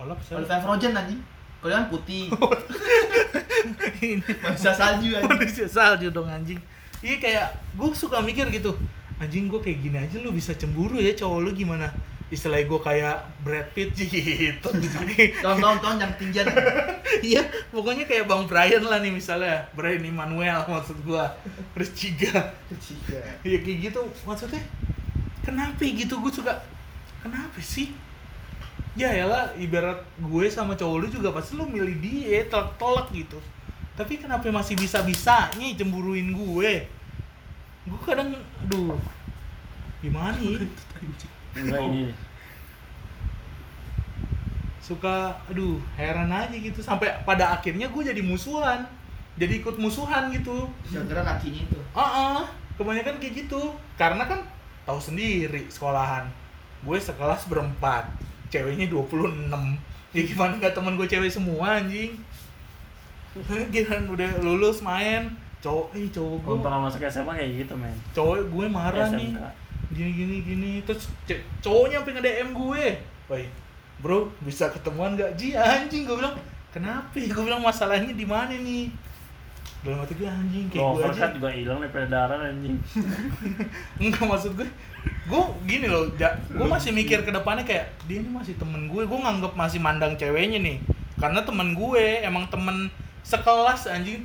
Olap 0.00 0.18
siapa? 0.20 0.42
Oliver 0.42 0.58
Frozen 0.60 0.92
anjing. 0.96 1.20
Kalau 1.64 1.72
kan 1.80 1.88
putih, 1.88 2.28
ini 4.04 4.20
manusia 4.42 4.72
salju 4.74 5.08
anjing. 5.16 5.30
manusia 5.30 5.66
salju 5.68 6.08
dong 6.12 6.28
anjing 6.28 6.60
iya 7.00 7.16
kayak 7.20 7.46
gue 7.76 7.88
suka 7.96 8.20
mikir 8.20 8.48
gitu 8.52 8.76
anjing 9.20 9.48
gue 9.48 9.60
kayak 9.60 9.78
gini 9.80 9.98
aja 10.00 10.16
lu 10.20 10.32
bisa 10.34 10.52
cemburu 10.56 11.00
ya 11.00 11.12
cowok 11.16 11.38
lu 11.40 11.50
gimana 11.52 11.88
istilahnya 12.32 12.66
gue 12.66 12.80
kayak 12.80 13.16
Brad 13.44 13.68
Pitt 13.76 13.92
gitu. 14.00 14.68
Tonton-tonton 15.44 16.00
yang 16.00 16.14
tinggi 16.16 16.40
iya 17.34 17.42
pokoknya 17.68 18.08
kayak 18.08 18.24
Bang 18.24 18.48
Brian 18.48 18.84
lah 18.84 18.98
nih 19.04 19.12
misalnya. 19.12 19.68
Brian 19.76 20.00
Immanuel 20.00 20.64
maksud 20.64 20.96
gue 21.04 21.24
terus 21.76 21.90
Ciga. 21.92 22.52
Ya 23.44 23.58
kayak 23.60 23.78
gitu. 23.92 24.00
Maksudnya 24.24 24.62
kenapa 25.44 25.84
gitu? 25.84 26.16
Gue 26.20 26.32
suka 26.32 26.64
kenapa 27.20 27.60
sih? 27.60 27.92
Ya 28.94 29.10
lah 29.26 29.50
ibarat 29.58 30.06
gue 30.16 30.46
sama 30.48 30.78
cowok 30.78 30.96
lu 31.02 31.06
juga 31.10 31.34
pasti 31.34 31.58
lu 31.58 31.66
milih 31.66 31.98
dia 32.00 32.46
telak-telak 32.48 33.10
gitu. 33.12 33.38
Tapi 33.94 34.18
kenapa 34.18 34.48
masih 34.50 34.74
bisa 34.74 35.02
bisanya 35.02 35.66
cemburuin 35.76 36.34
gue? 36.34 36.88
Gue 37.84 38.00
kadang 38.06 38.32
aduh 38.64 38.96
gimana 40.04 40.36
ya 40.36 40.60
enggak 41.54 41.82
ini 41.90 42.04
suka 44.84 45.32
aduh 45.48 45.80
heran 45.96 46.28
aja 46.28 46.52
gitu. 46.52 46.84
Sampai 46.84 47.08
pada 47.24 47.56
akhirnya 47.56 47.88
gue 47.88 48.02
jadi 48.04 48.20
musuhan. 48.20 48.84
Jadi 49.40 49.64
ikut 49.64 49.80
musuhan 49.80 50.28
gitu. 50.28 50.68
Gara-gara 50.92 51.34
lakinya 51.34 51.64
itu. 51.64 51.80
ah 51.96 52.04
ah, 52.04 52.44
kebanyakan 52.76 53.16
kayak 53.16 53.48
gitu. 53.48 53.72
Karena 53.96 54.28
kan 54.28 54.44
tahu 54.84 55.00
sendiri 55.00 55.64
sekolahan. 55.72 56.28
Gue 56.84 57.00
sekelas 57.00 57.48
berempat 57.48 58.12
ceweknya 58.52 58.86
26 58.92 59.50
ya 60.14 60.22
gimana 60.22 60.54
nggak 60.62 60.78
teman 60.78 60.94
gue 60.94 61.08
cewek 61.08 61.32
semua 61.32 61.80
anjing? 61.80 62.14
Giliran 63.72 64.04
udah 64.12 64.30
lulus 64.44 64.84
main. 64.84 65.32
Cowok 65.64 65.96
eh 65.96 66.12
cowok 66.12 66.44
gue 66.44 66.54
untuk 66.60 66.68
masuk 66.68 67.00
SMA 67.08 67.32
kayak 67.40 67.50
gitu 67.64 67.74
men. 67.74 67.96
Cowok 68.12 68.52
gue 68.52 68.66
marah 68.68 69.08
nih. 69.16 69.32
SMK 69.32 69.63
gini 69.92 70.10
gini 70.14 70.36
gini. 70.40 70.72
Terus 70.86 71.10
cowoknya 71.60 72.00
sampai 72.00 72.12
nge 72.16 72.24
DM 72.24 72.50
gue. 72.54 72.84
Woi 73.28 73.44
bro 74.04 74.30
bisa 74.42 74.68
ketemuan 74.68 75.14
gak 75.14 75.32
Ji 75.38 75.54
anjing 75.54 76.04
gue 76.04 76.16
bilang 76.18 76.34
kenapa 76.74 77.14
gue 77.14 77.42
bilang 77.44 77.62
masalahnya 77.62 78.12
di 78.12 78.26
mana 78.26 78.52
nih? 78.52 78.90
Dalam 79.84 80.00
hati 80.00 80.16
gue 80.16 80.28
anjing 80.28 80.66
kayak 80.72 80.84
gue 80.96 81.04
aja. 81.08 81.28
juga 81.32 81.48
hilang 81.52 81.78
daripada 81.80 82.06
darah 82.08 82.40
anjing. 82.52 82.76
Enggak 84.00 84.24
maksud 84.24 84.52
gue 84.56 84.68
gue 85.24 85.42
gini 85.64 85.88
loh 85.88 86.08
ja, 86.20 86.36
gue 86.52 86.66
masih 86.68 86.92
mikir 86.92 87.24
ke 87.24 87.32
depannya 87.32 87.64
kayak 87.64 87.92
dia 88.08 88.20
ini 88.20 88.28
masih 88.28 88.56
temen 88.60 88.88
gue 88.88 89.04
gue 89.04 89.18
nganggep 89.20 89.52
masih 89.56 89.78
mandang 89.80 90.16
ceweknya 90.20 90.60
nih. 90.60 90.76
Karena 91.20 91.40
temen 91.40 91.72
gue 91.72 92.04
emang 92.24 92.44
temen 92.50 92.92
sekelas 93.22 93.88
anjing. 93.88 94.24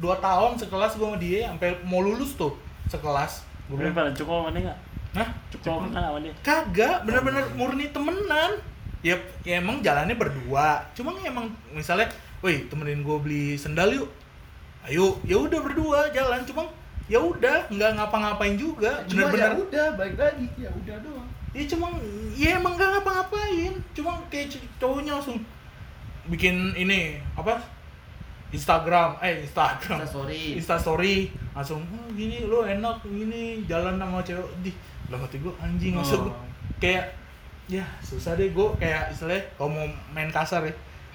Dua 0.00 0.16
tahun 0.18 0.56
sekelas 0.56 0.96
gue 0.96 1.04
sama 1.04 1.18
dia 1.20 1.52
sampai 1.52 1.78
mau 1.84 2.00
lulus 2.00 2.34
tuh 2.34 2.56
sekelas. 2.88 3.44
Gue 3.68 3.76
bilang 3.78 3.94
pada 3.94 4.10
cukup 4.10 4.48
sama 4.48 4.50
dia 4.56 4.70
nggak? 4.70 4.80
Hah? 5.12 5.28
Cukup 5.52 5.92
kan 5.92 6.00
sama 6.00 6.18
dia? 6.24 6.32
kagak 6.40 7.04
bener-bener 7.04 7.44
murni 7.56 7.92
temenan. 7.92 8.56
Ya, 9.02 9.18
ya 9.42 9.58
emang 9.58 9.82
jalannya 9.82 10.14
berdua. 10.14 10.80
Cuma 10.96 11.12
emang 11.26 11.50
misalnya 11.74 12.08
woi 12.40 12.70
temenin 12.70 13.04
gue 13.04 13.16
beli 13.20 13.58
sendal 13.58 13.92
yuk. 13.92 14.08
Ayo 14.88 15.20
ya 15.26 15.36
udah 15.36 15.60
berdua 15.60 16.08
jalan. 16.14 16.46
Cuma 16.48 16.64
ya 17.10 17.20
udah 17.20 17.68
nggak 17.68 17.90
ngapa-ngapain 17.98 18.56
juga. 18.56 19.04
Cuma 19.04 19.28
bener-bener 19.28 19.52
ya 19.52 19.62
udah 19.68 19.86
balik 19.98 20.16
lagi. 20.16 20.46
Ya 20.56 20.70
udah 20.72 20.96
doang. 21.02 21.28
Ya 21.52 21.62
cuma 21.68 21.86
ya 22.32 22.48
emang 22.56 22.72
nggak 22.78 22.90
ngapa-ngapain. 22.98 23.72
Cuma 23.92 24.16
kayak 24.32 24.56
cowoknya 24.80 25.18
langsung 25.18 25.42
bikin 26.30 26.72
ini 26.78 27.18
apa 27.34 27.58
Instagram 28.52 29.16
eh 29.24 29.40
Instagram. 29.42 29.98
Insta 29.98 30.08
story. 30.12 30.42
Insta 30.60 30.76
story 30.76 31.14
langsung 31.56 31.80
oh, 31.88 32.08
gini 32.12 32.44
lo 32.44 32.68
enak 32.68 33.00
gini 33.02 33.64
jalan 33.64 33.96
sama 33.96 34.20
cewek. 34.20 34.44
Di 34.60 34.70
lah 35.08 35.16
mati 35.16 35.40
gue 35.40 35.52
anjing 35.60 35.96
maksud 35.96 36.20
Oh. 36.24 36.36
kayak 36.80 37.12
ya 37.68 37.84
susah 38.04 38.36
deh 38.36 38.52
gue 38.52 38.68
kayak 38.80 39.12
istilahnya 39.12 39.44
kalau 39.56 39.70
mau 39.72 39.86
main 40.12 40.28
kasar 40.32 40.64
ya 40.64 40.72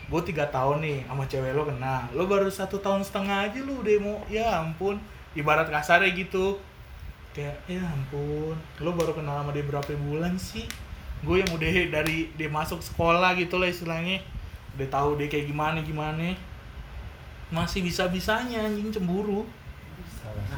gue 0.07 0.21
tiga 0.23 0.47
tahun 0.47 0.79
nih 0.79 1.03
sama 1.03 1.25
cewek 1.27 1.51
lo 1.53 1.67
kena 1.67 2.07
lo 2.15 2.23
baru 2.29 2.47
satu 2.47 2.79
tahun 2.79 3.03
setengah 3.03 3.51
aja 3.51 3.59
lo 3.65 3.83
udah 3.83 3.95
mau 3.99 4.17
ya 4.31 4.61
ampun 4.61 4.97
ibarat 5.37 5.69
kasarnya 5.69 6.13
gitu. 6.17 6.57
Kayak 7.37 7.57
ya 7.69 7.81
ampun 7.85 8.57
lo 8.81 8.89
baru 8.97 9.13
kenal 9.13 9.45
sama 9.45 9.53
dia 9.53 9.61
berapa 9.61 9.93
bulan 10.09 10.33
sih? 10.41 10.65
Gue 11.21 11.41
yang 11.45 11.51
udah 11.53 11.69
dari 12.01 12.29
dia 12.33 12.49
masuk 12.49 12.81
sekolah 12.81 13.37
gitu 13.37 13.57
lah 13.61 13.69
istilahnya 13.69 14.21
udah 14.77 14.87
tahu 14.93 15.17
dia 15.17 15.25
kayak 15.29 15.49
gimana 15.49 15.81
gimana 15.81 16.37
masih 17.47 17.79
bisa 17.83 18.07
bisanya 18.11 18.67
anjing 18.67 18.91
cemburu 18.91 19.47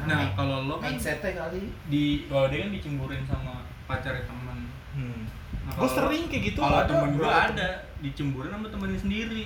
Nah, 0.06 0.32
kalau 0.34 0.64
lo 0.66 0.76
kan 0.80 0.96
kali 0.96 1.62
di 1.92 2.24
kalau 2.26 2.48
dia 2.48 2.64
kan 2.66 2.70
dicemburin 2.72 3.22
sama 3.28 3.62
pacarnya 3.86 4.24
teman. 4.26 4.58
hmm. 4.96 5.22
Nah, 5.66 5.72
gue 5.76 5.90
sering 5.92 6.24
kayak 6.26 6.42
gitu 6.50 6.58
Kalau 6.62 6.78
ada 6.82 6.88
temen 6.88 7.14
gua 7.14 7.28
beberapa 7.28 7.52
ada 7.52 7.68
dicemburin 8.00 8.50
sama 8.50 8.66
temennya 8.72 9.00
sendiri. 9.00 9.44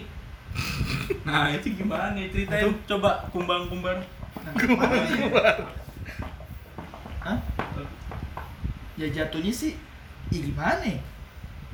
nah, 1.27 1.51
itu 1.51 1.75
gimana? 1.75 2.15
Ceritain 2.31 2.71
coba 2.87 3.27
kumbang-kumbar. 3.35 3.99
Hah? 7.25 7.41
ya 8.95 9.11
jatuhnya 9.11 9.51
sih 9.51 9.75
ya 10.31 10.39
gimana 10.39 10.85
ya? 10.87 11.01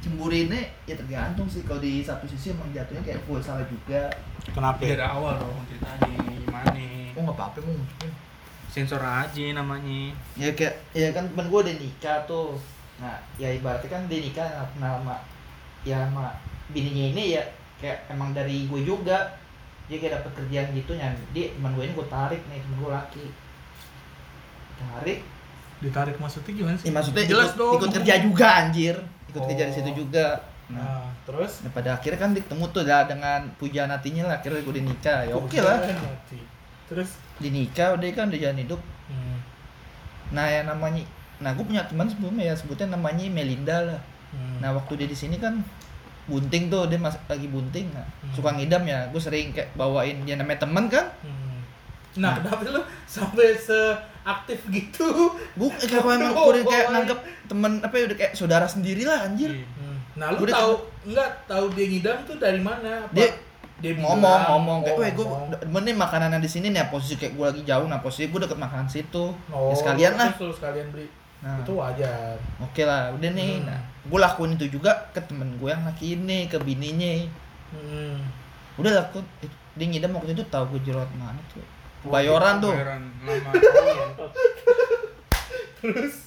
Cemburinnya 0.01 0.61
ya 0.88 0.96
tergantung 0.96 1.46
sih. 1.46 1.62
Kalau 1.64 1.80
di 1.80 2.01
satu 2.01 2.24
sisi 2.24 2.57
emang 2.57 2.72
jatuhnya 2.72 3.05
kayak 3.05 3.20
full 3.28 3.40
salah 3.40 3.64
juga. 3.68 4.09
Kenapa? 4.51 4.80
Dari 4.80 5.05
awal 5.05 5.36
dong 5.38 5.64
ceritanya 5.68 6.09
gimana? 6.40 6.80
oh 7.11 7.22
nggak 7.26 7.36
apa-apa 7.36 7.59
mau 7.61 7.76
Sensor 8.70 9.03
aja 9.03 9.44
namanya. 9.51 10.14
ya 10.38 10.55
kayak 10.55 10.78
ya 10.94 11.11
kan 11.11 11.26
temen 11.26 11.46
gue 11.51 11.61
udah 11.61 11.76
nikah 11.76 12.18
tuh. 12.24 12.57
Nah 13.03 13.18
ya 13.36 13.51
ibaratnya 13.51 13.90
kan 13.90 14.07
dia 14.07 14.22
nikah 14.22 14.46
nggak 14.46 14.68
kenal 14.78 14.94
sama 15.03 15.16
ya 15.82 16.07
sama 16.07 16.26
bininya 16.70 17.05
ini 17.11 17.24
ya 17.34 17.42
kayak 17.82 18.07
emang 18.09 18.30
dari 18.32 18.70
gue 18.70 18.80
juga. 18.86 19.36
Dia 19.90 19.98
kayak 19.98 20.22
dapet 20.22 20.32
kerjaan 20.38 20.70
gitu 20.70 20.94
ya 20.94 21.11
dia 21.34 21.51
teman 21.51 21.74
gue 21.74 21.82
ini 21.82 21.92
gue 21.98 22.09
tarik 22.09 22.40
nih 22.46 22.62
temen 22.62 22.78
gue 22.78 22.92
laki. 22.94 23.26
Tarik. 24.80 25.18
Ditarik 25.82 26.16
maksudnya 26.22 26.53
gimana 26.55 26.76
sih? 26.78 26.86
Ya 26.88 26.92
maksudnya 26.94 27.24
jelas 27.26 27.51
ikut, 27.53 27.59
dong. 27.59 27.74
ikut 27.74 27.90
kerja 28.01 28.14
juga 28.22 28.46
anjir 28.55 28.96
ikut 29.30 29.42
kerja 29.44 29.64
di 29.64 29.70
Oh. 29.70 29.76
situ 29.76 29.90
juga 29.96 30.26
nah 30.66 30.78
nah 30.78 31.02
terus 31.24 31.62
Nah, 31.62 31.70
pada 31.70 31.94
akhirnya 31.94 32.14
kan 32.16 32.30
ketemu 32.32 32.64
tuh 32.70 32.84
lah 32.84 33.02
dengan 33.04 33.40
pujaan 33.56 33.88
hatinya 33.88 34.26
lah 34.26 34.36
akhirnya 34.36 34.60
gue 34.60 34.72
udah 34.72 34.84
nikah 34.84 35.18
ya 35.24 35.34
oke 35.34 35.58
lah 35.58 35.78
Mati. 35.82 36.38
terus 36.86 37.10
dinikah 37.36 37.94
udah 37.94 38.06
kan 38.12 38.26
udah 38.26 38.40
jalan 38.40 38.58
hidup 38.60 38.80
hmm. 39.08 39.36
nah 40.30 40.46
yang 40.46 40.66
namanya 40.66 41.02
nah 41.38 41.50
gue 41.50 41.64
punya 41.64 41.82
teman 41.82 42.06
sebelumnya 42.06 42.44
ya 42.44 42.54
sebutnya 42.54 42.90
namanya 42.90 43.26
Melinda 43.26 43.78
lah 43.84 44.00
Hmm. 44.30 44.62
nah 44.62 44.70
waktu 44.70 44.94
dia 44.94 45.06
di 45.06 45.16
sini 45.16 45.34
kan 45.36 45.58
bunting 46.24 46.70
tuh 46.70 46.86
dia 46.86 46.94
mas 46.96 47.18
lagi 47.26 47.50
bunting 47.50 47.90
nah, 47.90 48.06
Hmm. 48.22 48.30
suka 48.30 48.54
ngidam 48.54 48.82
ya 48.84 49.02
gue 49.06 49.18
sering 49.18 49.50
kayak 49.50 49.74
bawain 49.74 50.22
dia 50.22 50.38
namanya 50.38 50.62
teman 50.62 50.86
kan 50.86 51.10
Hmm. 51.18 51.58
nah 52.14 52.38
kenapa 52.38 52.62
lu 52.64 52.78
sampai 53.04 53.58
seaktif 54.30 54.60
gitu 54.70 55.06
gue 55.34 55.68
kayak 55.76 56.06
emang 56.06 56.32
Oh, 56.32 56.48
udah 56.48 56.62
kayak 56.62 56.86
nanggep 56.88 57.18
temen 57.44 57.72
apa 57.82 57.94
ya 57.94 58.04
udah 58.06 58.16
kayak 58.16 58.32
saudara 58.32 58.64
sendiri 58.64 59.02
lah 59.02 59.26
anjir 59.26 59.50
Iya. 59.52 59.66
Hmm. 59.66 59.98
nah 60.14 60.26
lu 60.30 60.46
Udah 60.46 60.54
tahu 60.54 60.74
enggak 61.04 61.28
tahu 61.44 61.64
dia 61.74 61.86
ngidam 61.88 62.18
tuh 62.22 62.36
dari 62.36 62.60
mana 62.60 63.02
Apa 63.02 63.12
Dia 63.12 63.28
dia 63.80 63.92
ngomong 63.96 64.20
bilang? 64.20 64.44
ngomong 64.46 64.78
kayak 64.84 64.96
weh 64.96 65.10
gue 65.10 65.24
ngomong. 65.24 65.48
demen 65.56 65.82
nih 65.82 65.96
makanan 65.96 66.38
di 66.38 66.46
sini 66.46 66.68
nih 66.68 66.86
posisi 66.86 67.16
kayak 67.16 67.32
gue 67.32 67.44
lagi 67.46 67.62
jauh 67.64 67.86
nah 67.86 67.98
posisi 67.98 68.28
gue 68.28 68.38
deket 68.38 68.54
makanan 68.54 68.86
situ 68.86 69.32
oh, 69.48 69.68
ya 69.68 69.74
sekalian 69.74 70.12
lah 70.14 70.28
terus 70.30 70.46
lu 70.46 70.54
sekalian 70.54 70.86
beli 70.88 71.08
nah 71.40 71.56
itu 71.58 71.72
wajar 71.72 72.36
Oke 72.60 72.84
lah, 72.84 73.16
udah 73.16 73.30
nih. 73.32 73.64
Hmm. 73.64 73.72
Nah, 73.72 73.80
gue 74.04 74.18
lakuin 74.20 74.52
itu 74.54 74.68
juga 74.70 75.08
ke 75.08 75.24
temen 75.24 75.56
gue 75.56 75.72
yang 75.72 75.88
laki 75.88 76.12
ini, 76.12 76.44
ke 76.44 76.60
bininya. 76.60 77.24
hmm. 77.72 78.20
Udah 78.76 78.92
lakuin. 79.00 79.24
eh, 79.40 79.48
Dia 79.72 79.88
ngidam 79.88 80.12
waktu 80.12 80.36
itu 80.36 80.44
tahu 80.46 80.76
gue 80.76 80.80
jerawat 80.84 81.08
mana 81.16 81.40
tuh. 81.48 81.64
Bayoran 82.03 82.55
tuh. 82.59 82.72
Bayoran 82.72 83.01
lama. 83.20 83.51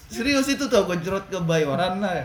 Serius 0.07 0.45
itu 0.47 0.65
tau 0.65 0.85
gue 0.85 0.97
jerawat 0.99 1.25
ke 1.25 1.37
Bayoran 1.39 1.97
lah. 1.97 2.21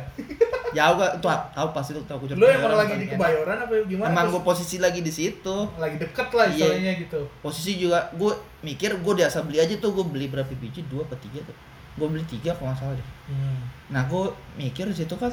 Jauh 0.69 0.95
gak? 0.97 1.13
Tuh 1.21 1.33
tahu 1.51 1.69
pasti 1.73 1.93
tuh 1.93 2.05
tahu 2.05 2.25
gue 2.25 2.29
jerawat. 2.33 2.45
lu 2.45 2.57
emang 2.59 2.75
lagi 2.75 2.93
di 2.95 3.07
bagian. 3.07 3.13
kebayoran 3.17 3.57
apa 3.59 3.73
gimana 3.83 4.09
Emang 4.11 4.25
Terus 4.27 4.35
gue 4.35 4.43
posisi 4.45 4.77
lagi 4.79 5.01
di 5.01 5.09
situ. 5.09 5.57
lagi 5.75 5.97
deket 5.97 6.29
lah 6.31 6.47
Iya. 6.47 6.53
istilahnya 6.55 6.93
gitu 7.01 7.21
Posisi 7.41 7.73
juga 7.79 8.13
gue 8.13 8.33
mikir 8.63 8.91
gue 8.95 9.15
biasa 9.15 9.41
beli 9.43 9.59
aja 9.59 9.75
tuh 9.75 9.91
gue 9.91 10.05
beli 10.05 10.29
berapa 10.29 10.49
biji 10.51 10.85
dua 10.85 11.05
apa 11.05 11.17
tiga 11.17 11.41
tuh. 11.43 11.57
Gue 11.97 12.07
beli 12.07 12.25
tiga 12.27 12.53
kalau 12.53 12.69
nggak 12.69 12.79
salah 12.79 12.95
deh. 12.95 13.09
hmm. 13.27 13.59
Nah 13.89 14.03
gue 14.05 14.25
mikir 14.59 14.85
di 14.85 14.97
situ 14.99 15.15
kan 15.15 15.33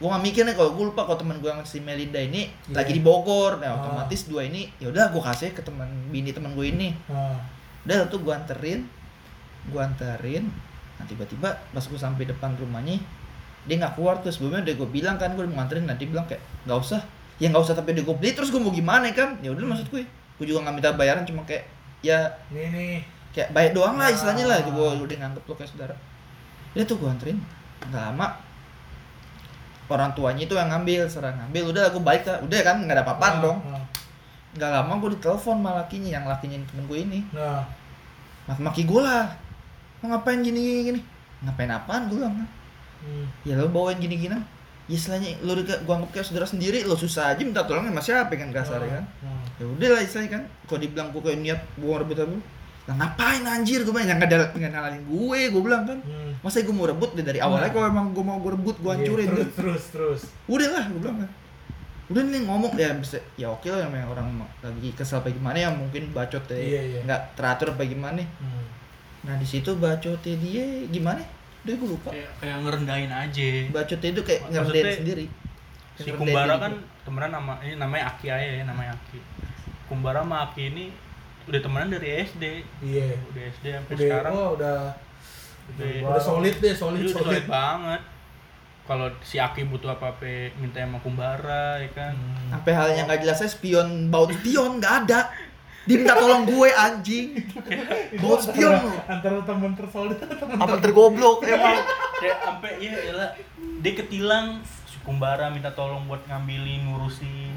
gue 0.00 0.08
gak 0.08 0.22
mikir 0.22 0.42
nih 0.42 0.54
kalau 0.54 0.72
gue 0.72 0.84
lupa 0.86 1.04
kalau 1.04 1.14
teman 1.14 1.36
gue 1.36 1.46
yang 1.46 1.60
si 1.62 1.76
Melinda 1.78 2.16
ini 2.16 2.48
Iya. 2.64 2.72
lagi 2.74 2.90
di 2.90 3.00
Bogor. 3.00 3.60
Nah 3.60 3.68
Oh. 3.70 3.76
otomatis 3.78 4.24
dua 4.24 4.42
ini 4.42 4.72
ya 4.76 4.88
udah 4.88 5.08
gue 5.08 5.20
kasih 5.20 5.52
ke 5.52 5.60
teman 5.60 5.84
bini 6.08 6.32
teman 6.32 6.52
gue 6.52 6.66
ini. 6.66 6.96
Ah. 7.06 7.36
udah 7.80 8.08
tuh 8.08 8.18
gue 8.18 8.28
anterin 8.30 8.88
gue 9.62 9.76
anterin. 9.78 10.48
Nah 10.96 11.04
tiba-tiba 11.04 11.52
pas 11.52 11.80
gue 11.82 11.96
sampai 11.96 12.24
depan 12.24 12.52
rumahnya 12.54 12.96
dia 13.62 13.76
nggak 13.76 13.92
keluar. 13.94 14.16
Tuh 14.18 14.28
sebelumnya 14.30 14.64
udah 14.64 14.74
gue 14.74 14.88
bilang 14.90 15.16
kan 15.16 15.32
gue 15.32 15.44
mau 15.44 15.60
nganterin 15.60 15.84
nanti 15.84 16.04
bilang 16.04 16.24
kayak 16.24 16.40
nggak 16.64 16.78
usah. 16.78 17.04
Ya 17.36 17.48
nggak 17.48 17.60
usah 17.62 17.74
tapi 17.74 17.92
udah 17.92 18.04
gue 18.06 18.16
beli. 18.16 18.30
Terus 18.32 18.48
gue 18.48 18.58
mau 18.58 18.68
gimana 18.70 19.04
kan? 19.10 19.36
Ya 19.38 19.52
udah 19.52 19.64
maksud 19.66 19.88
gue 19.90 20.00
gue 20.08 20.46
juga 20.46 20.64
nggak 20.64 20.74
minta 20.74 20.90
bayaran 20.94 21.22
cuma 21.22 21.44
kayak 21.44 21.68
ya 22.00 22.16
ini 22.48 22.64
nih. 22.66 23.00
kayak 23.30 23.52
bayar 23.52 23.70
doang 23.70 23.94
lah 23.94 24.08
istilahnya 24.08 24.44
lah 24.44 24.56
Ah. 24.56 24.64
gue 24.64 24.88
udah 24.98 25.16
nganggep 25.18 25.44
lo 25.44 25.54
kayak 25.54 25.68
saudara. 25.68 25.92
Dia 26.72 26.82
tuh 26.82 26.96
gue 26.96 27.04
anterin. 27.06 27.36
Nggak 27.82 28.02
lama 28.06 28.26
orang 29.96 30.12
tuanya 30.14 30.42
itu 30.46 30.54
yang 30.54 30.70
ngambil 30.70 31.00
serang 31.10 31.36
ngambil. 31.40 31.62
Udah 31.74 31.84
gue 31.90 32.02
balik 32.02 32.22
udah 32.26 32.60
kan 32.62 32.76
nggak 32.86 32.96
ada 32.96 33.04
apa-apaan 33.06 33.34
Ah, 33.34 33.42
dong. 33.42 33.58
ah. 33.70 33.84
nggak 34.50 34.70
lama 34.70 34.92
gue 34.98 35.10
ditelepon 35.14 35.56
sama 35.62 35.70
lakinya 35.78 36.10
yang 36.10 36.24
lakinya 36.26 36.56
temen 36.66 36.84
gue 36.86 36.98
ini. 37.02 37.20
Nah. 37.34 37.62
Maki-maki 38.50 38.82
gue 38.86 39.00
lah. 39.02 39.30
Mau 40.00 40.10
ngapain 40.10 40.40
gini 40.40 40.58
gini 40.58 40.80
gini? 40.90 41.00
Ngapain 41.44 41.70
apaan 41.70 42.08
gue 42.08 42.18
bilang 42.18 42.34
hmm. 43.00 43.26
ya 43.48 43.56
lo 43.56 43.68
bawain 43.72 43.96
gini 43.96 44.16
gini 44.20 44.36
ya 44.36 44.42
istilahnya 44.90 45.38
lo 45.46 45.54
gue 45.56 45.72
anggap 45.78 46.10
kayak 46.12 46.26
saudara 46.26 46.44
sendiri 46.44 46.82
lo 46.84 46.98
susah 46.98 47.30
aja 47.32 47.40
minta 47.40 47.62
tolong 47.64 47.86
sama 47.86 48.02
siapa 48.02 48.34
kan 48.34 48.50
kasar 48.50 48.82
kan? 48.82 49.04
Ah. 49.22 49.40
ya 49.56 49.64
udah 49.64 49.88
lah 49.94 50.00
istilahnya 50.02 50.30
kan. 50.36 50.42
Kalau 50.66 50.80
dibilang 50.82 51.08
gue 51.14 51.22
kayak 51.22 51.38
niat 51.40 51.60
gue 51.78 51.92
rebut 51.94 52.18
rebut 52.18 52.42
lah 52.90 52.96
ngapain 52.96 53.42
anjir 53.44 53.80
gue 53.80 53.88
bilang 53.88 54.04
yang 54.04 54.18
nggak 54.18 54.28
ada 54.28 54.38
nggak 54.50 54.72
nalin 54.72 55.02
gue 55.04 55.40
gue 55.46 55.62
bilang 55.62 55.82
kan 55.84 55.98
Hmm. 56.00 56.34
masa 56.40 56.60
gue 56.60 56.72
mau 56.72 56.84
rebut 56.84 57.10
deh 57.12 57.22
dari 57.22 57.38
awalnya 57.38 57.66
Nah. 57.66 57.72
kalau 57.72 57.86
emang 57.88 58.06
gue 58.10 58.24
mau 58.24 58.36
gue 58.36 58.50
rebut 58.50 58.76
gue 58.76 58.88
Iya, 58.88 58.96
hancurin 58.98 59.26
terus 59.28 59.38
tuh. 59.46 59.54
terus 59.56 59.84
terus 59.88 60.20
udah 60.46 60.68
lah 60.68 60.84
gue 60.86 60.98
bilang 60.98 61.18
kan 61.18 61.30
udah 62.10 62.22
nih 62.24 62.40
ngomong 62.42 62.72
ya 62.74 62.90
bisa 62.96 63.16
ya 63.34 63.46
oke 63.48 63.64
lah 63.64 63.86
namanya 63.86 64.06
orang 64.08 64.26
lagi 64.58 64.90
kesel 64.92 65.20
apa 65.20 65.30
gimana 65.30 65.56
ya 65.56 65.70
mungkin 65.70 66.10
bacot 66.10 66.42
ya 66.44 66.58
Iya, 66.58 66.80
iya. 66.82 67.00
nggak 67.04 67.20
teratur 67.32 67.70
apa 67.70 67.82
gimana 67.84 68.18
hmm. 68.18 68.64
nah 69.22 69.34
di 69.34 69.44
situ 69.44 69.70
bacotnya 69.72 70.34
dia 70.36 70.64
gimana 70.86 71.22
udah 71.60 71.74
gue 71.76 71.88
lupa 71.88 72.10
kayak 72.10 72.30
kayak 72.36 72.56
ngerendahin 72.58 73.12
aja. 73.12 73.48
bacotnya 73.68 74.08
itu 74.10 74.22
kayak 74.22 74.40
Maksudnya, 74.42 74.60
ngerendahin 74.64 74.98
sendiri 74.98 75.26
Si 75.94 76.08
Kumbara 76.10 76.56
kan 76.56 76.72
gua. 76.72 77.04
temenan 77.04 77.30
sama 77.30 77.54
ini 77.60 77.76
namanya 77.76 78.08
Aki 78.08 78.26
aja 78.26 78.48
ya, 78.50 78.64
namanya 78.64 78.96
Aki. 78.96 79.18
Kumbara 79.84 80.24
sama 80.24 80.48
Aki 80.48 80.62
ini 80.66 80.84
udah 81.46 81.60
temenan 81.60 81.88
dari 81.90 82.08
SD. 82.20 82.44
iya 82.80 83.16
Udah 83.26 83.42
SD 83.50 83.64
sampai 83.70 83.92
udah 83.92 84.02
sekarang. 84.02 84.32
oh, 84.32 84.48
udah 84.54 84.78
Udah- 85.70 86.02
udah 86.04 86.20
solid 86.20 86.56
deh 86.56 86.74
solid 86.74 86.98
Iya, 86.98 87.06
udah 87.06 87.14
solid, 87.14 87.26
solid 87.26 87.46
banget. 87.46 88.02
Kalau 88.82 89.06
si 89.20 89.36
Aki 89.36 89.62
butuh 89.64 89.90
apa-apa 89.92 90.26
minta 90.56 90.78
sama 90.78 90.98
Kumbara 90.98 91.78
ya 91.78 91.90
kan. 91.90 92.10
Hmm. 92.10 92.50
sampai 92.50 92.72
hal 92.72 92.88
yang 92.92 93.06
nggak 93.06 93.20
jelasnya 93.20 93.46
spion 93.46 93.88
baut 94.08 94.32
spion 94.32 94.76
nggak 94.76 94.94
ada 95.00 95.30
dia 95.80 95.96
minta 95.96 96.12
tolong 96.12 96.42
gue 96.44 96.68
anjing 96.68 97.38
baut 98.20 98.36
spion 98.38 98.74
antara 99.06 99.40
teman 99.40 99.72
tersolid 99.72 100.18
teman 100.18 100.58
apa 100.58 100.76
tergoblok 100.76 101.40
emang 101.42 101.78
Kayak 102.18 102.36
sampai 102.42 102.72
ya 102.78 102.92
elah, 103.06 103.30
dia 103.80 103.92
ketilang 103.94 104.60
si 104.84 104.98
Kumbara 105.00 105.48
minta 105.48 105.70
tolong 105.70 106.04
buat 106.04 106.20
ngambilin 106.22 106.84
ngurusin. 106.84 107.54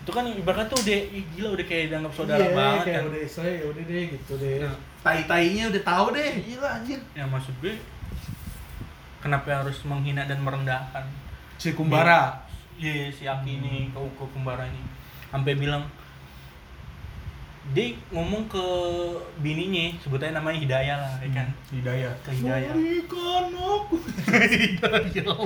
Itu 0.00 0.10
kan 0.10 0.24
ibaratnya 0.26 0.66
tuh 0.66 0.80
udah 0.80 0.98
ih, 1.10 1.24
gila 1.30 1.48
udah 1.52 1.64
kayak 1.64 1.84
dianggap 1.88 2.12
saudara 2.12 2.40
Iya, 2.40 2.52
banget 2.52 2.80
kayak 2.82 2.96
kan. 2.96 3.04
udah 3.06 3.20
saya 3.26 3.52
ya 3.54 3.64
udah 3.66 3.82
deh 3.84 4.02
gitu 4.08 4.32
deh 4.36 4.54
Nah. 4.58 4.76
tai 5.00 5.20
tainya 5.24 5.64
udah 5.66 5.82
tahu 5.82 6.06
deh 6.10 6.30
gila 6.42 6.68
anjir 6.74 7.00
Ya 7.12 7.24
maksud 7.24 7.54
gue 7.58 7.74
kenapa 9.18 9.48
harus 9.54 9.78
menghina 9.82 10.24
dan 10.24 10.38
merendahkan 10.38 11.04
si 11.56 11.72
kumbara 11.72 12.40
Iya 12.74 13.08
si 13.10 13.24
Aki 13.24 13.44
Hmm. 13.50 13.60
ini 13.62 13.80
ke 13.86 14.00
ke 14.10 14.24
Kumbara 14.26 14.64
ini 14.64 14.80
sampai 15.26 15.52
bilang 15.54 15.84
dia 17.70 17.92
ngomong 18.08 18.48
ke 18.48 18.64
bininya 19.36 19.92
sebutnya 19.98 20.34
namanya 20.34 20.58
Hidayah 20.58 20.96
lah 20.96 21.14
ya 21.18 21.28
kan 21.30 21.48
Hidayah. 21.70 22.12
ke 22.18 22.30
Hidayah 22.34 22.72
Berikan 22.72 23.44
aku. 23.52 23.96
Hidayah. 24.64 25.36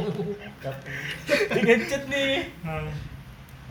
dia 1.51 1.61
ngechat 1.61 2.03
nih 2.07 2.55
Hmm. 2.63 2.87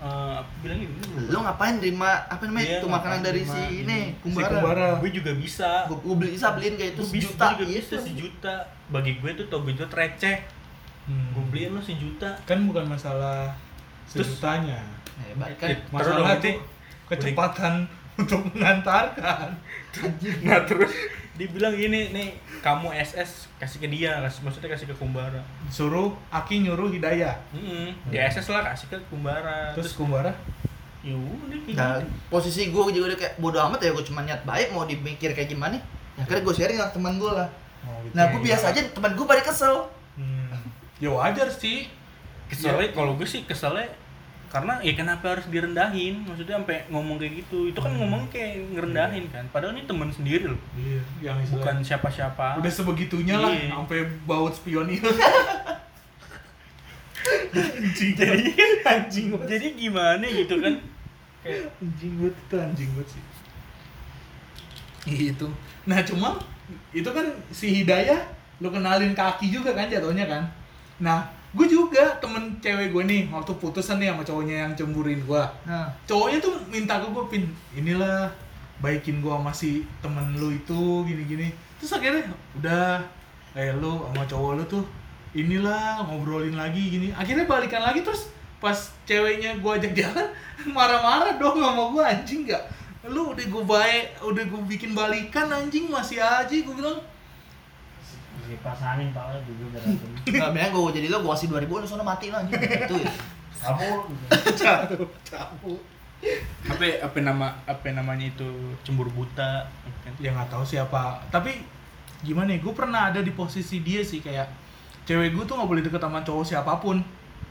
Eh, 0.03 0.39
bilang 0.59 0.77
gini 0.77 0.91
Lu 1.25 1.39
ngapain 1.39 1.79
terima 1.79 2.27
apa 2.27 2.43
namanya 2.43 2.67
Iya, 2.67 2.77
itu 2.77 2.87
makanan 2.89 3.19
dari 3.21 3.41
terima 3.41 3.55
si 3.55 3.61
ini 3.73 3.79
ini. 3.79 3.99
kumbara. 4.19 4.43
Si 4.43 4.53
Kumbara. 4.53 4.87
gue 4.99 5.11
juga 5.13 5.31
bisa 5.33 5.71
Gua, 5.87 5.97
gua 5.97 6.15
beli 6.19 6.35
bisa 6.35 6.47
beliin 6.51 6.75
kayak 6.75 6.91
itu 6.91 7.01
Gua 7.01 7.07
bisa 7.09 7.23
sejuta. 7.25 7.45
juga 7.49 7.63
Iya, 7.63 7.79
bisa 7.79 7.95
sejuta 7.97 8.55
bagi 8.89 9.11
gue 9.15 9.31
tuh 9.33 9.45
togo 9.47 9.67
itu 9.67 9.85
receh 9.85 10.37
Hmm. 11.03 11.31
gue 11.31 11.43
beliin 11.49 11.71
lo 11.71 11.79
sejuta 11.79 12.31
Kan 12.43 12.63
bukan 12.63 12.83
masalah 12.85 13.51
Terus- 14.05 14.27
sejutanya. 14.29 14.79
Hebat 15.21 15.55
kan. 15.55 15.67
Eh, 15.69 15.79
Masalah 15.89 16.35
Terus 16.35 16.43
itu 16.43 16.51
kecepatan 17.05 17.73
untuk 18.19 18.39
mengantarkan. 18.49 19.55
nah 20.41 20.59
terus 20.63 20.91
dia 21.33 21.47
bilang 21.49 21.73
gini 21.73 22.13
nih 22.13 22.29
kamu 22.61 22.93
SS 22.93 23.49
kasih 23.57 23.81
ke 23.81 23.87
dia 23.89 24.21
kasih 24.21 24.45
maksudnya 24.45 24.69
kasih 24.69 24.85
ke 24.85 24.95
Kumbara. 24.95 25.41
Suruh 25.65 26.13
Aki 26.29 26.61
nyuruh 26.69 26.93
Hidayah. 26.93 27.33
Mm 27.49 27.89
di 28.13 28.17
SS 28.21 28.53
lah 28.53 28.61
kasih 28.69 28.93
ke 28.93 28.97
Kumbara. 29.09 29.73
Terus 29.73 29.97
Kumbara? 29.97 30.29
Ya 31.01 31.17
udah 31.17 31.59
kayak 31.65 31.75
Nah, 31.75 31.97
gitu. 31.99 32.07
posisi 32.29 32.69
gue 32.69 32.81
juga 32.93 33.05
udah 33.11 33.17
kayak 33.17 33.33
bodo 33.41 33.57
amat 33.59 33.81
ya 33.81 33.91
gue 33.91 34.05
cuma 34.05 34.21
niat 34.23 34.45
baik 34.45 34.71
mau 34.71 34.85
dipikir 34.85 35.33
kayak 35.33 35.49
gimana 35.51 35.75
ya 36.15 36.21
akhirnya 36.23 36.45
gue 36.45 36.53
sharing 36.53 36.77
sama 36.77 36.91
teman 36.93 37.13
gue 37.17 37.31
lah. 37.33 37.49
Oh, 37.83 37.97
gitu. 38.05 38.13
nah 38.15 38.23
gue 38.29 38.39
biasa 38.39 38.65
aja 38.71 38.79
teman 38.93 39.11
gue 39.17 39.25
pada 39.25 39.41
kesel. 39.41 39.75
Hmm. 40.15 40.53
Ya 41.01 41.09
wajar 41.09 41.49
sih. 41.49 41.89
keselnya 42.43 42.93
kalau 42.93 43.17
gue 43.17 43.25
sih 43.25 43.41
keselnya 43.49 43.89
karena 44.53 44.77
ya 44.79 44.93
kenapa 44.93 45.33
harus 45.33 45.49
direndahin 45.49 46.21
maksudnya 46.23 46.61
sampai 46.61 46.85
ngomong 46.87 47.17
kayak 47.17 47.41
gitu 47.41 47.67
itu 47.67 47.79
kan 47.79 47.89
Hmm. 47.89 48.05
ngomong 48.05 48.29
kayak 48.29 48.61
ngerendahin 48.69 49.25
kan 49.27 49.41
padahal 49.49 49.73
ini 49.73 49.83
temen 49.83 50.07
sendiri 50.07 50.45
loh 50.45 50.61
Iya, 50.77 51.01
yang 51.19 51.37
bukan 51.49 51.81
siapa-siapa 51.81 52.61
udah 52.61 52.71
sebegitunya 52.71 53.33
lah 53.35 53.49
Iya. 53.49 53.73
sampai 53.73 53.99
baut 54.23 54.53
spionil. 54.53 55.01
anjing 57.53 58.11
jadi 58.13 58.45
anjing 58.83 59.25
banget. 59.31 59.47
jadi 59.47 59.67
gimana 59.73 60.25
gitu 60.25 60.55
kan 60.59 60.73
kayak 61.39 61.71
anjing 61.79 62.13
banget 62.17 62.35
itu 62.37 62.55
anjing 62.55 62.89
banget 62.93 63.09
sih. 63.09 63.23
Gitu. 65.03 65.47
Nah, 65.83 65.99
cuma 66.01 66.29
itu 66.89 67.09
kan 67.09 67.25
si 67.49 67.67
Hidayah 67.73 68.23
lu 68.59 68.69
kenalin 68.69 69.11
kaki 69.11 69.51
juga 69.51 69.71
kan 69.71 69.87
jatuhnya 69.87 70.23
kan. 70.23 70.43
Nah, 70.97 71.27
gue 71.53 71.67
juga 71.69 72.17
temen 72.17 72.57
cewek 72.57 72.89
gue 72.89 73.03
nih 73.05 73.21
waktu 73.29 73.53
putusan 73.61 74.01
nih 74.01 74.09
sama 74.09 74.25
cowoknya 74.25 74.55
yang 74.65 74.71
cemburin 74.73 75.21
gue. 75.21 75.43
nah. 75.69 75.85
Cowoknya 76.09 76.41
tuh 76.41 76.57
minta 76.73 76.97
ke 76.97 77.07
gue 77.13 77.25
pin 77.29 77.43
inilah 77.77 78.33
baikin 78.81 79.21
gue 79.21 79.29
sama 79.29 79.53
si 79.53 79.85
temen 80.01 80.33
lu 80.35 80.51
itu 80.51 81.07
gini 81.07 81.23
gini 81.23 81.47
terus 81.79 81.95
akhirnya 81.95 82.27
udah 82.57 82.99
eh 83.53 83.71
lu 83.77 84.01
sama 84.09 84.25
cowok 84.25 84.51
lu 84.59 84.63
tuh 84.65 84.83
inilah 85.37 86.01
ngobrolin 86.05 86.57
lagi 86.57 86.81
gini. 86.89 87.07
Akhirnya 87.13 87.45
balikan 87.45 87.81
lagi 87.81 88.01
terus 88.01 88.29
pas 88.57 88.77
ceweknya 89.05 89.59
gue 89.61 89.71
ajak 89.77 89.93
jalan 89.93 90.27
marah-marah 90.75 91.37
dong 91.37 91.61
sama 91.61 91.83
gue 91.93 92.03
anjing 92.05 92.41
nggak? 92.49 92.63
Lu 93.13 93.35
udah 93.35 93.45
gue 93.45 93.63
baik 93.65 94.05
udah 94.25 94.43
gue 94.47 94.61
bikin 94.73 94.97
balikan 94.97 95.53
anjing 95.53 95.89
masih 95.89 96.17
aja 96.17 96.49
gue 96.49 96.73
bilang 96.73 96.97
Si 98.43 98.55
pasangin 98.59 99.09
pala 99.15 99.39
dulu 99.47 99.71
berantem. 99.71 100.09
nggak 100.27 100.51
bilang 100.51 100.71
gue 100.75 100.91
jadi 100.99 101.07
lo 101.07 101.17
gue 101.23 101.31
kasih 101.31 101.47
dua 101.47 101.59
ribu 101.63 101.79
sono 101.87 102.03
mati 102.03 102.27
lo 102.27 102.37
anjing 102.39 102.59
itu 102.59 102.95
ya. 102.99 103.13
Kamu 103.63 103.89
cabut 104.59 105.81
apa 106.63 106.85
apa 107.03 107.17
nama 107.19 107.51
apa 107.67 107.91
namanya 107.91 108.31
itu 108.31 108.47
cemburu 108.87 109.11
buta 109.11 109.67
kan 110.07 110.13
ya 110.23 110.31
nggak 110.31 110.55
tahu 110.55 110.63
siapa 110.63 111.19
tapi 111.27 111.59
gimana 112.23 112.55
ya 112.55 112.63
gue 112.63 112.71
pernah 112.71 113.11
ada 113.11 113.19
di 113.19 113.35
posisi 113.35 113.83
dia 113.83 113.99
sih 113.99 114.23
kayak 114.23 114.47
cewek 115.03 115.35
gue 115.35 115.43
tuh 115.43 115.55
nggak 115.59 115.69
boleh 115.69 115.83
deket 115.83 116.01
sama 116.01 116.23
cowok 116.23 116.45
siapa 116.47 116.73
pun. 116.79 117.03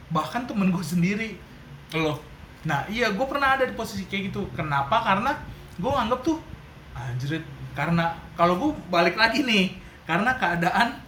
Bahkan 0.09 0.49
temen 0.49 0.73
gue 0.73 0.83
sendiri. 0.83 1.37
Lo? 1.97 2.17
Nah 2.65 2.85
iya 2.89 3.13
gue 3.13 3.25
pernah 3.29 3.57
ada 3.57 3.65
di 3.65 3.73
posisi 3.77 4.05
kayak 4.09 4.33
gitu. 4.33 4.49
Kenapa? 4.57 5.01
Karena 5.05 5.37
gue 5.77 5.91
nganggep 5.91 6.19
tuh 6.25 6.37
anjrit. 6.97 7.45
Karena 7.73 8.13
kalau 8.37 8.57
gue 8.57 8.71
balik 8.89 9.17
lagi 9.17 9.45
nih 9.45 9.73
karena 10.03 10.31
keadaan 10.35 10.99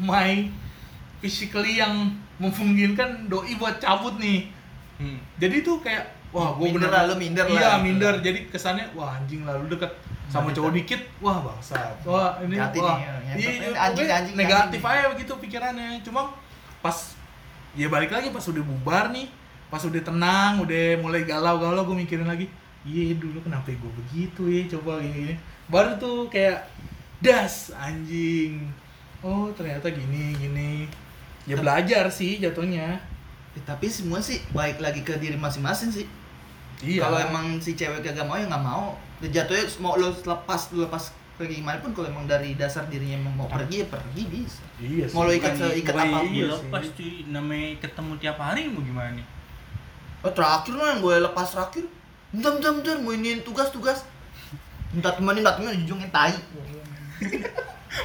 my 0.00 0.48
physically 1.20 1.78
yang 1.78 2.16
memungkinkan 2.40 3.28
doi 3.28 3.54
buat 3.60 3.76
cabut 3.82 4.16
nih 4.16 4.48
hmm. 4.96 5.18
jadi 5.36 5.60
tuh 5.60 5.82
kayak 5.84 6.16
wah 6.30 6.54
gue 6.54 6.70
Minder 6.70 6.88
lah, 6.88 7.02
lu 7.10 7.14
minder 7.18 7.46
lah. 7.46 7.58
iya 7.58 7.70
minder 7.82 8.14
jadi 8.22 8.46
kesannya 8.48 8.86
wah 8.94 9.18
anjing 9.18 9.42
lalu 9.42 9.66
deket 9.76 9.92
sama 10.30 10.54
cowok 10.54 10.72
dikit 10.78 11.02
wah 11.18 11.42
bangsat 11.42 12.06
wah 12.06 12.38
ini 12.46 12.54
Hati 12.54 12.78
wah 12.78 12.96
nih, 12.96 13.04
ya. 13.04 13.12
iya, 13.12 13.26
Anjing, 13.34 13.76
anjing, 13.76 14.08
anjing, 14.08 14.36
negatif 14.38 14.80
anjing. 14.80 15.02
aja 15.02 15.10
begitu 15.10 15.32
pikirannya 15.42 15.88
cuma 16.06 16.30
pas 16.78 17.18
ya 17.74 17.90
balik 17.90 18.14
lagi 18.14 18.30
pas 18.30 18.46
udah 18.46 18.62
bubar 18.62 19.10
nih 19.10 19.26
pas 19.70 19.82
udah 19.82 20.02
tenang 20.02 20.62
udah 20.62 20.98
mulai 21.02 21.26
galau-galau 21.26 21.82
gue 21.86 21.96
mikirin 22.06 22.26
lagi 22.30 22.46
iya 22.86 23.14
dulu 23.18 23.42
kenapa 23.42 23.74
gue 23.74 23.92
begitu 24.06 24.42
ya 24.48 24.62
coba 24.78 25.02
gini, 25.02 25.34
gini 25.34 25.34
baru 25.66 25.98
tuh 25.98 26.26
kayak 26.30 26.66
das 27.20 27.72
anjing. 27.76 28.72
Oh 29.20 29.52
ternyata 29.52 29.92
gini 29.92 30.32
gini. 30.40 30.88
Ya 31.44 31.60
belajar 31.60 32.08
sih 32.08 32.40
jatuhnya. 32.40 32.96
Ya, 33.50 33.60
tapi 33.66 33.90
semua 33.92 34.22
sih 34.22 34.40
baik 34.56 34.80
lagi 34.80 35.04
ke 35.04 35.20
diri 35.20 35.36
masing-masing 35.36 35.92
sih. 35.92 36.06
Iya. 36.80 37.04
Kalau 37.04 37.18
emang 37.20 37.60
si 37.60 37.76
cewek 37.76 38.00
kagak 38.00 38.24
mau 38.24 38.40
ya 38.40 38.48
nggak 38.48 38.64
mau. 38.64 38.96
Ya 39.20 39.44
jatuhnya 39.44 39.68
mau 39.84 40.00
lo 40.00 40.08
lepas 40.12 40.72
lo 40.72 40.88
lepas 40.88 41.12
pergi 41.36 41.64
gimana 41.64 41.80
pun 41.80 41.96
kalau 41.96 42.12
emang 42.12 42.28
dari 42.28 42.52
dasar 42.52 42.84
dirinya 42.88 43.16
emang 43.16 43.32
mau 43.36 43.48
pergi 43.48 43.84
ya 43.84 43.86
pergi 43.92 44.22
bisa. 44.28 44.64
Iya 44.80 45.04
sih. 45.08 45.14
mau 45.16 45.28
lo 45.28 45.32
ikat 45.32 45.56
Bukan 45.56 46.08
iya 46.32 46.44
sih. 46.48 46.48
lepas 46.48 46.84
cuy. 46.96 47.12
Namanya 47.28 47.68
ketemu 47.84 48.12
tiap 48.16 48.36
hari 48.40 48.72
mau 48.72 48.80
gimana 48.80 49.10
nih? 49.20 49.26
Oh 50.24 50.32
terakhir 50.32 50.76
lah 50.76 50.96
yang 50.96 51.00
gue 51.04 51.16
lepas 51.20 51.48
terakhir. 51.52 51.84
Bentar 52.32 52.56
bentar 52.56 52.72
bentar. 52.80 52.96
Mau 53.04 53.12
iniin 53.12 53.44
tugas 53.44 53.68
tugas. 53.68 54.08
Minta 54.92 55.12
temenin 55.12 55.44
minta 55.44 55.54
temenin 55.54 55.84
ujungnya 55.84 56.08
tai 56.08 56.34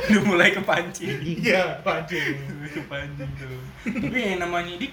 udah 0.10 0.22
mulai 0.26 0.50
kepancing. 0.52 1.22
Iya 1.24 1.80
pancing 1.82 2.36
kepancing 2.74 3.30
tuh. 3.40 3.62
Tapi 3.88 4.18
yang 4.20 4.40
namanya 4.44 4.76
di 4.76 4.92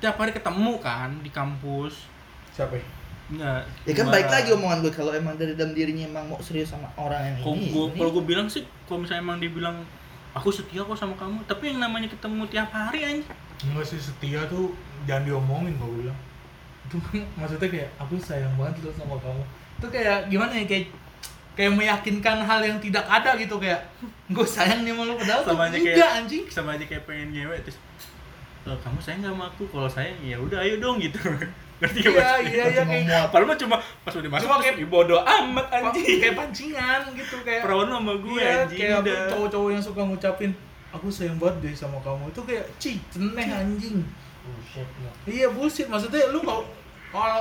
tiap 0.00 0.16
hari 0.18 0.32
ketemu 0.34 0.72
kan 0.80 1.10
di 1.22 1.30
kampus. 1.30 2.08
Siapa? 2.54 2.76
Ya? 2.76 2.84
Enggak. 3.30 3.62
ya 3.86 3.94
kan 3.94 4.06
baik 4.10 4.26
lagi 4.26 4.50
omongan 4.50 4.82
gue 4.82 4.90
kalau 4.90 5.14
emang 5.14 5.38
dari 5.38 5.54
dalam 5.54 5.70
dirinya 5.70 6.02
emang 6.02 6.34
mau 6.34 6.42
serius 6.42 6.74
sama 6.74 6.90
orang 6.98 7.30
yang 7.30 7.36
Kalau 7.38 7.54
ini 7.54 7.70
gua 7.70 7.86
ini. 7.86 7.98
kalau 8.02 8.10
gua 8.10 8.24
bilang 8.26 8.50
sih 8.50 8.66
kalau 8.90 9.06
misalnya 9.06 9.22
emang 9.22 9.38
dia 9.38 9.54
bilang 9.54 9.86
aku 10.34 10.50
setia 10.50 10.82
kok 10.82 10.98
sama 10.98 11.14
kamu 11.14 11.38
tapi 11.46 11.70
yang 11.70 11.78
namanya 11.78 12.10
ketemu 12.10 12.42
tiap 12.50 12.74
hari 12.74 13.06
anjing 13.06 13.30
enggak 13.70 13.86
sih 13.86 14.02
setia 14.02 14.42
tuh 14.50 14.74
jangan 15.06 15.24
diomongin 15.30 15.78
gue 15.78 15.90
bilang. 16.04 16.18
Itu 16.88 16.96
maksudnya 17.38 17.68
kayak 17.70 17.90
aku 18.02 18.18
sayang 18.18 18.52
banget 18.58 18.82
loh 18.84 18.94
sama 18.98 19.16
kamu. 19.22 19.42
Itu 19.78 19.86
kayak 19.88 20.18
gimana 20.28 20.52
ya 20.58 20.64
kayak 20.66 20.84
kayak 21.52 21.72
meyakinkan 21.72 22.38
hal 22.40 22.60
yang 22.60 22.78
tidak 22.78 23.04
ada 23.04 23.34
gitu 23.34 23.56
kayak 23.56 23.80
gue 24.26 24.46
sayang 24.46 24.80
nih 24.80 24.90
sama 24.90 25.02
lo 25.04 25.14
padahal 25.14 25.42
sama 25.42 25.62
aja 25.64 25.76
enggak 25.76 25.94
kayak 25.94 26.10
anjing. 26.16 26.44
sama 26.46 26.70
aja 26.72 26.84
kayak 26.84 27.02
pengen 27.04 27.28
ngewek 27.30 27.60
terus 27.62 27.78
"Eh, 28.62 28.76
kamu 28.76 28.98
sayang 28.98 29.20
gak 29.20 29.32
sama 29.32 29.44
aku 29.46 29.64
kalau 29.66 29.88
sayang 29.88 30.16
ya 30.20 30.36
udah 30.36 30.58
ayo 30.58 30.76
dong 30.78 30.96
gitu. 30.96 31.16
Ngerti 31.80 31.98
gak 31.98 32.12
iya 32.12 32.12
maksudnya? 32.12 32.44
iya 32.44 32.64
iya 32.66 32.82
kayak 32.84 33.24
Padahal 33.32 33.48
mah 33.48 33.56
cuma 33.56 33.76
pas 34.04 34.12
udah 34.12 34.30
masuk 34.30 34.44
Cuma 34.44 34.56
kayak- 34.60 34.76
"Ih, 34.76 34.86
bodo 34.86 35.16
amat 35.16 35.66
anjing. 35.70 36.20
kayak 36.20 36.36
pancingan 36.36 37.00
gitu 37.16 37.36
kayak 37.40 37.60
perawan 37.64 37.88
sama 37.88 38.12
gue 38.14 38.36
iya, 38.36 38.52
anjing 38.62 38.78
kayak 38.78 39.00
cowok-cowok 39.30 39.68
yang 39.70 39.82
suka 39.82 40.00
ngucapin 40.02 40.52
aku 40.90 41.06
sayang 41.08 41.36
banget 41.36 41.56
deh 41.62 41.74
sama 41.74 41.96
kamu 42.00 42.28
itu 42.28 42.40
kayak 42.42 42.64
cih 42.76 42.96
ceneh 43.08 43.48
anjing. 43.48 44.04
Bullshit. 44.40 44.88
Iya 45.24 45.46
bullshit. 45.48 45.86
Maksudnya 45.86 46.28
lu 46.28 46.40
kalau 46.42 46.64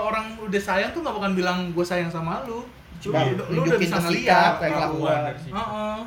orang 0.04 0.40
udah 0.40 0.62
sayang 0.62 0.90
tuh 0.90 1.02
nggak 1.02 1.14
bakal 1.14 1.32
bilang 1.34 1.60
gue 1.70 1.84
sayang 1.84 2.08
sama 2.08 2.42
lu. 2.44 2.64
Cuma 3.00 3.24
Iya, 3.24 3.32
lu, 3.40 3.64
udah 3.64 3.80
bisa 3.80 3.98
ngeliat 4.04 4.54
kayak 4.60 4.74
kelakuan. 4.76 5.20
Heeh. 5.32 6.00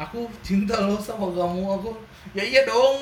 Aku 0.00 0.26
cinta 0.40 0.74
lo 0.82 0.96
sama 0.98 1.30
kamu 1.30 1.62
aku. 1.76 1.90
Ya 2.34 2.42
iya 2.42 2.66
dong. 2.66 2.98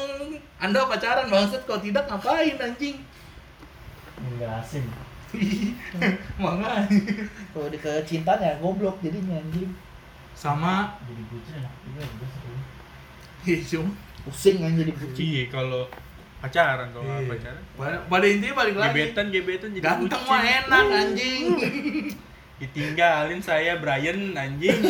Anda 0.59 0.85
pacaran 0.85 1.31
banget 1.31 1.63
kalau 1.65 1.81
tidak 1.81 2.05
ngapain 2.11 2.59
anjing? 2.59 2.99
Enggak 4.19 4.61
asing. 4.61 4.87
Makanya. 6.43 6.89
kalau 7.53 7.69
di 7.69 7.77
kecintanya 7.77 8.57
goblok 8.65 8.97
jadinya 9.05 9.37
anjing 9.37 9.69
Sama 10.33 10.97
Jadi 11.05 11.23
bucin 11.29 11.61
enak 11.61 11.75
juga 11.85 12.01
udah 12.01 12.29
seru. 12.33 12.57
iya 13.45 13.57
cuma 13.61 13.93
pusing 14.25 14.57
kan 14.65 14.73
jadi 14.73 14.93
bucin 14.97 15.21
iya 15.29 15.43
kalau 15.53 15.85
pacaran 16.41 16.89
kalau 16.97 17.05
iya. 17.05 17.29
pacaran 17.29 17.63
pada, 17.77 17.97
pada 18.09 18.27
intinya 18.31 18.55
balik 18.57 18.77
lagi. 18.81 18.95
gebetan 18.97 19.27
gebetan 19.29 19.69
jadi 19.77 19.85
Ganteng 19.85 20.23
mah 20.25 20.41
enak 20.41 20.85
anjing. 20.97 21.45
ditinggalin 22.59 23.39
saya 23.39 23.79
Brian 23.79 24.35
anjing 24.35 24.79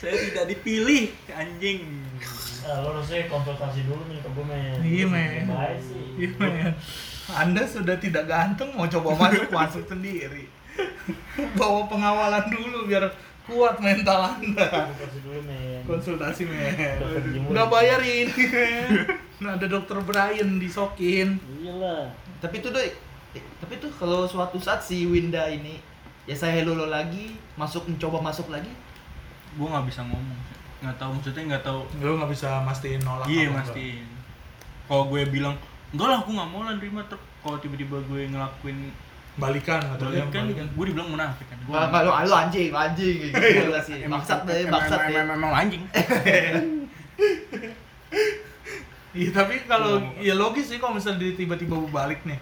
saya 0.00 0.14
tidak 0.28 0.44
dipilih 0.50 1.12
anjing 1.32 2.04
Ah, 2.68 2.84
lo 2.84 2.92
harusnya 2.92 3.24
konsultasi 3.32 3.88
dulu 3.88 4.04
nih 4.12 4.20
ke 4.20 4.28
gue 4.28 4.44
men. 4.44 4.76
Iya, 4.84 5.04
men. 5.08 5.48
Baik 5.48 5.80
sih. 5.80 6.04
Iya, 6.20 6.28
men. 6.36 6.72
Anda 7.32 7.64
sudah 7.64 7.96
tidak 7.96 8.28
ganteng 8.28 8.76
mau 8.76 8.84
coba 8.84 9.16
masuk 9.16 9.48
masuk 9.48 9.84
sendiri. 9.88 10.44
bawa 11.56 11.88
pengawalan 11.88 12.44
dulu 12.52 12.84
biar 12.84 13.08
kuat 13.48 13.80
mental 13.80 14.36
anda 14.36 14.92
Kasih 15.00 15.20
dulu 15.24 15.40
men. 15.48 15.80
konsultasi 15.88 16.44
men 16.44 16.76
Dokter 17.00 17.24
Jimur. 17.32 17.50
nggak 17.56 17.68
bayar 17.72 18.00
ini 18.04 18.36
men 18.44 19.16
nah, 19.40 19.56
ada 19.56 19.66
dokter 19.66 19.96
Brian 20.04 20.60
disokin 20.60 21.40
Iyalah. 21.58 22.12
Tapi 22.38 22.54
itu 22.60 22.68
doi, 22.70 22.86
eh, 22.86 22.92
tapi 23.32 23.74
tuh 23.76 23.90
kalau 23.92 24.24
suatu 24.24 24.56
saat 24.56 24.80
si 24.80 25.04
Winda 25.04 25.44
ini 25.46 25.78
ya 26.24 26.32
saya 26.32 26.60
hello 26.60 26.74
lo 26.74 26.86
lagi, 26.86 27.36
masuk 27.54 27.84
mencoba 27.86 28.20
masuk 28.22 28.48
lagi. 28.48 28.70
gue 29.48 29.64
nggak 29.64 29.86
bisa 29.86 30.04
ngomong. 30.04 30.38
Nggak 30.78 30.96
tahu 30.96 31.10
maksudnya 31.16 31.42
nggak 31.48 31.64
tahu. 31.64 31.80
Lu 31.98 32.14
nggak 32.14 32.30
bisa 32.30 32.60
mastiin 32.62 33.00
nolak 33.00 33.26
iya 33.26 33.48
mastiin. 33.48 34.06
Kalau 34.84 35.08
gue 35.08 35.24
bilang 35.26 35.56
enggak 35.90 36.06
lah 36.06 36.18
aku 36.20 36.30
nggak 36.36 36.48
mau 36.48 36.62
lah 36.62 36.76
nerima. 36.76 37.00
Truk 37.08 37.20
kalau 37.40 37.56
tiba-tiba 37.58 37.96
gue 38.04 38.20
ngelakuin 38.28 38.78
balikan 39.38 39.78
atau 39.78 40.10
dia 40.10 40.20
balik 40.20 40.34
kan 40.34 40.44
balikan 40.50 40.66
gue 40.68 40.84
dibilang 40.84 41.08
munafik 41.08 41.46
kan. 41.48 41.58
Gue- 41.64 41.72
Wah, 41.72 41.88
kalau 41.88 42.10
lu 42.12 42.34
anjing, 42.34 42.70
anjing. 42.70 43.18
Gitu 43.32 43.70
lah 43.72 43.82
sih. 43.82 43.96
Emang- 44.04 44.20
Bangsat 44.20 44.44
deh, 44.44 44.66
emang- 44.66 44.84
deh. 44.84 45.00
emang- 45.14 45.36
emang 45.38 45.52
anjing. 45.54 45.82
Iya 49.18 49.34
tapi 49.34 49.64
kalau 49.66 49.98
ya 50.20 50.36
logis 50.36 50.68
sih 50.70 50.78
kalau 50.78 50.94
misalnya 50.94 51.32
tiba-tiba 51.34 51.74
balik 51.90 52.22
nih? 52.22 52.38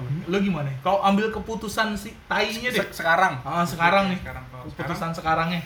Lo 0.00 0.36
gimana? 0.38 0.70
Kau 0.78 1.00
ambil 1.00 1.28
keputusan 1.28 1.92
si 1.92 2.14
tainya 2.24 2.68
deh. 2.68 2.80
Se- 2.80 2.94
sekarang. 2.96 3.40
Ah 3.42 3.62
sekarang 3.62 4.10
nih. 4.10 4.18
Sekarang 4.18 4.44
kalau 4.46 4.64
sekarang. 4.64 4.76
Keputusan 4.86 5.10
sekarangnya. 5.12 5.60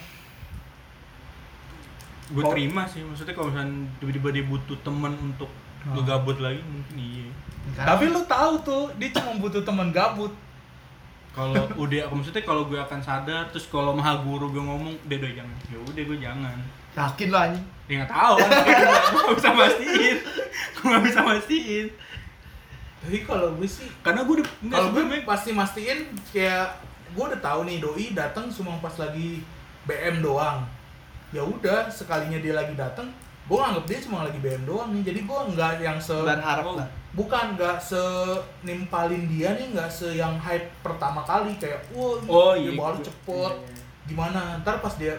Gue 2.28 2.42
terima 2.48 2.82
sih 2.86 3.04
maksudnya 3.04 3.34
kalau 3.34 3.52
misalnya 3.52 3.72
tiba-tiba 3.98 4.28
dia 4.32 4.44
butuh 4.44 4.78
teman 4.80 5.12
untuk 5.20 5.50
Oh. 5.82 5.98
ngegabut 5.98 6.38
lagi 6.38 6.62
mungkin 6.62 6.94
iya. 6.94 7.26
Tapi 7.74 8.06
lu 8.06 8.22
tahu 8.22 8.54
tuh 8.62 8.84
dia 8.96 9.10
cuma 9.10 9.34
butuh 9.36 9.60
teman 9.60 9.90
gabut. 9.90 10.30
Kalau 11.34 11.58
udah 11.74 12.06
aku 12.06 12.14
maksudnya 12.14 12.46
kalau 12.46 12.70
gue 12.70 12.78
akan 12.78 13.02
sadar 13.02 13.50
terus 13.50 13.66
kalau 13.66 13.90
maha 13.90 14.14
guru 14.22 14.46
gue 14.48 14.62
ngomong 14.62 14.94
udah 15.02 15.16
udah 15.18 15.32
jangan. 15.34 15.56
Ya 15.66 15.78
udah 15.82 16.02
gue 16.06 16.18
jangan. 16.18 16.56
Yakin 16.92 17.26
lu 17.28 17.36
anjing. 17.36 17.66
dia 17.82 17.94
nggak 17.98 18.12
tahu 18.14 18.34
kan 18.38 18.48
gue 18.62 19.20
nggak 19.20 19.36
bisa 19.36 19.50
mastiin. 19.52 20.16
Gue 20.72 20.84
nggak 20.86 21.02
bisa 21.02 21.20
mastiin 21.20 21.86
tapi 23.02 23.26
kalau 23.26 23.58
gue 23.58 23.66
sih 23.66 23.90
karena 24.00 24.22
gue 24.22 24.46
kalau 24.70 24.94
gue 24.94 25.02
pasti 25.26 25.50
mastiin 25.50 26.06
kayak 26.30 26.70
gue 27.12 27.24
udah 27.26 27.40
tahu 27.42 27.66
nih 27.66 27.82
doi 27.82 28.14
datang 28.14 28.46
cuma 28.48 28.78
pas 28.78 28.94
lagi 28.96 29.42
BM 29.84 30.22
doang. 30.22 30.62
Ya 31.34 31.42
udah 31.42 31.90
sekalinya 31.90 32.38
dia 32.38 32.54
lagi 32.54 32.72
datang 32.72 33.10
gue 33.42 33.58
nganggap 33.58 33.84
dia 33.90 33.98
cuma 34.06 34.22
lagi 34.22 34.38
BM 34.38 34.62
doang 34.62 34.94
nih. 34.94 35.02
Jadi 35.02 35.20
gue 35.26 35.38
nggak 35.52 35.72
yang 35.82 35.98
se 35.98 36.14
Berharap 36.14 36.78
lah. 36.78 36.86
bukan 37.12 37.58
nggak 37.58 37.76
se 37.76 37.98
nimpalin 38.62 39.26
dia 39.26 39.52
nih 39.52 39.74
nggak 39.74 39.90
se 39.90 40.14
yang 40.14 40.38
hype 40.38 40.70
pertama 40.80 41.20
kali 41.26 41.52
kayak 41.58 41.82
wah 41.90 42.16
Oh, 42.30 42.54
dia 42.54 42.70
iya, 42.70 42.78
baru 42.78 42.96
iya. 42.96 43.06
cepet. 43.10 43.54
gimana? 44.06 44.62
Ntar 44.62 44.78
pas 44.78 44.94
dia 44.94 45.18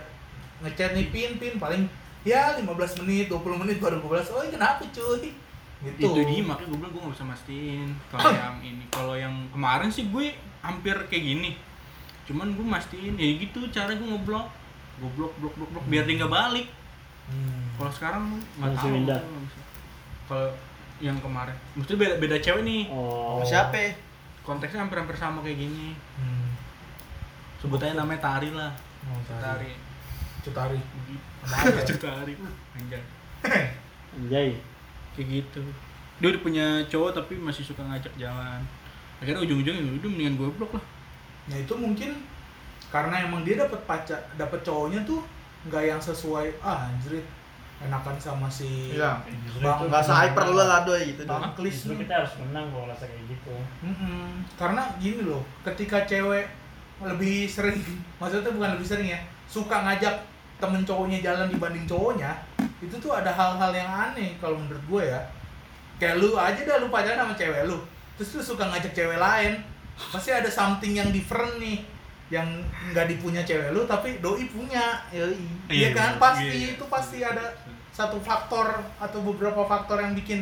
ngechat 0.63 0.95
nih 0.95 1.11
pin 1.11 1.31
pin 1.35 1.59
paling 1.59 1.83
ya 2.23 2.55
15 2.55 3.03
menit 3.03 3.27
20 3.27 3.61
menit 3.61 3.77
baru 3.83 3.99
gue 3.99 4.07
balas. 4.07 4.31
Oh 4.31 4.39
kenapa 4.47 4.87
cuy 4.87 5.35
gitu 5.83 6.15
itu 6.15 6.21
dia 6.23 6.43
makanya 6.47 6.67
gue 6.71 6.77
bilang 6.79 6.91
gue 6.95 7.01
nggak 7.03 7.15
bisa 7.19 7.25
mastiin 7.27 7.89
kalau 8.07 8.31
yang 8.31 8.57
ini. 8.63 8.83
Kalau 8.87 9.15
yang 9.19 9.35
kemarin 9.51 9.89
sih 9.91 10.07
gue 10.07 10.25
hampir 10.63 10.95
kayak 11.11 11.23
gini. 11.23 11.51
Cuman 12.23 12.55
gue 12.55 12.63
mastiin 12.63 13.13
ya 13.19 13.27
gitu 13.35 13.59
cara 13.67 13.91
gue 13.91 14.07
ngeblok. 14.07 14.47
Gue 15.03 15.09
blok 15.19 15.33
blok 15.43 15.53
blok 15.59 15.69
blok 15.75 15.85
biar 15.91 16.07
dia 16.07 16.23
nggak 16.23 16.33
balik. 16.33 16.67
Hmm. 17.23 17.71
kalau 17.79 17.91
sekarang 17.95 18.23
nggak 18.59 18.71
tahu. 18.75 18.99
kalau 20.27 20.49
yang 20.99 21.17
kemarin. 21.23 21.55
Mesti 21.75 21.93
beda 21.95 22.15
beda 22.19 22.35
cewek 22.39 22.63
nih. 22.63 22.91
Oh. 22.91 23.39
Sama 23.39 23.47
siapa? 23.47 23.95
konteksnya 24.43 24.83
hampir 24.83 24.99
hampir 24.99 25.15
sama 25.15 25.39
kayak 25.39 25.55
gini. 25.55 25.95
Hmm. 26.19 26.51
sebutannya 27.63 27.95
namanya 27.95 28.19
Tari 28.19 28.51
lah. 28.51 28.75
Oh, 29.07 29.19
Tari. 29.39 29.71
Cutari. 30.43 30.79
Tari 31.47 32.33
anjay. 32.75 33.03
Anjay. 34.19 34.72
Kayak 35.13 35.41
gitu 35.41 35.63
dia 36.17 36.27
udah 36.29 36.41
punya 36.41 36.65
cowok 36.87 37.11
tapi 37.13 37.33
masih 37.35 37.63
suka 37.63 37.81
ngajak 37.83 38.13
jalan 38.15 38.61
akhirnya 39.17 39.41
ujung-ujungnya 39.41 39.81
"Ya 39.81 39.93
udah 39.97 40.09
mendingan 40.09 40.35
gue 40.35 40.49
blok 40.53 40.73
lah 40.75 40.85
Nah 41.43 41.59
itu 41.59 41.75
mungkin 41.75 42.23
karena 42.87 43.27
emang 43.27 43.43
dia 43.43 43.59
dapat 43.59 43.83
pacar, 43.83 44.15
dapat 44.39 44.63
cowoknya 44.63 45.03
tuh 45.03 45.19
nggak 45.67 45.83
yang 45.83 45.99
sesuai 45.99 46.55
ah 46.63 46.87
anjrit 46.87 47.25
enakan 47.83 48.15
sama 48.15 48.47
si 48.47 48.95
Iya. 48.95 49.19
Bang 49.59 49.91
Enggak 49.91 50.07
se-hyper 50.07 50.47
lu 50.47 50.55
lah 50.55 50.87
doi 50.87 51.11
gitu. 51.11 51.27
Bang 51.27 51.51
Klis 51.51 51.83
kita 51.83 52.13
harus 52.23 52.31
menang 52.39 52.71
kalau 52.71 52.87
rasa 52.87 53.03
kayak 53.11 53.27
gitu. 53.27 53.55
Mm-mm. 53.83 54.47
Karena 54.55 54.87
gini 55.03 55.27
loh, 55.27 55.43
ketika 55.67 56.07
cewek 56.07 56.47
lebih 57.03 57.43
sering, 57.43 57.75
maksudnya 58.23 58.55
bukan 58.55 58.79
lebih 58.79 58.87
sering 58.87 59.07
ya, 59.11 59.19
suka 59.43 59.83
ngajak 59.83 60.15
temen 60.63 60.81
cowoknya 60.81 61.19
jalan 61.19 61.47
dibanding 61.47 61.83
cowoknya, 61.83 62.31
itu 62.79 62.95
tuh 62.95 63.11
ada 63.11 63.27
hal-hal 63.29 63.71
yang 63.71 63.89
aneh 63.89 64.39
kalau 64.39 64.55
menurut 64.55 64.79
gue 64.81 65.03
ya. 65.05 65.19
Kayak 65.95 66.17
lu 66.17 66.33
aja 66.33 66.57
dah 66.57 66.77
lu 66.77 66.87
pacaran 66.87 67.19
sama 67.21 67.33
cewek 67.33 67.63
lu, 67.65 67.77
terus 68.15 68.31
lu 68.33 68.43
suka 68.45 68.63
ngajak 68.65 68.91
cewek 68.91 69.15
lain, 69.17 69.59
pasti 70.09 70.29
ada 70.29 70.47
something 70.47 70.93
yang 70.93 71.09
different 71.09 71.57
nih 71.57 71.83
yang 72.27 72.47
nggak 72.89 73.05
dipunya 73.07 73.43
cewek 73.43 73.69
lu 73.69 73.83
tapi 73.83 74.17
doi 74.17 74.47
punya 74.47 74.97
Yoi. 75.11 75.37
Iya 75.69 75.91
kan 75.91 76.15
bener. 76.15 76.23
pasti 76.23 76.49
Iya. 76.49 76.73
itu 76.73 76.85
pasti 76.87 77.17
ada 77.21 77.45
satu 77.89 78.17
faktor 78.17 78.65
atau 78.97 79.19
beberapa 79.21 79.61
faktor 79.63 80.01
yang 80.01 80.17
bikin 80.17 80.41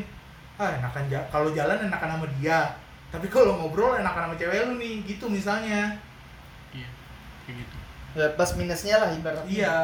ah 0.55 0.72
enakan 0.72 1.03
ja- 1.05 1.28
kalau 1.28 1.51
jalan 1.51 1.76
enakan 1.82 2.15
sama 2.15 2.28
dia 2.34 2.72
tapi 3.11 3.28
kalau 3.28 3.59
ngobrol 3.59 3.91
enakan 3.93 4.24
sama 4.24 4.36
cewek 4.36 4.63
lu 4.63 4.80
nih 4.80 5.03
gitu 5.03 5.28
misalnya 5.28 5.91
iya 6.72 6.88
kayak 7.43 7.59
gitu 7.59 7.76
Ya 8.13 8.28
plus 8.30 8.51
minusnya 8.55 8.95
lah 8.97 9.09
ibaratnya. 9.09 9.47
iya 9.49 9.76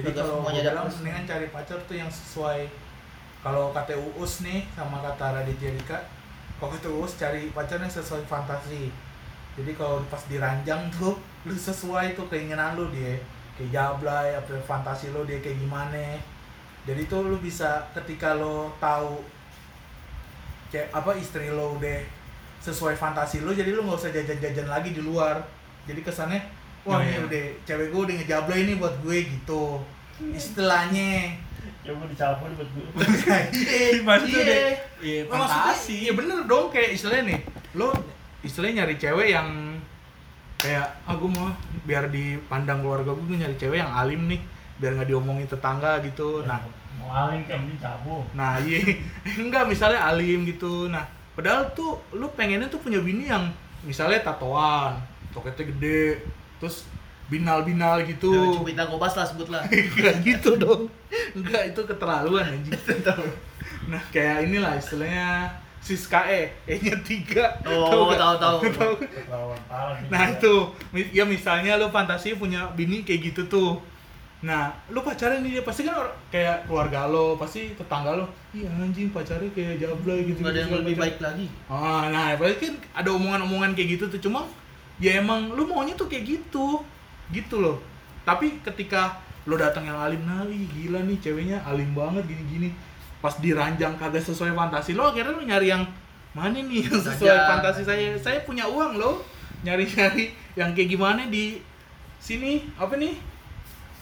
jadi 0.00 0.16
kalau 0.16 0.40
semuanya 0.40 0.72
bilang 0.72 0.88
mendingan 0.88 1.24
cari 1.28 1.46
pacar 1.52 1.78
tuh 1.84 1.96
yang 1.96 2.08
sesuai. 2.08 2.64
Kalau 3.40 3.72
kata 3.72 3.96
Uus 4.16 4.44
nih 4.44 4.68
sama 4.76 5.00
kata 5.00 5.40
Raditya 5.40 5.72
Dika 5.76 6.00
kalau 6.60 6.76
kata 6.76 6.88
Uus 6.92 7.16
cari 7.16 7.48
pacar 7.52 7.80
yang 7.80 7.92
sesuai 7.92 8.24
fantasi. 8.24 8.92
Jadi 9.56 9.72
kalau 9.76 10.00
pas 10.08 10.20
diranjang 10.28 10.88
tuh 10.92 11.16
lu 11.48 11.52
sesuai 11.56 12.16
tuh 12.16 12.28
keinginan 12.28 12.76
lu 12.76 12.88
dia 12.92 13.16
kayak 13.56 13.72
jablay 13.72 14.36
apa 14.36 14.56
fantasi 14.64 15.12
lo 15.12 15.24
dia 15.28 15.36
kayak 15.40 15.60
gimana 15.60 16.16
jadi 16.88 17.04
tuh 17.12 17.28
lu 17.28 17.36
bisa 17.40 17.84
ketika 17.92 18.32
lo 18.32 18.72
tahu 18.80 19.20
kayak 20.72 20.88
apa 20.96 21.12
istri 21.20 21.52
lo 21.52 21.76
udah 21.76 22.00
sesuai 22.64 22.96
fantasi 22.96 23.44
lo 23.44 23.52
jadi 23.52 23.72
lu 23.76 23.84
nggak 23.84 24.00
usah 24.00 24.12
jajan-jajan 24.12 24.68
lagi 24.68 24.92
di 24.96 25.02
luar. 25.04 25.40
Jadi 25.88 26.00
kesannya 26.04 26.40
wah 26.84 27.00
ini 27.04 27.18
udah 27.28 27.44
cewek 27.68 27.86
gue 27.92 28.00
udah 28.08 28.14
ngejablay 28.16 28.58
ini 28.64 28.72
buat 28.80 28.94
gue 29.04 29.18
gitu. 29.28 29.64
Istilahnya. 30.32 31.36
Coba 31.84 32.04
dicabut 32.08 32.50
buat 32.56 32.70
gue. 32.72 32.86
iya. 33.60 34.00
Maksudnya 34.00 34.44
iya. 34.44 34.68
iya, 35.00 35.20
fantasi. 35.28 36.08
iya 36.08 36.12
bener 36.16 36.44
dong 36.48 36.72
kayak 36.72 36.96
istilahnya 36.96 37.36
nih 37.36 37.40
lo 37.76 37.94
istilahnya 38.40 38.84
nyari 38.84 38.96
cewek 38.96 39.28
yang 39.30 39.48
kayak 40.60 40.88
aku 41.08 41.24
mau 41.30 41.48
biar 41.88 42.12
dipandang 42.12 42.84
keluarga 42.84 43.16
gue 43.16 43.36
nyari 43.36 43.56
cewek 43.56 43.80
yang 43.80 43.92
alim 43.92 44.28
nih 44.28 44.40
biar 44.80 44.96
nggak 44.96 45.08
diomongin 45.12 45.48
tetangga 45.48 46.00
gitu. 46.04 46.44
Nah. 46.44 46.60
mau 47.00 47.16
aling 47.16 47.48
kayak 47.48 47.64
mending 47.64 47.80
cabut. 47.80 48.24
nah 48.36 48.60
iya. 48.60 48.80
Enggak 49.40 49.68
misalnya 49.68 50.04
alim 50.04 50.44
gitu. 50.44 50.88
Nah 50.92 51.04
padahal 51.32 51.72
tuh 51.72 51.96
lu 52.12 52.28
pengennya 52.36 52.68
tuh 52.68 52.80
punya 52.80 53.00
bini 53.00 53.28
yang 53.28 53.48
misalnya 53.80 54.20
tatoan 54.20 55.00
toketnya 55.32 55.72
gede 55.72 56.20
terus 56.60 56.84
binal 57.30 57.62
binal 57.62 58.02
gitu 58.02 58.28
Nah, 58.34 58.52
Cupita 58.58 58.84
Gobas 58.90 59.14
lah 59.14 59.24
sebut 59.24 59.48
lah. 59.48 59.62
Enggak 59.70 60.20
gitu 60.26 60.58
dong. 60.58 60.90
Enggak, 61.32 61.72
itu 61.72 61.80
keterlaluan 61.86 62.42
anjing. 62.42 62.74
nah, 63.90 64.02
kayak 64.10 64.50
inilah 64.50 64.74
istilahnya 64.76 65.46
Siska 65.80 66.28
E, 66.28 66.52
E-nya 66.68 66.92
3. 66.98 67.64
Oh, 67.64 68.12
tahu 68.12 68.36
tahu. 68.36 68.58
Nih. 69.00 70.10
Nah, 70.12 70.22
itu 70.28 70.54
ya 71.14 71.24
misalnya 71.24 71.80
lu 71.80 71.88
fantasi 71.88 72.36
punya 72.36 72.68
bini 72.76 73.00
kayak 73.06 73.32
gitu 73.32 73.48
tuh. 73.48 73.80
Nah, 74.40 74.72
lu 74.88 75.04
pacaran 75.04 75.44
nih 75.44 75.60
dia 75.60 75.62
pasti 75.64 75.84
kan 75.84 76.00
kayak 76.32 76.64
keluarga 76.64 77.04
lo, 77.04 77.36
pasti 77.36 77.76
tetangga 77.76 78.16
lo, 78.16 78.24
iya 78.56 78.72
anjing 78.72 79.12
pacarnya 79.12 79.52
kayak 79.52 79.76
jablay 79.84 80.24
gitu. 80.24 80.40
Nggak 80.40 80.52
ada 80.56 80.60
yang 80.64 80.72
lebih 80.80 80.96
baik 80.96 81.16
lagi. 81.20 81.46
Ah, 81.68 82.08
nah, 82.08 82.32
berarti 82.40 82.72
kan 82.72 82.76
ada 83.04 83.08
omongan-omongan 83.12 83.76
kayak 83.76 84.00
gitu 84.00 84.04
tuh 84.08 84.16
cuma 84.16 84.48
ya 85.00 85.18
emang 85.18 85.50
lu 85.56 85.64
maunya 85.66 85.96
tuh 85.96 86.06
kayak 86.06 86.28
gitu. 86.28 86.84
Gitu 87.32 87.56
loh. 87.58 87.80
Tapi 88.22 88.60
ketika 88.60 89.16
lo 89.48 89.56
datang 89.56 89.88
yang 89.88 89.96
alim, 89.96 90.20
nah 90.28 90.44
ih, 90.44 90.68
gila 90.68 91.00
nih 91.08 91.18
ceweknya 91.18 91.58
alim 91.64 91.96
banget 91.96 92.28
gini-gini. 92.28 92.70
Pas 93.24 93.34
diranjang 93.40 93.96
kagak 93.96 94.22
sesuai 94.22 94.52
fantasi 94.52 94.92
lo, 94.92 95.08
akhirnya 95.08 95.32
lo 95.34 95.42
nyari 95.42 95.72
yang 95.72 95.82
mana 96.30 96.62
nih 96.62 96.86
yang 96.86 97.00
sesuai 97.00 97.26
Ranjang. 97.26 97.48
fantasi 97.56 97.82
saya. 97.82 98.14
Saya 98.20 98.38
punya 98.44 98.68
uang 98.68 99.00
loh. 99.00 99.24
Nyari-nyari 99.66 100.32
yang 100.56 100.72
kayak 100.72 100.88
gimana 100.88 101.26
di 101.28 101.60
sini 102.20 102.68
apa 102.76 102.96
nih? 102.96 103.16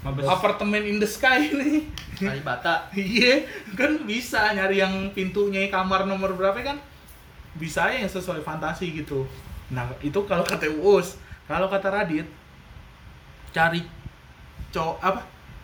Mabes. 0.06 0.26
Apartemen 0.30 0.86
in 0.86 0.98
the 1.02 1.08
sky 1.08 1.50
nih. 1.50 1.82
Kalibata. 2.18 2.86
Iya, 2.94 3.46
kan 3.74 3.98
bisa 4.06 4.54
nyari 4.54 4.78
yang 4.78 5.10
pintunya 5.14 5.66
kamar 5.70 6.06
nomor 6.06 6.34
berapa 6.38 6.58
kan? 6.62 6.78
Bisa 7.58 7.90
ya 7.90 8.06
yang 8.06 8.10
sesuai 8.10 8.42
fantasi 8.46 8.94
gitu. 8.94 9.26
Nah 9.68 9.84
itu 10.00 10.16
kalau 10.24 10.44
kata 10.44 10.70
Uus 10.80 11.20
kalau 11.48 11.68
kata 11.72 11.88
Radit 11.88 12.28
cari 13.52 13.80
cowok 14.68 14.96
apa? 15.00 15.20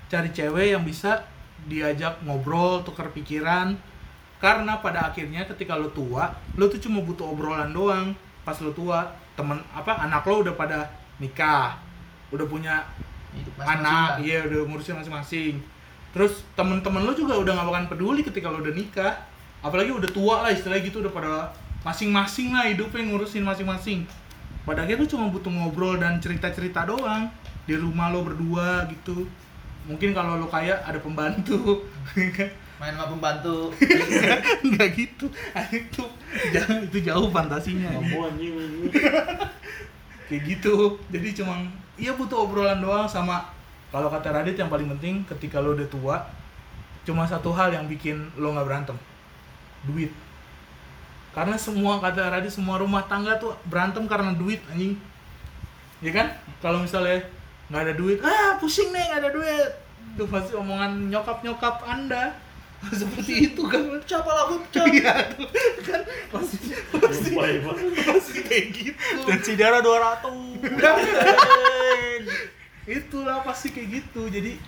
Cari 0.08 0.32
cewek 0.32 0.72
yang 0.72 0.84
bisa 0.84 1.28
diajak 1.68 2.24
ngobrol 2.24 2.80
tukar 2.84 3.12
pikiran. 3.12 3.76
Karena 4.40 4.80
pada 4.80 5.08
akhirnya 5.08 5.48
ketika 5.48 5.76
lo 5.76 5.88
tua 5.92 6.28
lo 6.56 6.68
tuh 6.68 6.80
cuma 6.80 7.04
butuh 7.04 7.32
obrolan 7.32 7.72
doang. 7.72 8.16
Pas 8.44 8.56
lo 8.60 8.72
tua 8.72 9.12
temen 9.36 9.60
apa 9.72 10.08
anak 10.08 10.24
lo 10.24 10.44
udah 10.44 10.54
pada 10.56 10.88
nikah. 11.20 11.76
Udah 12.32 12.48
punya 12.48 12.84
Hidup 13.34 13.66
anak 13.66 14.22
iya 14.22 14.46
udah 14.46 14.62
ngurusin 14.62 14.94
masing-masing. 14.94 15.58
Terus 16.14 16.46
temen-temen 16.54 17.02
lo 17.02 17.10
juga 17.18 17.34
udah 17.34 17.50
gak 17.50 17.66
bakalan 17.66 17.90
peduli 17.90 18.22
ketika 18.22 18.46
lo 18.46 18.62
udah 18.62 18.70
nikah. 18.70 19.26
Apalagi 19.58 19.90
udah 19.90 20.06
tua 20.14 20.46
lah 20.46 20.54
istilahnya 20.54 20.86
gitu 20.86 21.02
udah 21.02 21.10
pada 21.10 21.50
masing-masing 21.84 22.56
lah 22.56 22.64
hidupnya 22.66 23.04
ngurusin 23.04 23.44
masing-masing. 23.44 24.08
Pada 24.64 24.88
akhirnya 24.88 25.04
lo 25.04 25.06
cuma 25.06 25.28
butuh 25.28 25.52
ngobrol 25.52 26.00
dan 26.00 26.16
cerita-cerita 26.18 26.88
doang. 26.88 27.28
Di 27.68 27.76
rumah 27.76 28.08
lo 28.08 28.24
berdua 28.24 28.88
gitu. 28.88 29.28
Mungkin 29.84 30.16
kalau 30.16 30.40
lo 30.40 30.48
kaya 30.48 30.80
ada 30.80 30.96
pembantu. 30.96 31.84
Main 32.80 32.96
sama 32.96 33.12
pembantu. 33.12 33.70
Nggak 34.72 34.88
gitu. 34.96 35.28
Itu 35.70 36.04
jauh 36.56 36.80
itu 36.88 36.98
jauh 37.04 37.28
fantasinya. 37.28 38.00
Mampu 38.00 38.18
anjing. 38.24 38.52
Ini. 38.56 38.88
kayak 40.32 40.42
gitu. 40.48 40.96
Jadi 41.12 41.28
cuma 41.36 41.60
iya 42.00 42.16
butuh 42.16 42.48
obrolan 42.48 42.80
doang 42.80 43.04
sama 43.04 43.52
kalau 43.92 44.08
kata 44.08 44.32
Radit 44.32 44.56
yang 44.56 44.72
paling 44.72 44.88
penting 44.96 45.22
ketika 45.28 45.60
lo 45.60 45.76
udah 45.76 45.86
tua 45.86 46.16
cuma 47.04 47.28
satu 47.28 47.52
hal 47.52 47.68
yang 47.68 47.84
bikin 47.84 48.32
lo 48.40 48.56
nggak 48.56 48.64
berantem. 48.64 48.96
Duit 49.84 50.23
karena 51.34 51.58
semua 51.58 51.98
kata 51.98 52.30
Radit 52.30 52.54
semua 52.54 52.78
rumah 52.78 53.02
tangga 53.10 53.34
tuh 53.42 53.58
berantem 53.66 54.06
karena 54.06 54.30
duit 54.32 54.62
anjing. 54.70 54.94
Ya 55.98 56.14
kan? 56.14 56.30
Kalau 56.62 56.78
misalnya 56.78 57.26
nggak 57.68 57.82
ada 57.90 57.94
duit 57.96 58.20
ah 58.22 58.54
pusing 58.62 58.94
nih 58.94 59.04
nggak 59.10 59.20
ada 59.26 59.30
duit. 59.34 59.70
Tuh 60.14 60.30
pasti 60.30 60.54
omongan 60.54 61.10
nyokap 61.10 61.42
nyokap 61.42 61.82
anda. 61.90 62.38
Seperti 63.00 63.50
itu 63.50 63.62
kan? 63.66 63.82
Siapa 64.06 64.30
lagu 64.30 64.60
pecah? 64.68 64.84
Iya. 64.86 65.14
Kan? 65.88 66.00
Pasti 66.28 66.76
pasti. 66.92 67.30
Banget. 67.32 67.76
pasti 68.12 68.38
kayak 68.44 68.66
gitu. 68.76 69.24
Tensi 69.24 69.52
darah 69.56 69.80
200. 69.80 70.28
itulah 72.84 73.40
pasti 73.40 73.72
kayak 73.72 73.88
gitu. 74.04 74.28
Jadi 74.28 74.60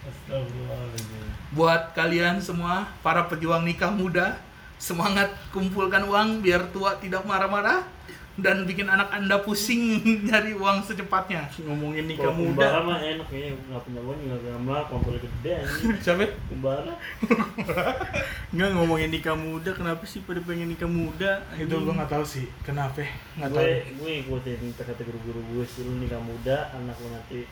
buat 1.52 1.92
kalian 1.92 2.40
semua 2.40 2.88
para 3.04 3.28
pejuang 3.28 3.68
nikah 3.68 3.92
muda 3.92 4.40
semangat 4.76 5.32
kumpulkan 5.50 6.04
uang 6.04 6.44
biar 6.44 6.68
tua 6.70 7.00
tidak 7.00 7.24
marah-marah 7.24 7.84
dan 8.36 8.68
bikin 8.68 8.84
anak 8.84 9.08
anda 9.16 9.40
pusing 9.40 10.04
nyari 10.28 10.52
uang 10.52 10.84
secepatnya 10.84 11.48
Ngomongin 11.64 12.04
nikah 12.04 12.28
kumbara 12.28 12.84
muda. 12.84 12.84
mah 12.84 12.98
enak 13.00 13.28
ya, 13.32 13.48
nggak 13.48 13.80
punya 13.80 14.00
uang 14.04 14.18
juga 14.20 14.36
gak 14.44 14.60
mah, 14.60 14.80
kompor 14.92 15.16
gede 15.16 15.56
siapa 16.04 16.28
Kumbara. 16.52 16.92
Nggak 18.52 18.70
ngomongin 18.76 19.08
nikah 19.08 19.32
muda, 19.36 19.72
kenapa 19.72 20.04
sih 20.04 20.20
pada 20.20 20.40
pengen 20.44 20.68
nikah 20.68 20.88
muda? 20.88 21.40
itu 21.56 21.72
gue 21.72 21.94
nggak 21.96 22.12
tahu 22.12 22.24
sih 22.28 22.44
kenapa 22.60 23.00
nggak 23.40 23.50
tahu 23.52 23.64
Gue 23.64 23.72
gue 23.96 24.12
ikutin 24.20 24.60
kata 24.76 25.00
guru-guru 25.00 25.40
gue 25.56 25.64
sih 25.64 25.80
lu 25.88 25.96
nikah 25.96 26.20
muda, 26.20 26.76
anak 26.76 26.96
lu 27.00 27.08
nanti 27.08 27.48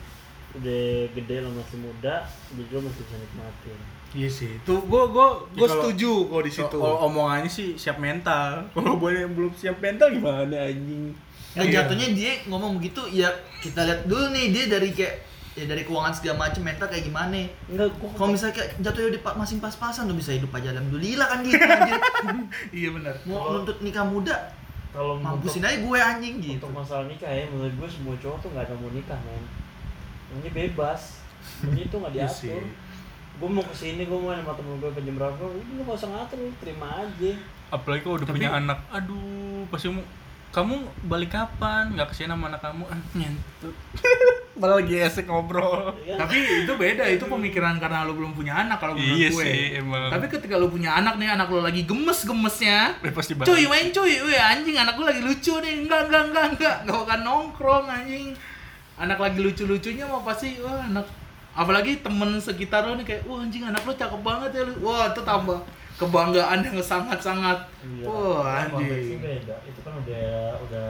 udah 0.55 0.85
gede 1.16 1.37
lo 1.43 1.51
masih 1.51 1.79
muda, 1.81 2.29
jadi 2.53 2.70
lo 2.77 2.81
masih 2.85 3.01
bisa 3.09 3.16
nikmatin. 3.18 3.81
Iya 4.14 4.28
sih 4.28 4.50
tuh 4.62 4.78
gue 4.80 5.02
gue 5.08 5.26
Ya, 5.26 5.42
gue 5.52 5.60
kalau- 5.60 5.74
setuju 5.82 6.12
kok 6.24 6.42
di 6.42 6.52
situ 6.52 6.76
Kalau 6.76 6.96
omongannya 7.04 7.46
sih 7.48 7.74
siap 7.74 7.98
mental. 7.98 8.62
Kalau 8.74 8.94
boleh 8.96 9.26
belum 9.26 9.52
siap 9.52 9.78
mental 9.78 10.08
gimana 10.08 10.56
anjing? 10.64 11.10
Nah, 11.52 11.62
Iya. 11.62 11.82
jatuhnya 11.82 12.08
dia 12.10 12.32
ngomong 12.44 12.78
begitu 12.78 13.02
ya 13.08 13.26
kita 13.58 13.82
lihat 13.82 14.00
dulu 14.04 14.30
nih 14.30 14.50
dia 14.50 14.64
dari 14.68 14.90
kayak 14.90 15.14
ya 15.54 15.64
dari 15.64 15.82
keuangan 15.82 16.10
segala 16.10 16.36
macam 16.44 16.62
mental 16.62 16.82
kayak 16.84 17.04
gimana 17.04 17.46
Enggak, 17.68 17.94
gua 17.94 18.10
kalau 18.12 18.30
misalnya 18.32 18.54
kayak 18.56 18.70
jatuhnya 18.76 19.10
di 19.12 19.20
masing 19.22 19.58
pas-pasan 19.58 20.04
lu 20.04 20.14
bisa 20.14 20.30
hidup 20.30 20.50
aja 20.50 20.70
alhamdulillah 20.70 21.26
kan 21.28 21.38
gitu 21.42 21.58
anjir. 21.60 21.94
iya 22.78 22.88
benar 22.90 23.14
mau 23.22 23.38
nuntut 23.52 23.78
nikah 23.80 24.02
muda 24.02 24.34
kalau 24.90 25.14
mampusin 25.16 25.62
aja 25.62 25.78
gue 25.78 25.94
anjing 25.96 26.34
gitu 26.38 26.58
Untuk 26.60 26.74
masalah 26.76 27.02
nikah 27.04 27.26
ya, 27.26 27.46
menurut 27.46 27.70
gue 27.72 27.88
semua 27.88 28.14
cowok 28.16 28.38
tuh 28.40 28.48
nggak 28.50 28.62
ada 28.64 28.74
mau 28.74 28.90
nikah 28.90 29.18
men. 29.20 29.42
Ini 30.36 30.50
bebas. 30.50 31.18
Ini 31.64 31.82
tuh 31.86 31.98
nggak 32.00 32.12
Iya 32.12 32.26
diatur. 32.26 32.62
Gue 33.35 33.49
mau 33.49 33.61
ke 33.61 33.74
sini, 33.74 34.03
gue 34.03 34.14
mau 34.14 34.30
sama 34.30 34.53
temen 34.53 34.78
gue 34.78 34.91
ke 34.91 35.01
jam 35.01 35.14
berapa, 35.14 35.35
udah 35.35 35.51
lu 35.68 35.82
gak 35.82 35.97
usah 35.97 36.09
ngatur, 36.09 36.39
lu 36.39 36.51
terima 36.57 36.87
aja. 36.97 37.32
Apalagi 37.68 38.01
kalau 38.01 38.16
udah 38.16 38.24
Tapi- 38.24 38.37
punya 38.39 38.51
anak. 38.53 38.78
Aduh, 38.89 39.66
pasti 39.68 39.89
mau 39.89 40.05
kamu 40.51 40.76
balik 41.05 41.30
kapan? 41.30 41.91
Nggak 41.91 42.09
kesian 42.09 42.30
sama 42.30 42.47
anak 42.47 42.62
kamu? 42.62 42.87
Ah, 42.87 43.01
nyentut. 43.12 43.74
Malah 44.55 44.78
lagi 44.78 44.95
esek 44.97 45.26
ngobrol. 45.26 45.91
Ya, 46.01 46.14
tapi 46.14 46.39
itu 46.39 46.70
beda 46.72 47.03
itu 47.05 47.26
pemikiran 47.26 47.74
karena 47.76 48.07
lo 48.07 48.14
belum 48.14 48.30
punya 48.32 48.55
anak 48.57 48.78
kalau 48.78 48.95
menurut 48.95 49.18
Iya 49.18 49.28
gue 49.28 49.43
sih, 49.43 49.62
emang. 49.76 50.07
tapi 50.09 50.30
ketika 50.30 50.55
lo 50.55 50.70
punya 50.70 50.95
anak 50.95 51.18
nih 51.18 51.26
anak 51.28 51.51
lo 51.51 51.59
lagi 51.59 51.82
gemes 51.82 52.22
gemesnya 52.22 52.95
Eh, 53.01 53.11
pasti 53.11 53.35
banget. 53.35 53.51
cuy 53.51 53.66
main 53.66 53.91
cuy 53.91 54.14
weh 54.22 54.39
anjing 54.39 54.78
anak 54.78 54.95
gue 54.95 55.03
lagi 55.05 55.20
lucu 55.20 55.59
nih 55.59 55.74
enggak 55.80 56.07
enggak 56.07 56.22
enggak 56.24 56.45
enggak 56.53 56.74
enggak 56.80 56.97
bakal 56.97 57.18
nongkrong 57.20 57.87
anjing 57.89 58.30
anak 58.97 59.18
lagi 59.18 59.39
lucu 59.41 59.66
lucunya 59.66 60.07
mau 60.07 60.22
pasti 60.22 60.55
wah 60.61 60.87
anak 60.87 61.03
apalagi 61.55 61.98
temen 61.98 62.34
sekitar 62.36 62.82
lo 62.82 62.94
nih 62.94 63.07
kayak 63.07 63.22
wah 63.24 63.38
anjing 63.38 63.62
anak 63.62 63.80
lo 63.80 63.92
cakep 63.92 64.20
banget 64.20 64.50
ya 64.52 64.62
lu. 64.62 64.72
Wah 64.80 65.09
itu 65.09 65.22
tambah 65.22 65.59
kebanggaan 65.94 66.59
yang 66.61 66.78
sangat 66.80 67.18
sangat 67.18 67.59
Iya, 67.80 68.05
wah 68.05 68.61
anjing. 68.61 69.18
beda. 69.18 69.57
Itu 69.62 69.80
kan 69.80 69.94
udah 69.96 70.28
udah 70.61 70.88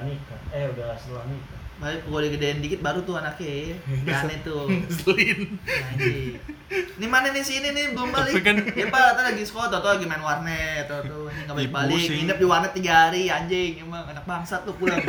nikah. 0.00 0.40
Eh, 0.50 0.64
udah 0.66 0.92
setelah 0.94 1.24
nikah. 1.26 1.58
Balik 1.76 2.04
kalau 2.04 2.20
digedein 2.20 2.60
dikit 2.60 2.80
baru 2.80 3.00
tuh 3.02 3.16
anaknya. 3.16 3.72
Ya 4.08 4.20
aneh 4.20 4.40
tuh. 4.40 4.68
Ngeselin. 4.68 5.56
Anjing. 5.60 6.36
Ini 6.70 7.06
mana 7.06 7.32
nih 7.32 7.40
sini 7.40 7.68
nih 7.70 7.92
belum 7.92 8.08
balik. 8.10 8.32
Tapi 8.34 8.42
kan- 8.42 8.64
ya 8.70 8.86
pak 8.86 9.00
tadi 9.14 9.26
lagi 9.30 9.42
sekolah 9.42 9.68
tau 9.70 9.84
lagi 9.86 10.04
main 10.04 10.20
warnet 10.20 10.84
tau 10.84 11.00
tuh 11.02 11.28
ini 11.28 11.44
nggak 11.44 11.56
balik 11.56 11.72
balik 11.74 11.92
Ih, 11.92 12.00
pusing. 12.02 12.16
nginep 12.22 12.36
di 12.36 12.46
warnet 12.46 12.72
tiga 12.72 12.92
hari 13.02 13.22
anjing. 13.28 13.72
Emang 13.80 14.04
anak 14.06 14.24
bangsat 14.24 14.60
tuh 14.62 14.72
pulang 14.74 15.00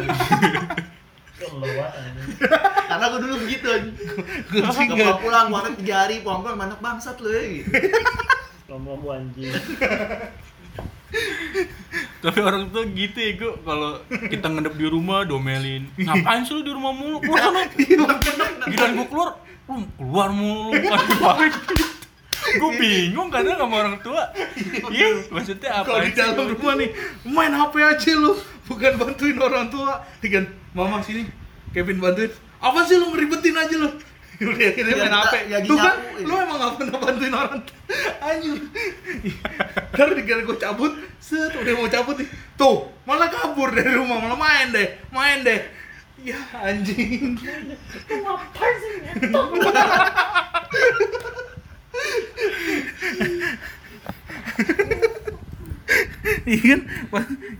Karena 2.91 3.05
gue 3.07 3.19
dulu 3.23 3.35
begitu 3.47 3.65
anjing 3.71 3.95
gue 4.51 4.71
sih 4.75 4.85
Gak 4.85 4.95
nggak 4.99 5.19
pulang 5.19 5.19
pulang 5.23 5.47
warnet 5.49 5.73
tiga 5.79 5.95
hari 6.05 6.15
pulang 6.21 6.39
pulang 6.43 6.59
anak 6.59 6.79
bangsat 6.83 7.17
lu 7.23 7.29
ya 7.31 7.43
gitu 7.49 7.71
Lomba 8.71 9.19
anjing. 9.19 9.51
Tapi 12.23 12.39
orang 12.39 12.71
tua 12.71 12.87
gitu 12.87 13.19
ya, 13.19 13.31
gue 13.35 13.51
kalau 13.67 13.99
kita 14.31 14.47
ngendep 14.47 14.79
di 14.79 14.87
rumah 14.87 15.27
domelin. 15.27 15.91
Ngapain 15.99 16.47
sih 16.47 16.55
lu 16.55 16.63
di 16.63 16.71
rumah 16.71 16.95
mulu? 16.95 17.19
Keluar 17.19 17.51
sana. 17.51 17.67
Giliran 17.75 18.95
gue 18.95 19.07
keluar, 19.11 19.43
lu 19.67 19.83
keluar 19.99 20.29
mulu. 20.31 20.71
Balik. 21.19 21.51
Gue 22.63 22.71
bingung 22.79 23.27
kadang 23.27 23.59
sama 23.59 23.75
orang 23.75 23.99
tua. 23.99 24.31
Iya, 24.87 25.27
maksudnya 25.35 25.83
apa 25.83 25.91
kalau 25.91 25.99
di 26.07 26.15
dalam 26.15 26.47
rumah 26.55 26.73
nih 26.79 26.89
main 27.27 27.53
HP 27.59 27.75
aja 27.83 28.11
lu 28.15 28.39
bukan 28.71 28.91
bantuin 28.95 29.35
orang 29.35 29.67
tua 29.67 29.99
kan 30.23 30.45
mama 30.71 31.03
sini 31.03 31.27
Kevin 31.75 31.99
bantuin. 31.99 32.31
Apa 32.61 32.83
sih 32.85 32.99
lu 32.99 33.11
ngeribetin 33.11 33.55
aja 33.55 33.75
lu? 33.79 33.89
Udah 34.41 34.67
akhirnya 34.73 34.93
Ya, 34.97 35.01
main 35.05 35.13
HP 35.13 35.33
ya, 35.53 35.57
tuh 35.61 35.77
kan 35.77 35.95
lu 36.17 36.33
emang 36.33 36.57
gak 36.57 36.73
pernah 36.81 36.97
bantuin 36.97 37.33
orang. 37.33 37.61
Anjing. 38.27 38.57
Ntar 39.93 40.07
dikira 40.17 40.41
gue 40.41 40.57
cabut 40.57 40.93
set 41.21 41.53
udah 41.53 41.73
mau 41.77 41.87
cabut 41.87 42.15
nih. 42.17 42.27
Tuh 42.57 42.89
malah 43.05 43.29
kabur 43.29 43.69
dari 43.69 43.93
rumah 43.93 44.17
malah 44.17 44.39
main 44.39 44.73
deh 44.73 44.87
main 45.13 45.45
deh. 45.45 45.61
Ya 46.21 46.37
anjing. 46.53 47.33
Ngapain 48.05 48.75
sih? 48.77 48.93
Ngetok? 49.09 49.45
Iya 56.45 56.61
kan? 56.61 56.81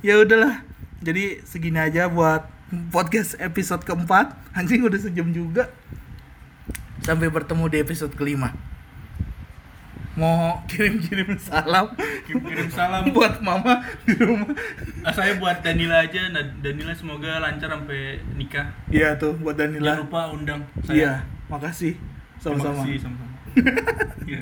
Ya 0.05 0.13
udahlah. 0.21 0.61
Jadi 1.01 1.41
segini 1.41 1.81
aja 1.81 2.05
buat 2.05 2.45
podcast 2.89 3.35
episode 3.38 3.84
keempat. 3.84 4.31
Anjing 4.52 4.84
udah 4.84 4.99
sejam 4.99 5.27
juga. 5.30 5.68
Sampai 7.02 7.27
bertemu 7.27 7.65
di 7.68 7.77
episode 7.80 8.14
kelima. 8.14 8.53
Mau 10.11 10.60
kirim-kirim 10.68 11.39
salam, 11.39 11.95
Kirim 12.27 12.68
salam 12.68 13.07
buat 13.15 13.39
mama 13.39 13.80
di 14.03 14.11
rumah. 14.19 14.52
Ah, 15.07 15.14
saya 15.15 15.39
buat 15.39 15.64
Danila 15.64 16.03
aja. 16.03 16.27
Nah, 16.27 16.43
Danila 16.60 16.91
semoga 16.91 17.39
lancar 17.39 17.72
sampai 17.72 18.19
nikah. 18.35 18.76
Iya 18.91 19.15
tuh 19.15 19.39
buat 19.39 19.56
Jangan 19.56 19.80
Danila. 19.80 19.93
lupa 20.03 20.22
undang 20.35 20.68
Iya, 20.91 21.23
makasih. 21.48 21.95
Terima 22.38 22.60
Sama-sama. 22.60 22.84
kasih, 22.84 22.95
sama-sama. 22.99 23.35
Iya. 23.56 24.35